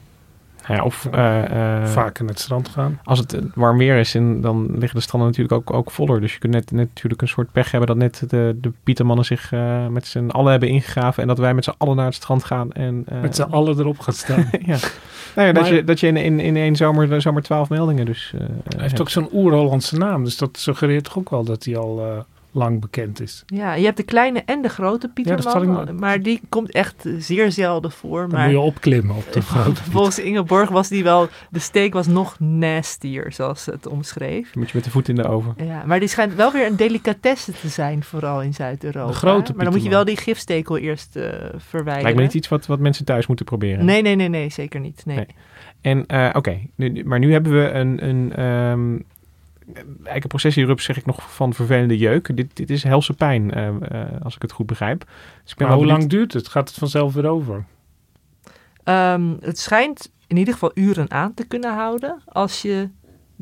Ja, 0.67 0.83
of 0.83 1.07
uh, 1.15 1.37
uh, 1.51 1.85
vaak 1.85 2.19
naar 2.19 2.29
het 2.29 2.39
strand 2.39 2.69
gaan. 2.69 2.99
Als 3.03 3.19
het 3.19 3.37
warm 3.53 3.77
weer 3.77 3.97
is, 3.97 4.15
en 4.15 4.41
dan 4.41 4.65
liggen 4.77 4.99
de 4.99 5.01
stranden 5.01 5.29
natuurlijk 5.29 5.55
ook, 5.55 5.73
ook 5.73 5.91
voller. 5.91 6.21
Dus 6.21 6.33
je 6.33 6.39
kunt 6.39 6.53
net, 6.53 6.71
net 6.71 6.87
natuurlijk 6.87 7.21
een 7.21 7.27
soort 7.27 7.51
pech 7.51 7.71
hebben 7.71 7.87
dat 7.87 7.97
net 7.97 8.23
de, 8.29 8.57
de 8.61 8.71
Pietermannen 8.83 9.25
zich 9.25 9.51
uh, 9.51 9.87
met 9.87 10.05
z'n 10.05 10.29
allen 10.29 10.51
hebben 10.51 10.69
ingegraven. 10.69 11.21
En 11.21 11.27
dat 11.27 11.37
wij 11.37 11.53
met 11.53 11.63
z'n 11.63 11.73
allen 11.77 11.95
naar 11.95 12.05
het 12.05 12.15
strand 12.15 12.43
gaan. 12.43 12.71
En, 12.71 13.05
met 13.21 13.35
z'n 13.35 13.41
allen 13.41 13.79
erop 13.79 13.99
gaan 13.99 14.13
staan. 14.13 14.49
ja. 14.65 14.77
Nou 15.35 15.47
ja, 15.47 15.53
dat 15.53 15.67
je, 15.67 15.83
dat 15.83 15.99
je 15.99 16.07
in, 16.07 16.17
in, 16.17 16.39
in 16.39 16.55
één 16.55 16.75
zomer, 16.75 17.21
zomer 17.21 17.41
twaalf 17.41 17.69
meldingen 17.69 18.05
dus... 18.05 18.33
hij 18.37 18.81
heeft 18.81 19.01
ook 19.01 19.09
zo'n 19.09 19.29
oer-Hollandse 19.33 19.97
naam. 19.97 20.23
Dus 20.23 20.37
dat 20.37 20.57
suggereert 20.57 21.03
toch 21.03 21.17
ook 21.17 21.29
wel 21.29 21.43
dat 21.43 21.63
hij 21.63 21.77
al 21.77 22.25
lang 22.57 22.81
bekend 22.81 23.21
is. 23.21 23.43
Ja, 23.45 23.73
je 23.73 23.85
hebt 23.85 23.97
de 23.97 24.03
kleine 24.03 24.43
en 24.45 24.61
de 24.61 24.69
grote 24.69 25.09
Pieterman, 25.09 25.85
ja, 25.85 25.91
maar 25.93 26.21
die 26.21 26.41
komt 26.49 26.71
echt 26.71 27.05
zeer 27.17 27.51
zelden 27.51 27.91
voor. 27.91 28.19
Dan 28.19 28.29
maar 28.29 28.43
moet 28.43 28.51
je 28.51 28.59
opklimmen 28.59 29.15
op 29.15 29.33
de 29.33 29.41
grote 29.51 29.83
Volgens 29.83 30.19
Ingeborg 30.19 30.69
was 30.69 30.87
die 30.87 31.03
wel, 31.03 31.27
de 31.49 31.59
steek 31.59 31.93
was 31.93 32.07
nog 32.07 32.39
nastier, 32.39 33.31
zoals 33.31 33.63
ze 33.63 33.71
het 33.71 33.87
omschreef. 33.87 34.55
Moet 34.55 34.69
je 34.69 34.75
met 34.75 34.83
de 34.83 34.89
voet 34.89 35.09
in 35.09 35.15
de 35.15 35.27
oven. 35.27 35.53
Ja, 35.57 35.83
maar 35.85 35.99
die 35.99 36.09
schijnt 36.09 36.35
wel 36.35 36.51
weer 36.51 36.65
een 36.65 36.75
delicatesse 36.75 37.51
te 37.51 37.67
zijn, 37.67 38.03
vooral 38.03 38.41
in 38.41 38.53
Zuid-Europa. 38.53 39.11
De 39.11 39.17
grote 39.17 39.53
Maar 39.55 39.65
dan 39.65 39.73
moet 39.73 39.83
je 39.83 39.89
wel 39.89 40.05
die 40.05 40.17
gifstekel 40.17 40.77
eerst 40.77 41.15
uh, 41.15 41.23
verwijderen. 41.57 42.01
Lijkt 42.01 42.17
me 42.17 42.23
niet 42.23 42.33
iets 42.33 42.47
wat, 42.47 42.65
wat 42.65 42.79
mensen 42.79 43.05
thuis 43.05 43.27
moeten 43.27 43.45
proberen. 43.45 43.85
Nee, 43.85 44.01
nee, 44.01 44.15
nee, 44.15 44.29
nee 44.29 44.49
zeker 44.49 44.79
niet. 44.79 45.01
Nee. 45.05 45.15
nee. 45.15 45.27
En 45.81 46.03
uh, 46.07 46.29
oké, 46.33 46.37
okay. 46.37 46.69
maar 47.03 47.19
nu 47.19 47.31
hebben 47.31 47.51
we 47.51 47.69
een, 47.69 48.07
een 48.07 48.43
um, 48.43 49.05
eikenprocessierups 50.03 50.83
zeg 50.83 50.97
ik 50.97 51.05
nog 51.05 51.33
van 51.33 51.53
vervelende 51.53 51.97
jeuk. 51.97 52.35
Dit, 52.35 52.55
dit 52.55 52.69
is 52.69 52.83
helse 52.83 53.13
pijn, 53.13 53.57
uh, 53.57 53.67
uh, 53.67 54.05
als 54.23 54.35
ik 54.35 54.41
het 54.41 54.51
goed 54.51 54.65
begrijp. 54.65 55.03
Dus 55.43 55.55
maar 55.55 55.73
hoe 55.73 55.85
lang 55.85 56.07
duurt 56.07 56.33
het? 56.33 56.47
Gaat 56.47 56.69
het 56.69 56.77
vanzelf 56.77 57.13
weer 57.13 57.27
over? 57.27 57.65
Um, 58.83 59.37
het 59.41 59.59
schijnt 59.59 60.11
in 60.27 60.37
ieder 60.37 60.53
geval 60.53 60.71
uren 60.73 61.11
aan 61.11 61.33
te 61.33 61.45
kunnen 61.45 61.73
houden 61.73 62.21
als 62.25 62.61
je 62.61 62.89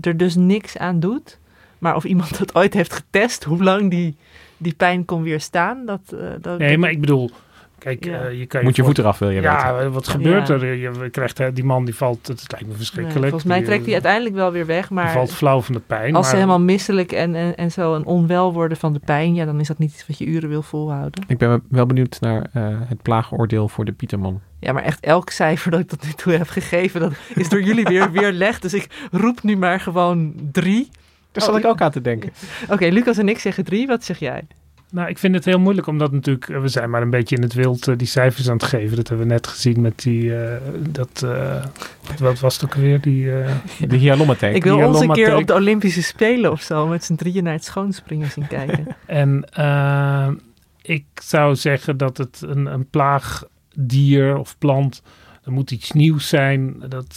er 0.02 0.18
dus 0.18 0.36
niks 0.36 0.78
aan 0.78 1.00
doet. 1.00 1.40
Maar 1.80 1.96
of 1.96 2.04
iemand 2.04 2.38
dat 2.40 2.56
ooit 2.56 2.74
heeft 2.74 2.94
getest, 2.94 3.44
hoe 3.44 3.64
lang 3.64 3.90
die, 3.90 4.18
die 4.58 4.74
pijn 4.74 5.06
kon 5.06 5.24
weerstaan, 5.24 5.86
dat... 5.86 6.02
Uh, 6.14 6.30
dat 6.42 6.60
nee, 6.60 6.78
maar 6.78 6.92
ik 6.92 7.00
bedoel, 7.00 7.32
Kijk, 7.86 8.06
ja. 8.06 8.30
uh, 8.30 8.40
je 8.40 8.46
kan 8.46 8.64
Moet 8.64 8.76
je 8.76 8.84
voet 8.84 8.98
eraf, 8.98 9.20
wil 9.20 9.30
je 9.30 9.42
ja, 9.42 9.74
weten. 9.76 9.92
wat 9.92 10.08
gebeurt 10.08 10.50
er? 10.50 10.76
Je 10.76 11.10
krijgt, 11.10 11.40
uh, 11.40 11.48
die 11.54 11.64
man 11.64 11.86
die 11.86 11.96
valt, 11.96 12.28
het 12.28 12.46
lijkt 12.52 12.68
me 12.68 12.74
verschrikkelijk. 12.74 13.22
Nee, 13.22 13.30
volgens 13.30 13.52
mij 13.52 13.64
trekt 13.64 13.84
hij 13.84 13.94
uiteindelijk 13.94 14.36
wel 14.36 14.52
weer 14.52 14.66
weg, 14.66 14.90
maar... 14.90 15.04
Die 15.04 15.14
valt 15.14 15.34
flauw 15.34 15.62
van 15.62 15.74
de 15.74 15.82
pijn. 15.88 16.16
Als 16.16 16.22
maar, 16.22 16.24
ze 16.24 16.36
helemaal 16.36 16.60
misselijk 16.60 17.12
en, 17.12 17.36
en, 17.36 17.56
en 17.56 17.72
zo 17.72 17.96
een 17.96 18.06
onwel 18.06 18.54
worden 18.54 18.78
van 18.78 18.94
de 18.94 19.00
pijn, 19.00 19.36
ja, 19.36 19.46
dan 19.46 19.60
is 19.60 19.68
dat 19.68 19.78
niet 19.78 19.92
iets 19.92 20.08
wat 20.08 20.18
je 20.18 20.26
uren 20.26 20.50
wil 20.50 20.62
volhouden. 20.62 21.24
Ik 21.28 21.38
ben 21.38 21.64
wel 21.70 21.86
benieuwd 21.86 22.18
naar 22.20 22.50
uh, 22.54 22.68
het 22.88 23.02
plaagoordeel 23.02 23.68
voor 23.68 23.86
de 23.86 23.92
Pieterman. 23.92 24.42
Ja, 24.60 24.74
maar 24.74 24.84
echt 24.84 25.00
elk 25.00 25.30
cijfer 25.30 25.72
dat 25.72 25.80
ik 25.80 25.88
tot 25.88 26.04
nu 26.04 26.12
toe 26.12 26.34
heb 26.34 26.48
gegeven, 26.48 27.00
dat 27.00 27.14
is 27.36 27.50
door 27.50 27.62
jullie 27.62 27.86
weer 27.86 28.12
weerlegd. 28.12 28.62
Dus 28.62 28.74
ik 28.74 29.08
roep 29.12 29.44
nu 29.44 29.58
maar 29.58 29.80
gewoon 29.80 30.34
drie. 30.52 30.90
Daar 31.32 31.44
zat 31.44 31.54
oh, 31.54 31.60
ik 31.60 31.66
ook 31.66 31.82
aan 31.82 31.92
te 31.92 32.02
denken. 32.02 32.30
Oké, 32.64 32.74
okay, 32.74 32.90
Lucas 32.90 33.18
en 33.18 33.30
ik 33.30 33.40
zeggen 33.40 33.64
drie. 33.64 33.88
Wat 33.88 34.04
zeg 34.04 34.20
jij? 34.20 34.44
Nou, 34.92 35.10
ik 35.10 35.18
vind 35.18 35.36
het 35.36 35.46
heel 35.46 35.60
moeilijk 35.60 35.88
omdat 35.88 36.12
natuurlijk, 36.12 36.46
we 36.46 36.68
zijn 36.68 36.90
maar 36.90 37.02
een 37.02 37.10
beetje 37.10 37.36
in 37.36 37.42
het 37.42 37.54
wild 37.54 37.88
uh, 37.88 37.98
die 37.98 38.08
cijfers 38.08 38.50
aan 38.50 38.56
het 38.56 38.64
geven. 38.64 38.96
Dat 38.96 39.08
hebben 39.08 39.28
we 39.28 39.34
net 39.34 39.48
gezien 39.48 39.82
met 39.82 40.02
die, 40.02 40.24
uh, 40.24 40.52
dat, 40.90 41.22
uh, 41.26 41.66
wat 42.20 42.40
was 42.40 42.54
het 42.54 42.66
ook 42.66 42.74
weer? 42.74 43.02
Die, 43.02 43.26
de 43.88 43.98
hyalommatheek. 43.98 44.56
Ik 44.56 44.64
wil 44.64 44.88
ons 44.88 45.00
een 45.00 45.12
keer 45.12 45.36
op 45.36 45.48
de 45.48 45.54
Olympische 45.54 46.04
Spelen 46.04 46.52
of 46.52 46.62
zo 46.62 46.88
met 46.88 47.04
z'n 47.04 47.16
drieën 47.16 47.44
naar 47.44 47.54
het 47.54 47.64
schoonspringen 47.64 48.32
zien 48.32 48.48
kijken. 48.48 48.88
en 49.06 49.46
ik 50.82 51.06
zou 51.14 51.56
zeggen 51.56 51.98
dat 51.98 52.18
het 52.18 52.42
een, 52.46 52.66
een 52.66 52.90
plaagdier 52.90 54.38
of 54.38 54.58
plant, 54.58 55.02
er 55.44 55.52
moet 55.52 55.72
iets 55.72 55.92
nieuws 55.92 56.28
zijn. 56.28 56.84
Dat, 56.90 57.16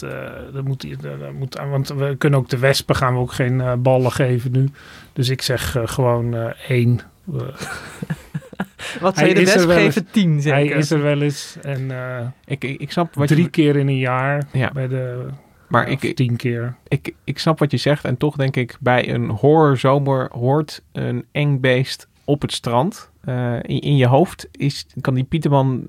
dat 0.53 0.65
moet, 0.65 1.03
dat 1.03 1.33
moet, 1.33 1.59
want 1.71 1.89
we 1.89 2.17
kunnen 2.19 2.39
ook 2.39 2.49
de 2.49 2.59
wespen 2.59 2.97
gaan 2.97 3.15
we 3.15 3.21
ook 3.21 3.33
geen 3.33 3.83
ballen 3.83 4.13
geven 4.13 4.53
nu. 4.53 4.69
Dus 5.13 5.29
ik 5.29 5.43
zeg 5.43 5.77
gewoon 5.85 6.35
één. 6.69 7.01
Wat 9.01 9.17
zou 9.17 9.29
je 9.29 9.35
de 9.35 9.45
wesp 9.45 9.69
geven? 9.69 10.07
Tien, 10.11 10.41
zeker? 10.41 10.59
Hij 10.59 10.79
is 10.79 10.91
er 10.91 11.03
wel 11.03 11.21
eens. 11.21 11.57
En 11.63 11.81
uh, 11.81 12.21
ik, 12.45 12.65
ik 12.65 12.93
snap 12.93 13.15
wat 13.15 13.29
drie 13.29 13.43
je... 13.43 13.49
keer 13.51 13.77
in 13.77 13.89
een 13.89 13.99
jaar 13.99 14.47
ja. 14.53 14.71
bij 14.73 14.89
de... 14.89 15.27
Maar 15.69 15.89
ik, 15.89 16.17
tien 16.17 16.37
keer. 16.37 16.77
Ik, 16.89 17.15
ik 17.25 17.39
snap 17.39 17.59
wat 17.59 17.71
je 17.71 17.77
zegt. 17.77 18.05
En 18.05 18.17
toch 18.17 18.37
denk 18.37 18.57
ik, 18.57 18.77
bij 18.81 19.15
een 19.15 19.29
horrorzomer 19.29 20.29
hoort 20.33 20.83
een 20.93 21.25
eng 21.33 21.61
beest 21.61 22.09
op 22.25 22.43
het 22.43 22.53
strand. 22.53 23.11
Uh, 23.25 23.55
in, 23.55 23.81
in 23.81 23.97
je 23.97 24.07
hoofd 24.07 24.49
is, 24.53 24.87
kan 25.01 25.15
die 25.15 25.25
Pieterman 25.25 25.89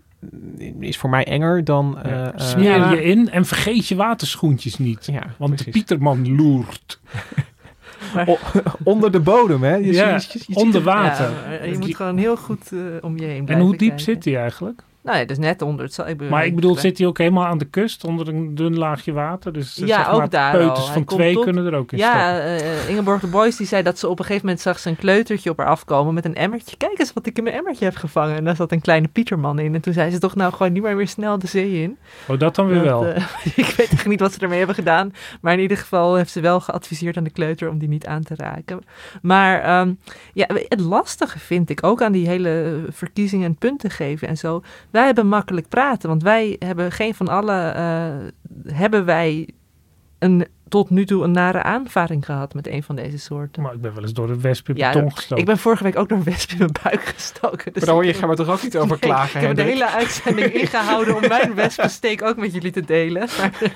is 0.80 0.98
voor 0.98 1.10
mij 1.10 1.26
enger 1.26 1.64
dan... 1.64 2.00
Uh, 2.06 2.12
ja. 2.12 2.34
Smeer 2.36 2.90
je 2.90 3.04
in 3.04 3.30
en 3.30 3.46
vergeet 3.46 3.88
je 3.88 3.96
waterschoentjes 3.96 4.78
niet. 4.78 5.06
Ja, 5.06 5.36
want 5.38 5.56
precies. 5.56 5.66
de 5.66 5.72
Pieterman 5.72 6.36
loert. 6.36 7.00
Maar, 8.14 8.28
onder 8.84 9.12
de 9.12 9.20
bodem, 9.20 9.64
hè? 9.64 9.76
Je 9.76 9.94
ja, 9.94 10.20
ziet, 10.20 10.32
je, 10.32 10.40
je 10.48 10.56
onder 10.56 10.82
water. 10.82 11.32
Ja, 11.50 11.64
je 11.64 11.78
moet 11.78 11.96
gewoon 11.96 12.18
heel 12.18 12.38
goed 12.38 12.72
uh, 12.72 12.82
om 13.02 13.18
je 13.18 13.26
heen 13.26 13.48
En 13.48 13.60
hoe 13.60 13.70
diep 13.70 13.80
kijken. 13.80 14.00
zit 14.00 14.26
hij 14.26 14.38
eigenlijk? 14.38 14.84
Nou 15.02 15.18
ja, 15.18 15.26
dus 15.26 15.38
net 15.38 15.62
onder 15.62 15.86
het... 15.86 15.98
Ik 16.08 16.30
maar 16.30 16.46
ik 16.46 16.56
bedoel, 16.56 16.76
zit 16.76 16.98
hij 16.98 17.08
ook 17.08 17.18
helemaal 17.18 17.46
aan 17.46 17.58
de 17.58 17.66
kust, 17.66 18.04
onder 18.04 18.28
een 18.28 18.56
dun 18.56 18.78
laagje 18.78 19.12
water? 19.12 19.54
Dus 19.54 19.76
ja, 19.76 19.86
zeg 19.86 20.12
ook 20.12 20.18
maar, 20.18 20.30
daar 20.30 20.52
peuters 20.52 20.88
al. 20.88 20.94
van 20.94 21.04
twee 21.04 21.34
tot, 21.34 21.44
kunnen 21.44 21.66
er 21.66 21.74
ook 21.74 21.92
in 21.92 21.98
Ja, 21.98 22.46
uh, 22.46 22.90
Ingeborg 22.90 23.22
de 23.22 23.28
Boys 23.28 23.56
die 23.56 23.68
zei 23.68 23.84
dat 23.84 24.00
ze 24.00 24.08
op 24.08 24.20
een 24.20 24.26
gegeven 24.26 24.46
moment 24.46 24.64
zag 24.64 24.80
ze 24.80 24.90
een 24.90 24.96
kleutertje 24.96 25.50
op 25.50 25.58
haar 25.58 25.68
afkomen 25.68 26.14
met 26.14 26.26
een 26.26 26.36
emmertje. 26.36 26.78
Kijk 26.78 27.00
eens 27.00 27.14
wat 27.14 27.26
ik 27.26 27.38
in 27.38 27.44
mijn 27.44 27.56
emmertje 27.56 27.86
heb 27.86 27.96
gevangen. 27.96 28.36
En 28.36 28.44
daar 28.44 28.56
zat 28.56 28.72
een 28.72 28.82
kleine 28.82 29.08
Pieterman 29.08 29.60
in. 29.60 29.76
En 29.76 29.82
toen 29.82 29.94
zei 29.94 30.12
ze 30.12 30.20
toch 30.20 30.36
nou 30.36 30.54
gewoon 30.54 30.72
niet 30.72 30.84
maar 30.84 30.96
weer 30.96 31.08
snel 31.08 31.40
de 31.40 31.48
zee 31.48 31.82
in. 31.82 31.98
Oh, 32.28 32.40
dat 32.40 32.56
dan 32.56 32.68
weer 32.68 32.84
dat, 32.84 32.86
wel. 32.86 33.08
Uh, 33.08 33.16
ik 33.66 33.74
weet 33.78 33.90
echt 33.92 34.08
niet 34.08 34.20
wat 34.20 34.34
ze 34.34 34.40
ermee 34.40 34.58
hebben 34.58 34.76
gedaan. 34.76 35.14
Maar 35.42 35.54
in 35.54 35.60
ieder 35.60 35.78
geval 35.78 36.16
heeft 36.16 36.32
ze 36.32 36.42
wel 36.42 36.60
geadviseerd 36.60 37.18
aan 37.18 37.24
de 37.24 37.30
kleuter 37.30 37.70
om 37.70 37.78
die 37.78 37.90
niet 37.90 38.06
aan 38.06 38.24
te 38.24 38.36
raken. 38.36 38.80
Maar 39.22 39.80
um, 39.80 40.00
ja, 40.34 40.48
het 40.68 40.80
lastige 40.80 41.40
vind 41.40 41.70
ik 41.70 41.84
ook 41.84 42.02
aan 42.02 42.12
die 42.12 42.28
hele 42.28 42.84
verkiezingen 42.90 43.46
en 43.46 43.56
punten 43.56 43.90
geven 43.90 44.28
en 44.28 44.38
zo. 44.38 44.62
Wij 44.92 45.06
hebben 45.06 45.28
makkelijk 45.28 45.68
praten. 45.68 46.10
Want 46.10 46.24
wij 46.24 46.56
hebben 46.60 46.92
geen 46.92 47.16
van 47.16 47.28
alle. 47.28 47.74
Uh, 47.76 48.74
hebben 48.74 49.06
wij 49.06 49.50
een, 50.20 50.48
tot 50.68 50.90
nu 50.90 51.06
toe 51.06 51.24
een 51.24 51.32
nare 51.32 51.64
aanvaring 51.64 52.26
gehad 52.26 52.54
met 52.54 52.68
een 52.68 52.84
van 52.84 52.96
deze 52.96 53.18
soorten. 53.18 53.62
Maar 53.62 53.74
ik 53.74 53.82
ben 53.82 53.94
wel 53.94 54.04
eens 54.04 54.14
door 54.14 54.28
de 54.28 54.40
wesp 54.40 54.70
in 54.70 54.76
ja, 54.76 54.92
gestoken. 54.92 55.38
Ik 55.38 55.46
ben 55.46 55.58
vorige 55.58 55.84
week 55.84 55.98
ook 55.98 56.10
door 56.10 56.18
een 56.18 56.24
wesp 56.24 56.52
in 56.52 56.58
mijn 56.58 56.76
buik 56.84 57.02
gestoken. 57.02 57.74
Dus 57.74 57.86
maar 57.86 58.04
daar 58.04 58.16
gaan 58.16 58.30
we 58.30 58.36
toch 58.36 58.50
ook 58.50 58.64
niet 58.64 58.78
over 58.78 58.90
nee, 58.90 59.00
klagen, 59.00 59.42
Ik 59.42 59.48
heb 59.48 59.56
de 59.56 59.62
hele 59.62 59.90
uitzending 59.90 60.54
ingehouden 60.62 61.16
om 61.16 61.28
mijn 61.28 61.56
wespensteek 61.56 62.22
ook 62.22 62.38
met 62.38 62.54
jullie 62.54 62.72
te 62.72 62.86
delen. 62.86 63.28
Maar, 63.38 63.52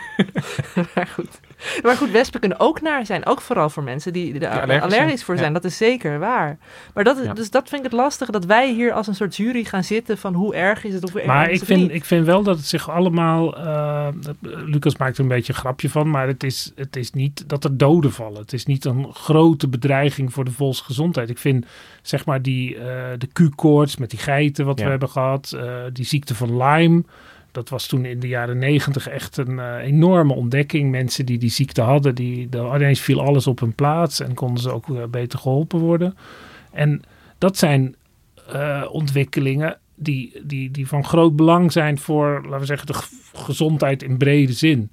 maar 0.96 1.08
goed. 1.08 1.40
Maar 1.84 1.96
goed, 1.96 2.12
wespen 2.12 2.40
kunnen 2.40 2.60
ook 2.60 2.82
naar 2.82 3.06
zijn. 3.06 3.26
Ook 3.26 3.42
vooral 3.42 3.70
voor 3.70 3.84
mensen 3.84 4.14
die 4.14 4.40
er 4.40 4.62
allergisch, 4.62 4.82
allergisch 4.82 5.24
voor 5.24 5.38
zijn. 5.38 5.48
Ja. 5.48 5.60
Dat 5.60 5.72
is 5.72 5.78
zeker 5.78 6.20
waar. 6.20 6.58
Maar 6.94 7.04
dat, 7.04 7.20
ja. 7.24 7.34
dus 7.34 7.50
dat 7.50 7.70
vind 7.70 7.86
ik 7.86 7.92
het 7.92 8.00
lastige. 8.00 8.32
Dat 8.32 8.46
wij 8.46 8.74
hier 8.74 8.94
als 8.94 9.08
een 9.08 9.16
soort 9.16 9.36
jury 9.36 9.64
gaan 9.64 9.84
zitten 9.84 10.18
van 10.18 10.34
hoe 10.34 10.56
erg 10.56 10.84
is 10.84 10.94
het 10.94 11.04
of 11.04 11.26
maar 11.26 11.50
ik 11.50 11.64
vind, 11.64 11.92
ik 11.92 12.06
vind 12.06 12.26
wel 12.26 12.44
dat 12.44 12.58
het 12.58 12.66
zich 12.66 12.90
allemaal... 12.90 13.58
Uh, 13.58 14.08
Lucas 14.42 14.98
maakt 14.98 15.18
er 15.18 15.24
een 15.24 15.30
beetje 15.30 15.54
een 15.54 15.60
grapje 15.60 15.90
van. 15.90 16.10
Maar 16.10 16.28
het 16.28 16.44
is, 16.44 16.72
het 16.76 16.96
is 16.96 17.12
niet 17.12 17.50
dat 17.50 17.64
er 17.64 17.78
doden 17.78 18.12
vallen. 18.12 18.42
Het 18.42 18.54
is 18.54 18.66
niet 18.66 18.86
een 18.86 19.14
grote 19.14 19.68
bedreiging 19.68 20.34
voor 20.34 20.46
de 20.46 20.52
volksgezondheid. 20.52 21.30
Ik 21.30 21.38
vind 21.38 21.66
zeg 22.02 22.26
maar 22.26 22.42
die, 22.42 22.76
uh, 22.76 22.82
de 23.18 23.28
Q-koorts 23.34 23.98
met 23.98 24.10
die 24.10 24.20
geiten 24.20 24.66
wat 24.66 24.80
we 24.80 24.86
hebben 24.86 25.10
gehad. 25.10 25.54
Uh, 25.56 25.74
die 25.94 26.06
ziekte 26.06 26.36
van 26.36 26.58
Lyme 26.58 27.04
dat 27.54 27.70
was 27.70 27.88
toen 27.88 28.06
in 28.06 28.20
de 28.20 28.28
jaren 28.28 28.58
negentig 28.58 29.08
echt 29.08 29.38
een 29.38 29.60
eh, 29.60 29.76
enorme 29.76 30.34
ontdekking. 30.34 30.92
Mensen 30.92 31.26
die 31.26 31.38
die 31.38 31.50
ziekte 31.50 31.82
hadden, 31.82 32.16
die, 32.16 32.50
ineens 32.56 33.00
viel 33.00 33.22
alles 33.22 33.48
op 33.48 33.60
hun 33.60 33.76
plaats 33.76 34.20
en 34.20 34.34
konden 34.34 34.64
ze 34.64 34.72
ook 34.72 34.88
uh, 34.88 35.04
beter 35.06 35.40
geholpen 35.40 35.80
worden. 35.80 36.18
En 36.72 37.02
dat 37.38 37.58
zijn 37.58 37.96
uh, 38.54 38.86
ontwikkelingen 38.92 39.78
die, 39.96 40.42
die, 40.44 40.72
die 40.72 40.88
van 40.88 41.06
groot 41.06 41.36
belang 41.36 41.72
zijn 41.72 41.98
voor, 41.98 42.42
laten 42.44 42.60
we 42.60 42.66
zeggen, 42.66 42.88
de 42.88 43.02
gezondheid 43.34 44.04
in 44.04 44.18
brede 44.18 44.54
zin. 44.54 44.90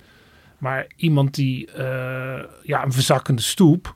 Maar 0.59 0.87
iemand 0.97 1.35
die 1.35 1.69
ja, 2.63 2.85
een 2.85 2.93
verzakkende 2.93 3.43
stoep, 3.43 3.95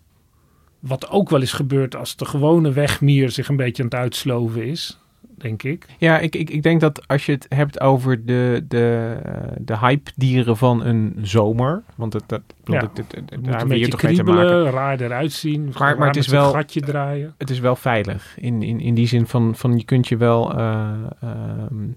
wat 0.79 1.09
ook 1.11 1.31
wel 1.31 1.41
eens 1.41 1.53
gebeurt 1.53 1.97
als 1.97 2.17
de 2.17 2.25
gewone 2.25 2.73
wegmier 2.73 3.31
zich 3.31 3.49
een 3.49 3.57
beetje 3.57 3.83
aan 3.83 3.89
het 3.89 3.99
uitsloven 3.99 4.67
is 4.67 4.99
denk 5.37 5.63
ik. 5.63 5.87
Ja, 5.99 6.19
ik, 6.19 6.37
ik, 6.37 6.51
ik 6.51 6.63
denk 6.63 6.81
dat 6.81 7.09
als 7.09 7.27
je 7.27 7.33
het 7.33 7.47
hebt 7.49 7.81
over 7.81 8.25
de, 8.25 8.65
de, 8.69 9.17
de 9.61 9.79
hype-dieren 9.79 10.57
van 10.57 10.85
een 10.85 11.19
zomer. 11.23 11.83
Want 11.95 12.13
het, 12.13 12.23
dat, 12.27 12.43
ja, 12.65 12.75
het, 12.75 12.97
het, 12.97 13.15
het, 13.15 13.31
het 13.31 13.45
daar 13.45 13.69
weer 13.69 13.91
toch 13.91 14.03
mee 14.03 14.15
te 14.15 14.23
maken. 14.23 14.71
raar 14.71 15.01
eruit 15.01 15.33
zien. 15.33 15.73
Maar, 15.79 15.99
maar 15.99 16.07
het 16.07 16.17
is 16.17 16.29
wel. 16.29 16.51
gatje 16.51 16.81
draaien. 16.81 17.35
Het 17.39 17.51
is 17.51 17.59
wel 17.61 17.77
veilig. 17.77 18.35
In, 18.41 18.63
in, 18.63 18.81
in 18.81 18.95
die 18.95 19.07
zin 19.07 19.27
van, 19.27 19.55
van 19.55 19.77
je 19.77 19.85
kunt 19.85 20.09
je 20.09 20.17
wel. 20.17 20.59
Uh, 20.59 20.93
uh, 21.25 21.31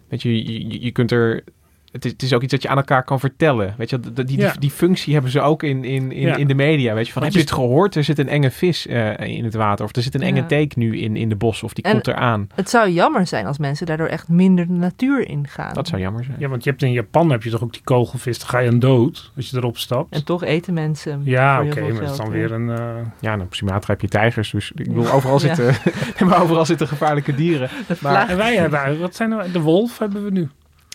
weet 0.08 0.22
je, 0.22 0.44
je, 0.44 0.82
je 0.82 0.92
kunt 0.92 1.12
er 1.12 1.44
het 1.92 2.06
is, 2.06 2.12
het 2.12 2.22
is, 2.22 2.34
ook 2.34 2.42
iets 2.42 2.52
dat 2.52 2.62
je 2.62 2.68
aan 2.68 2.78
elkaar 2.78 3.04
kan 3.04 3.20
vertellen. 3.20 3.74
Weet 3.78 3.90
je, 3.90 4.00
die, 4.00 4.26
die, 4.26 4.50
die, 4.60 4.72
functie 4.72 5.14
hebben 5.14 5.32
ze 5.32 5.42
ook 5.42 5.64
in, 5.64 5.84
in, 5.84 6.12
in, 6.12 6.38
in 6.38 6.48
de 6.48 6.54
media. 6.54 6.94
Weet 6.94 7.08
je, 7.08 7.14
van, 7.14 7.24
heb 7.24 7.32
je 7.32 7.40
het 7.40 7.52
gehoord? 7.52 7.96
Er 7.96 8.04
zit 8.04 8.20
een 8.20 8.30
enge 8.30 8.52
vis 8.52 8.88
uh, 8.88 9.20
in 9.20 9.44
het 9.44 9.54
water. 9.54 9.86
Of 9.86 9.96
er 9.96 10.02
zit 10.02 10.16
een 10.16 10.22
enge 10.22 10.46
teek 10.46 10.76
nu 10.76 11.00
in, 11.00 11.16
in 11.16 11.30
de 11.30 11.36
bos. 11.36 11.64
Of 11.64 11.74
die 11.74 11.84
en 11.84 11.92
komt 11.92 12.08
eraan. 12.08 12.50
Het 12.56 12.70
zou 12.70 12.90
jammer 12.90 13.28
zijn 13.28 13.46
als 13.46 13.58
mensen 13.58 13.86
daardoor 13.86 14.08
echt 14.08 14.28
minder 14.28 14.68
de 14.68 14.74
natuur 14.74 15.28
ingaan. 15.28 15.74
Dat 15.74 15.88
zou 15.88 16.02
jammer 16.02 16.24
zijn. 16.24 16.36
Ja, 16.40 16.48
want 16.48 16.64
je 16.64 16.70
hebt 16.70 16.84
in 16.84 16.92
Japan 16.92 17.32
heb 17.32 17.44
je 17.44 17.50
toch 17.50 17.64
ook 17.64 17.74
die 17.74 17.84
kogelvis. 17.84 18.40
Dan 18.40 18.48
ga 18.48 18.60
je 18.60 18.70
aan 18.70 18.80
dood 18.80 19.32
als 19.36 19.50
je 19.50 19.58
erop 19.58 19.78
stapt. 19.78 20.14
En 20.14 20.24
toch 20.24 20.44
eten 20.44 20.74
mensen. 20.74 21.22
Ja, 21.24 21.62
oké. 21.62 21.72
Okay, 21.72 21.92
maar 21.92 22.02
dat 22.02 22.12
is 22.12 22.18
dan 22.18 22.30
weer 22.30 22.52
een... 22.52 22.68
Uh... 22.68 22.78
Ja, 23.20 23.36
nou, 23.36 23.42
op 23.42 23.56
Sumatra 23.56 23.94
heb 23.94 24.02
je 24.02 24.08
tijgers. 24.08 24.52
Dus 24.52 24.72
ik 24.76 24.88
bedoel, 24.88 25.12
overal, 25.12 25.40
zitten, 25.40 25.76
maar 26.26 26.42
overal 26.42 26.66
zitten 26.66 26.88
gevaarlijke 26.88 27.36
dieren. 27.36 27.70
Maar, 28.02 28.30
en 28.30 28.38
wij 28.38 28.56
hebben... 28.56 29.00
Wat 29.00 29.16
zijn 29.16 29.30
nou, 29.30 29.52
de 29.52 29.60
wolf 29.60 29.98
hebben 30.00 30.24
we 30.24 30.32
nu. 30.32 30.50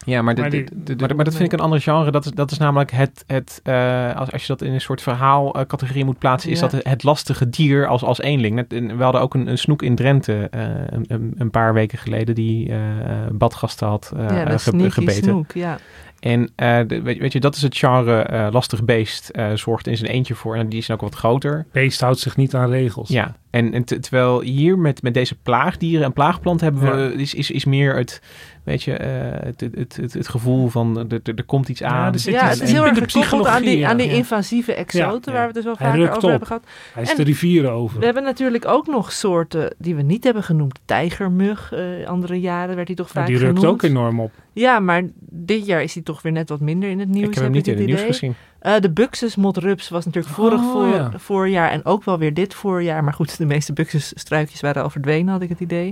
Ja, 0.04 0.22
maar, 0.22 0.34
maar, 0.34 0.50
de, 0.50 0.66
de, 0.74 0.96
de, 0.96 1.14
maar, 1.14 1.24
dat 1.24 1.34
vind 1.34 1.52
ik 1.52 1.58
een 1.58 1.64
ander 1.64 1.80
genre. 1.80 2.10
Dat 2.10 2.24
is, 2.24 2.30
dat 2.30 2.50
is 2.50 2.58
namelijk 2.58 2.90
het, 2.90 3.24
het 3.26 3.60
uh, 3.64 4.16
als, 4.16 4.32
als 4.32 4.42
je 4.42 4.48
dat 4.48 4.62
in 4.62 4.72
een 4.72 4.80
soort 4.80 5.02
verhaalcategorie 5.02 6.00
uh, 6.00 6.06
moet 6.06 6.18
plaatsen, 6.18 6.50
is 6.50 6.60
dat 6.60 6.72
het, 6.72 7.02
lastige 7.02 7.48
dier 7.48 7.86
als, 7.86 8.02
als 8.02 8.20
eenling. 8.20 8.54
Net, 8.54 8.96
we 8.96 9.02
hadden 9.02 9.20
ook 9.20 9.34
een, 9.34 9.46
een 9.46 9.58
snoek 9.58 9.82
in 9.82 9.94
Drenthe 9.94 10.50
uh, 10.54 10.62
een, 10.86 11.34
een, 11.36 11.50
paar 11.50 11.74
weken 11.74 11.98
geleden 11.98 12.34
die 12.34 12.72
badgasten 13.32 13.88
had 13.88 14.12
ja, 14.16 14.58
ge, 14.58 14.90
gebeten. 14.90 15.22
Snoek, 15.22 15.52
ja. 15.52 15.78
En 16.22 16.50
weet, 16.88 17.18
weet, 17.18 17.32
je, 17.32 17.40
dat 17.40 17.56
is 17.56 17.62
het 17.62 17.76
genre 17.76 18.48
lastig 18.52 18.84
beest 18.84 19.30
zorgt 19.54 19.86
in 19.86 19.96
zijn 19.96 20.10
eentje 20.10 20.34
voor. 20.34 20.56
En 20.56 20.68
die 20.68 20.78
is 20.78 20.90
ook 20.90 21.00
wat 21.00 21.14
groter. 21.14 21.66
Beest 21.72 22.00
houdt 22.00 22.18
zich 22.18 22.36
niet 22.36 22.54
aan 22.54 22.70
regels. 22.70 23.08
Ja, 23.08 23.36
en, 23.50 23.72
en 23.72 23.84
terwijl 23.84 24.40
hier 24.40 24.78
met, 24.78 25.02
met 25.02 25.14
deze 25.14 25.34
plaagdieren 25.34 26.04
en 26.04 26.12
plaagplanten 26.12 26.66
hebben 26.66 27.10
we, 27.10 27.14
is, 27.14 27.34
is, 27.34 27.50
is 27.50 27.64
meer 27.64 27.96
het 27.96 28.20
weet 28.62 28.82
je, 28.82 28.90
uh, 28.90 28.98
het, 29.44 29.60
het, 29.60 29.96
het, 29.96 30.12
het, 30.12 30.28
gevoel 30.28 30.68
van 30.68 31.10
er, 31.10 31.20
er 31.34 31.44
komt 31.44 31.68
iets 31.68 31.82
aan. 31.82 32.14
Ja, 32.16 32.30
ja 32.30 32.48
het 32.48 32.60
is 32.60 32.72
heel 32.72 32.86
erg 32.86 32.98
gekoppeld 32.98 33.46
aan 33.46 33.62
die, 33.62 33.86
aan 33.86 33.96
die 33.96 34.12
invasieve 34.12 34.74
exoten, 34.74 35.32
waar 35.32 35.40
we 35.40 35.46
het 35.46 35.54
dus 35.54 35.64
wel 35.64 35.76
vaker 35.76 36.16
over 36.16 36.30
hebben 36.30 36.46
gehad. 36.46 36.64
Hij 36.94 37.02
is 37.02 37.10
en 37.10 37.16
de 37.16 37.22
rivieren 37.22 37.72
over. 37.72 37.98
We 37.98 38.04
hebben 38.04 38.22
natuurlijk 38.22 38.68
ook 38.68 38.86
nog 38.86 39.12
soorten 39.12 39.74
die 39.78 39.94
we 39.94 40.02
niet 40.02 40.24
hebben 40.24 40.42
genoemd. 40.42 40.78
Tijgermug, 40.84 41.72
uh, 41.74 42.06
andere 42.06 42.40
jaren 42.40 42.74
werd 42.74 42.86
hij 42.86 42.96
toch 42.96 43.10
vaak 43.10 43.24
genoemd. 43.24 43.42
Die 43.42 43.52
rukt 43.52 43.64
ook 43.64 43.82
enorm 43.82 44.20
op. 44.20 44.32
Ja, 44.52 44.80
maar 44.80 45.02
dit 45.18 45.66
jaar 45.66 45.82
is 45.82 45.94
hij 45.94 46.02
toch 46.02 46.22
weer 46.22 46.32
net 46.32 46.48
wat 46.48 46.60
minder 46.60 46.90
in 46.90 46.98
het 46.98 47.08
nieuws. 47.08 47.28
Ik 47.28 47.34
heb 47.34 47.42
hem 47.42 47.52
niet 47.52 47.68
in 47.68 47.76
het 47.76 47.86
nieuws 47.86 48.02
gezien. 48.02 48.34
Uh, 48.62 48.78
de 48.78 48.90
Buxus 48.90 49.36
motrups 49.36 49.88
was 49.88 50.04
natuurlijk 50.04 50.34
vorig 50.34 50.60
oh, 50.60 50.72
voor, 50.72 50.86
ja. 50.86 51.12
voorjaar 51.16 51.70
en 51.70 51.84
ook 51.84 52.04
wel 52.04 52.18
weer 52.18 52.34
dit 52.34 52.54
voorjaar. 52.54 53.04
Maar 53.04 53.12
goed, 53.12 53.38
de 53.38 53.46
meeste 53.46 53.72
Buxus 53.72 54.12
struikjes 54.14 54.60
waren 54.60 54.82
al 54.82 54.90
verdwenen, 54.90 55.32
had 55.32 55.42
ik 55.42 55.48
het 55.48 55.60
idee. 55.60 55.90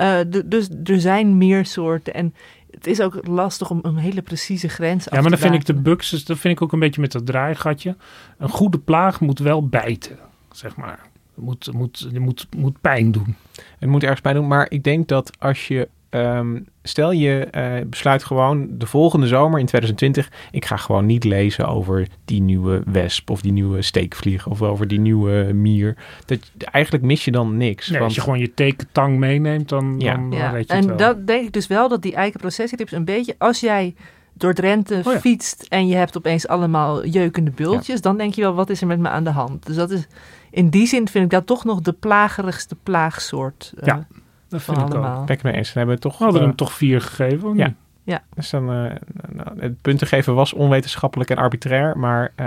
Uh, 0.00 0.18
dus 0.44 0.68
er 0.84 1.00
zijn 1.00 1.36
meer 1.38 1.66
soorten 1.66 2.14
en 2.14 2.34
het 2.70 2.86
is 2.86 3.00
ook 3.00 3.26
lastig 3.26 3.70
om 3.70 3.78
een 3.82 3.96
hele 3.96 4.22
precieze 4.22 4.68
grens 4.68 5.04
af 5.04 5.08
te 5.08 5.14
Ja, 5.14 5.20
maar 5.20 5.30
dan 5.30 5.40
vind 5.40 5.54
ik 5.54 5.66
de 5.66 5.74
Buxus, 5.74 6.24
dat 6.24 6.38
vind 6.38 6.54
ik 6.54 6.62
ook 6.62 6.72
een 6.72 6.78
beetje 6.78 7.00
met 7.00 7.12
dat 7.12 7.26
draaigatje. 7.26 7.96
Een 8.38 8.48
goede 8.48 8.78
plaag 8.78 9.20
moet 9.20 9.38
wel 9.38 9.68
bijten, 9.68 10.18
zeg 10.52 10.76
maar. 10.76 10.98
Het 11.34 11.44
moet, 11.44 11.72
moet, 11.72 12.18
moet, 12.18 12.46
moet 12.56 12.80
pijn 12.80 13.12
doen. 13.12 13.36
Het 13.78 13.88
moet 13.88 14.02
ergens 14.02 14.20
pijn 14.20 14.34
doen, 14.34 14.46
maar 14.46 14.66
ik 14.70 14.84
denk 14.84 15.08
dat 15.08 15.30
als 15.38 15.68
je 15.68 15.88
Um, 16.10 16.66
stel 16.82 17.10
je 17.10 17.48
uh, 17.56 17.86
besluit 17.86 18.24
gewoon 18.24 18.66
de 18.70 18.86
volgende 18.86 19.26
zomer 19.26 19.60
in 19.60 19.66
2020, 19.66 20.32
ik 20.50 20.64
ga 20.64 20.76
gewoon 20.76 21.06
niet 21.06 21.24
lezen 21.24 21.68
over 21.68 22.06
die 22.24 22.40
nieuwe 22.40 22.82
wesp 22.86 23.30
of 23.30 23.40
die 23.40 23.52
nieuwe 23.52 23.82
steekvlieg 23.82 24.46
of 24.46 24.62
over 24.62 24.88
die 24.88 25.00
nieuwe 25.00 25.52
mier. 25.52 25.96
Dat, 26.24 26.38
eigenlijk 26.56 27.04
mis 27.04 27.24
je 27.24 27.30
dan 27.30 27.56
niks. 27.56 27.88
Nee, 27.88 27.98
want... 27.98 28.04
Als 28.04 28.14
je 28.14 28.20
gewoon 28.20 28.38
je 28.38 28.54
tekentang 28.54 29.18
meeneemt, 29.18 29.68
dan, 29.68 29.94
ja. 29.98 30.14
dan 30.14 30.30
ja. 30.30 30.52
weet 30.52 30.68
je 30.68 30.74
En 30.74 30.86
wel. 30.86 30.96
dat 30.96 31.26
denk 31.26 31.46
ik 31.46 31.52
dus 31.52 31.66
wel 31.66 31.88
dat 31.88 32.02
die 32.02 32.14
eikenprocessietips 32.14 32.92
een 32.92 33.04
beetje, 33.04 33.34
als 33.38 33.60
jij 33.60 33.94
door 34.32 34.54
Drenthe 34.54 35.00
oh 35.04 35.12
ja. 35.12 35.20
fietst 35.20 35.66
en 35.68 35.86
je 35.86 35.94
hebt 35.94 36.16
opeens 36.16 36.48
allemaal 36.48 37.06
jeukende 37.06 37.50
bultjes, 37.50 37.96
ja. 37.96 38.02
dan 38.02 38.16
denk 38.16 38.34
je 38.34 38.42
wel, 38.42 38.54
wat 38.54 38.70
is 38.70 38.80
er 38.80 38.86
met 38.86 38.98
me 38.98 39.08
aan 39.08 39.24
de 39.24 39.30
hand? 39.30 39.66
Dus 39.66 39.76
dat 39.76 39.90
is, 39.90 40.06
in 40.50 40.68
die 40.68 40.86
zin 40.86 41.08
vind 41.08 41.24
ik 41.24 41.30
dat 41.30 41.46
toch 41.46 41.64
nog 41.64 41.80
de 41.80 41.92
plagerigste 41.92 42.74
plaagsoort. 42.82 43.72
Uh, 43.76 43.86
ja. 43.86 44.06
Dat 44.48 44.62
vind 44.62 44.78
ik 44.78 44.94
ook. 44.94 45.26
Ben 45.26 45.36
ik 45.36 45.42
mee 45.42 45.52
eens. 45.52 45.72
We 45.72 45.78
hebben 45.78 46.00
toch, 46.00 46.18
we 46.18 46.24
hadden 46.24 46.42
uh, 46.42 46.48
hem 46.48 46.56
toch 46.56 46.72
vier 46.72 47.00
gegeven, 47.00 47.56
ja. 47.56 47.74
Ja. 48.04 48.22
Dus 48.34 48.50
dan, 48.50 48.62
uh, 48.62 48.92
nou, 49.28 49.60
het 49.60 49.82
punten 49.82 50.06
geven 50.06 50.34
was 50.34 50.52
onwetenschappelijk 50.52 51.30
en 51.30 51.36
arbitrair, 51.36 51.98
maar... 51.98 52.32
Uh, 52.40 52.46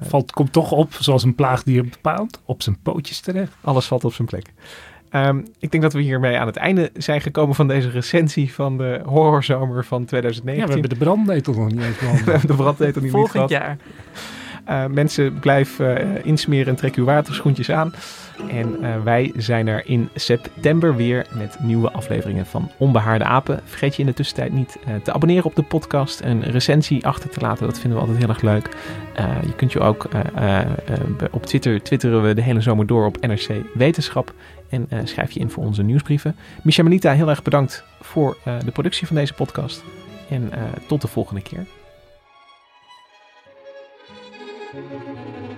valt, 0.00 0.32
komt 0.32 0.52
toch 0.52 0.72
op, 0.72 0.94
zoals 0.94 1.22
een 1.22 1.34
plaagdier 1.34 1.84
bepaald, 1.84 2.40
op 2.44 2.62
zijn 2.62 2.78
pootjes 2.82 3.20
terecht. 3.20 3.52
Alles 3.60 3.86
valt 3.86 4.04
op 4.04 4.12
zijn 4.12 4.28
plek. 4.28 4.52
Um, 5.14 5.46
ik 5.58 5.70
denk 5.70 5.82
dat 5.82 5.92
we 5.92 6.00
hiermee 6.00 6.38
aan 6.38 6.46
het 6.46 6.56
einde 6.56 6.90
zijn 6.94 7.20
gekomen 7.20 7.54
van 7.54 7.68
deze 7.68 7.90
recensie 7.90 8.52
van 8.52 8.78
de 8.78 9.00
horrorzomer 9.04 9.84
van 9.84 10.04
2019. 10.04 10.54
Ja, 10.54 10.66
we 10.66 10.80
hebben 10.80 10.98
de 10.98 11.04
brandnetel 11.04 11.52
nog 11.52 11.70
niet 11.70 11.82
eens 11.82 11.98
behandeld. 12.00 12.24
we 12.24 12.30
hebben 12.30 12.50
de 12.50 12.62
brandnetel 12.62 13.02
niet 13.02 13.10
Volgend 13.10 13.48
jaar. 13.48 13.76
Uh, 14.68 14.86
mensen, 14.86 15.38
blijf 15.38 15.78
uh, 15.78 16.24
insmeren 16.24 16.66
en 16.66 16.76
trek 16.76 16.94
uw 16.94 17.04
waterschoentjes 17.04 17.70
aan. 17.70 17.94
En 18.48 18.76
uh, 18.80 19.02
wij 19.02 19.32
zijn 19.36 19.66
er 19.66 19.86
in 19.86 20.08
september 20.14 20.96
weer 20.96 21.26
met 21.34 21.56
nieuwe 21.60 21.90
afleveringen 21.90 22.46
van 22.46 22.70
Onbehaarde 22.76 23.24
Apen. 23.24 23.60
Vergeet 23.64 23.94
je 23.94 24.00
in 24.00 24.06
de 24.06 24.14
tussentijd 24.14 24.52
niet 24.52 24.78
te 25.02 25.12
abonneren 25.12 25.44
op 25.44 25.54
de 25.54 25.62
podcast 25.62 26.20
en 26.20 26.42
recensie 26.42 27.06
achter 27.06 27.30
te 27.30 27.40
laten. 27.40 27.66
Dat 27.66 27.78
vinden 27.78 27.98
we 27.98 28.04
altijd 28.04 28.24
heel 28.24 28.34
erg 28.34 28.42
leuk. 28.42 28.68
je 29.46 29.54
kunt 29.56 29.72
je 29.72 29.80
ook 29.80 30.08
op 31.30 31.46
Twitter 31.46 31.82
twitteren 31.82 32.22
we 32.22 32.34
de 32.34 32.42
hele 32.42 32.60
zomer 32.60 32.86
door 32.86 33.06
op 33.06 33.26
NRC 33.26 33.48
Wetenschap. 33.74 34.34
En 34.68 34.88
schrijf 35.04 35.30
je 35.30 35.40
in 35.40 35.50
voor 35.50 35.64
onze 35.64 35.82
nieuwsbrieven. 35.82 36.36
Micha 36.62 36.82
Melita, 36.82 37.12
heel 37.12 37.28
erg 37.28 37.42
bedankt 37.42 37.84
voor 38.00 38.36
de 38.64 38.70
productie 38.70 39.06
van 39.06 39.16
deze 39.16 39.34
podcast. 39.34 39.84
En 40.28 40.50
tot 40.86 41.00
de 41.00 41.08
volgende 41.08 41.42
keer. 41.42 41.66
thank 44.72 44.90
you 44.90 45.51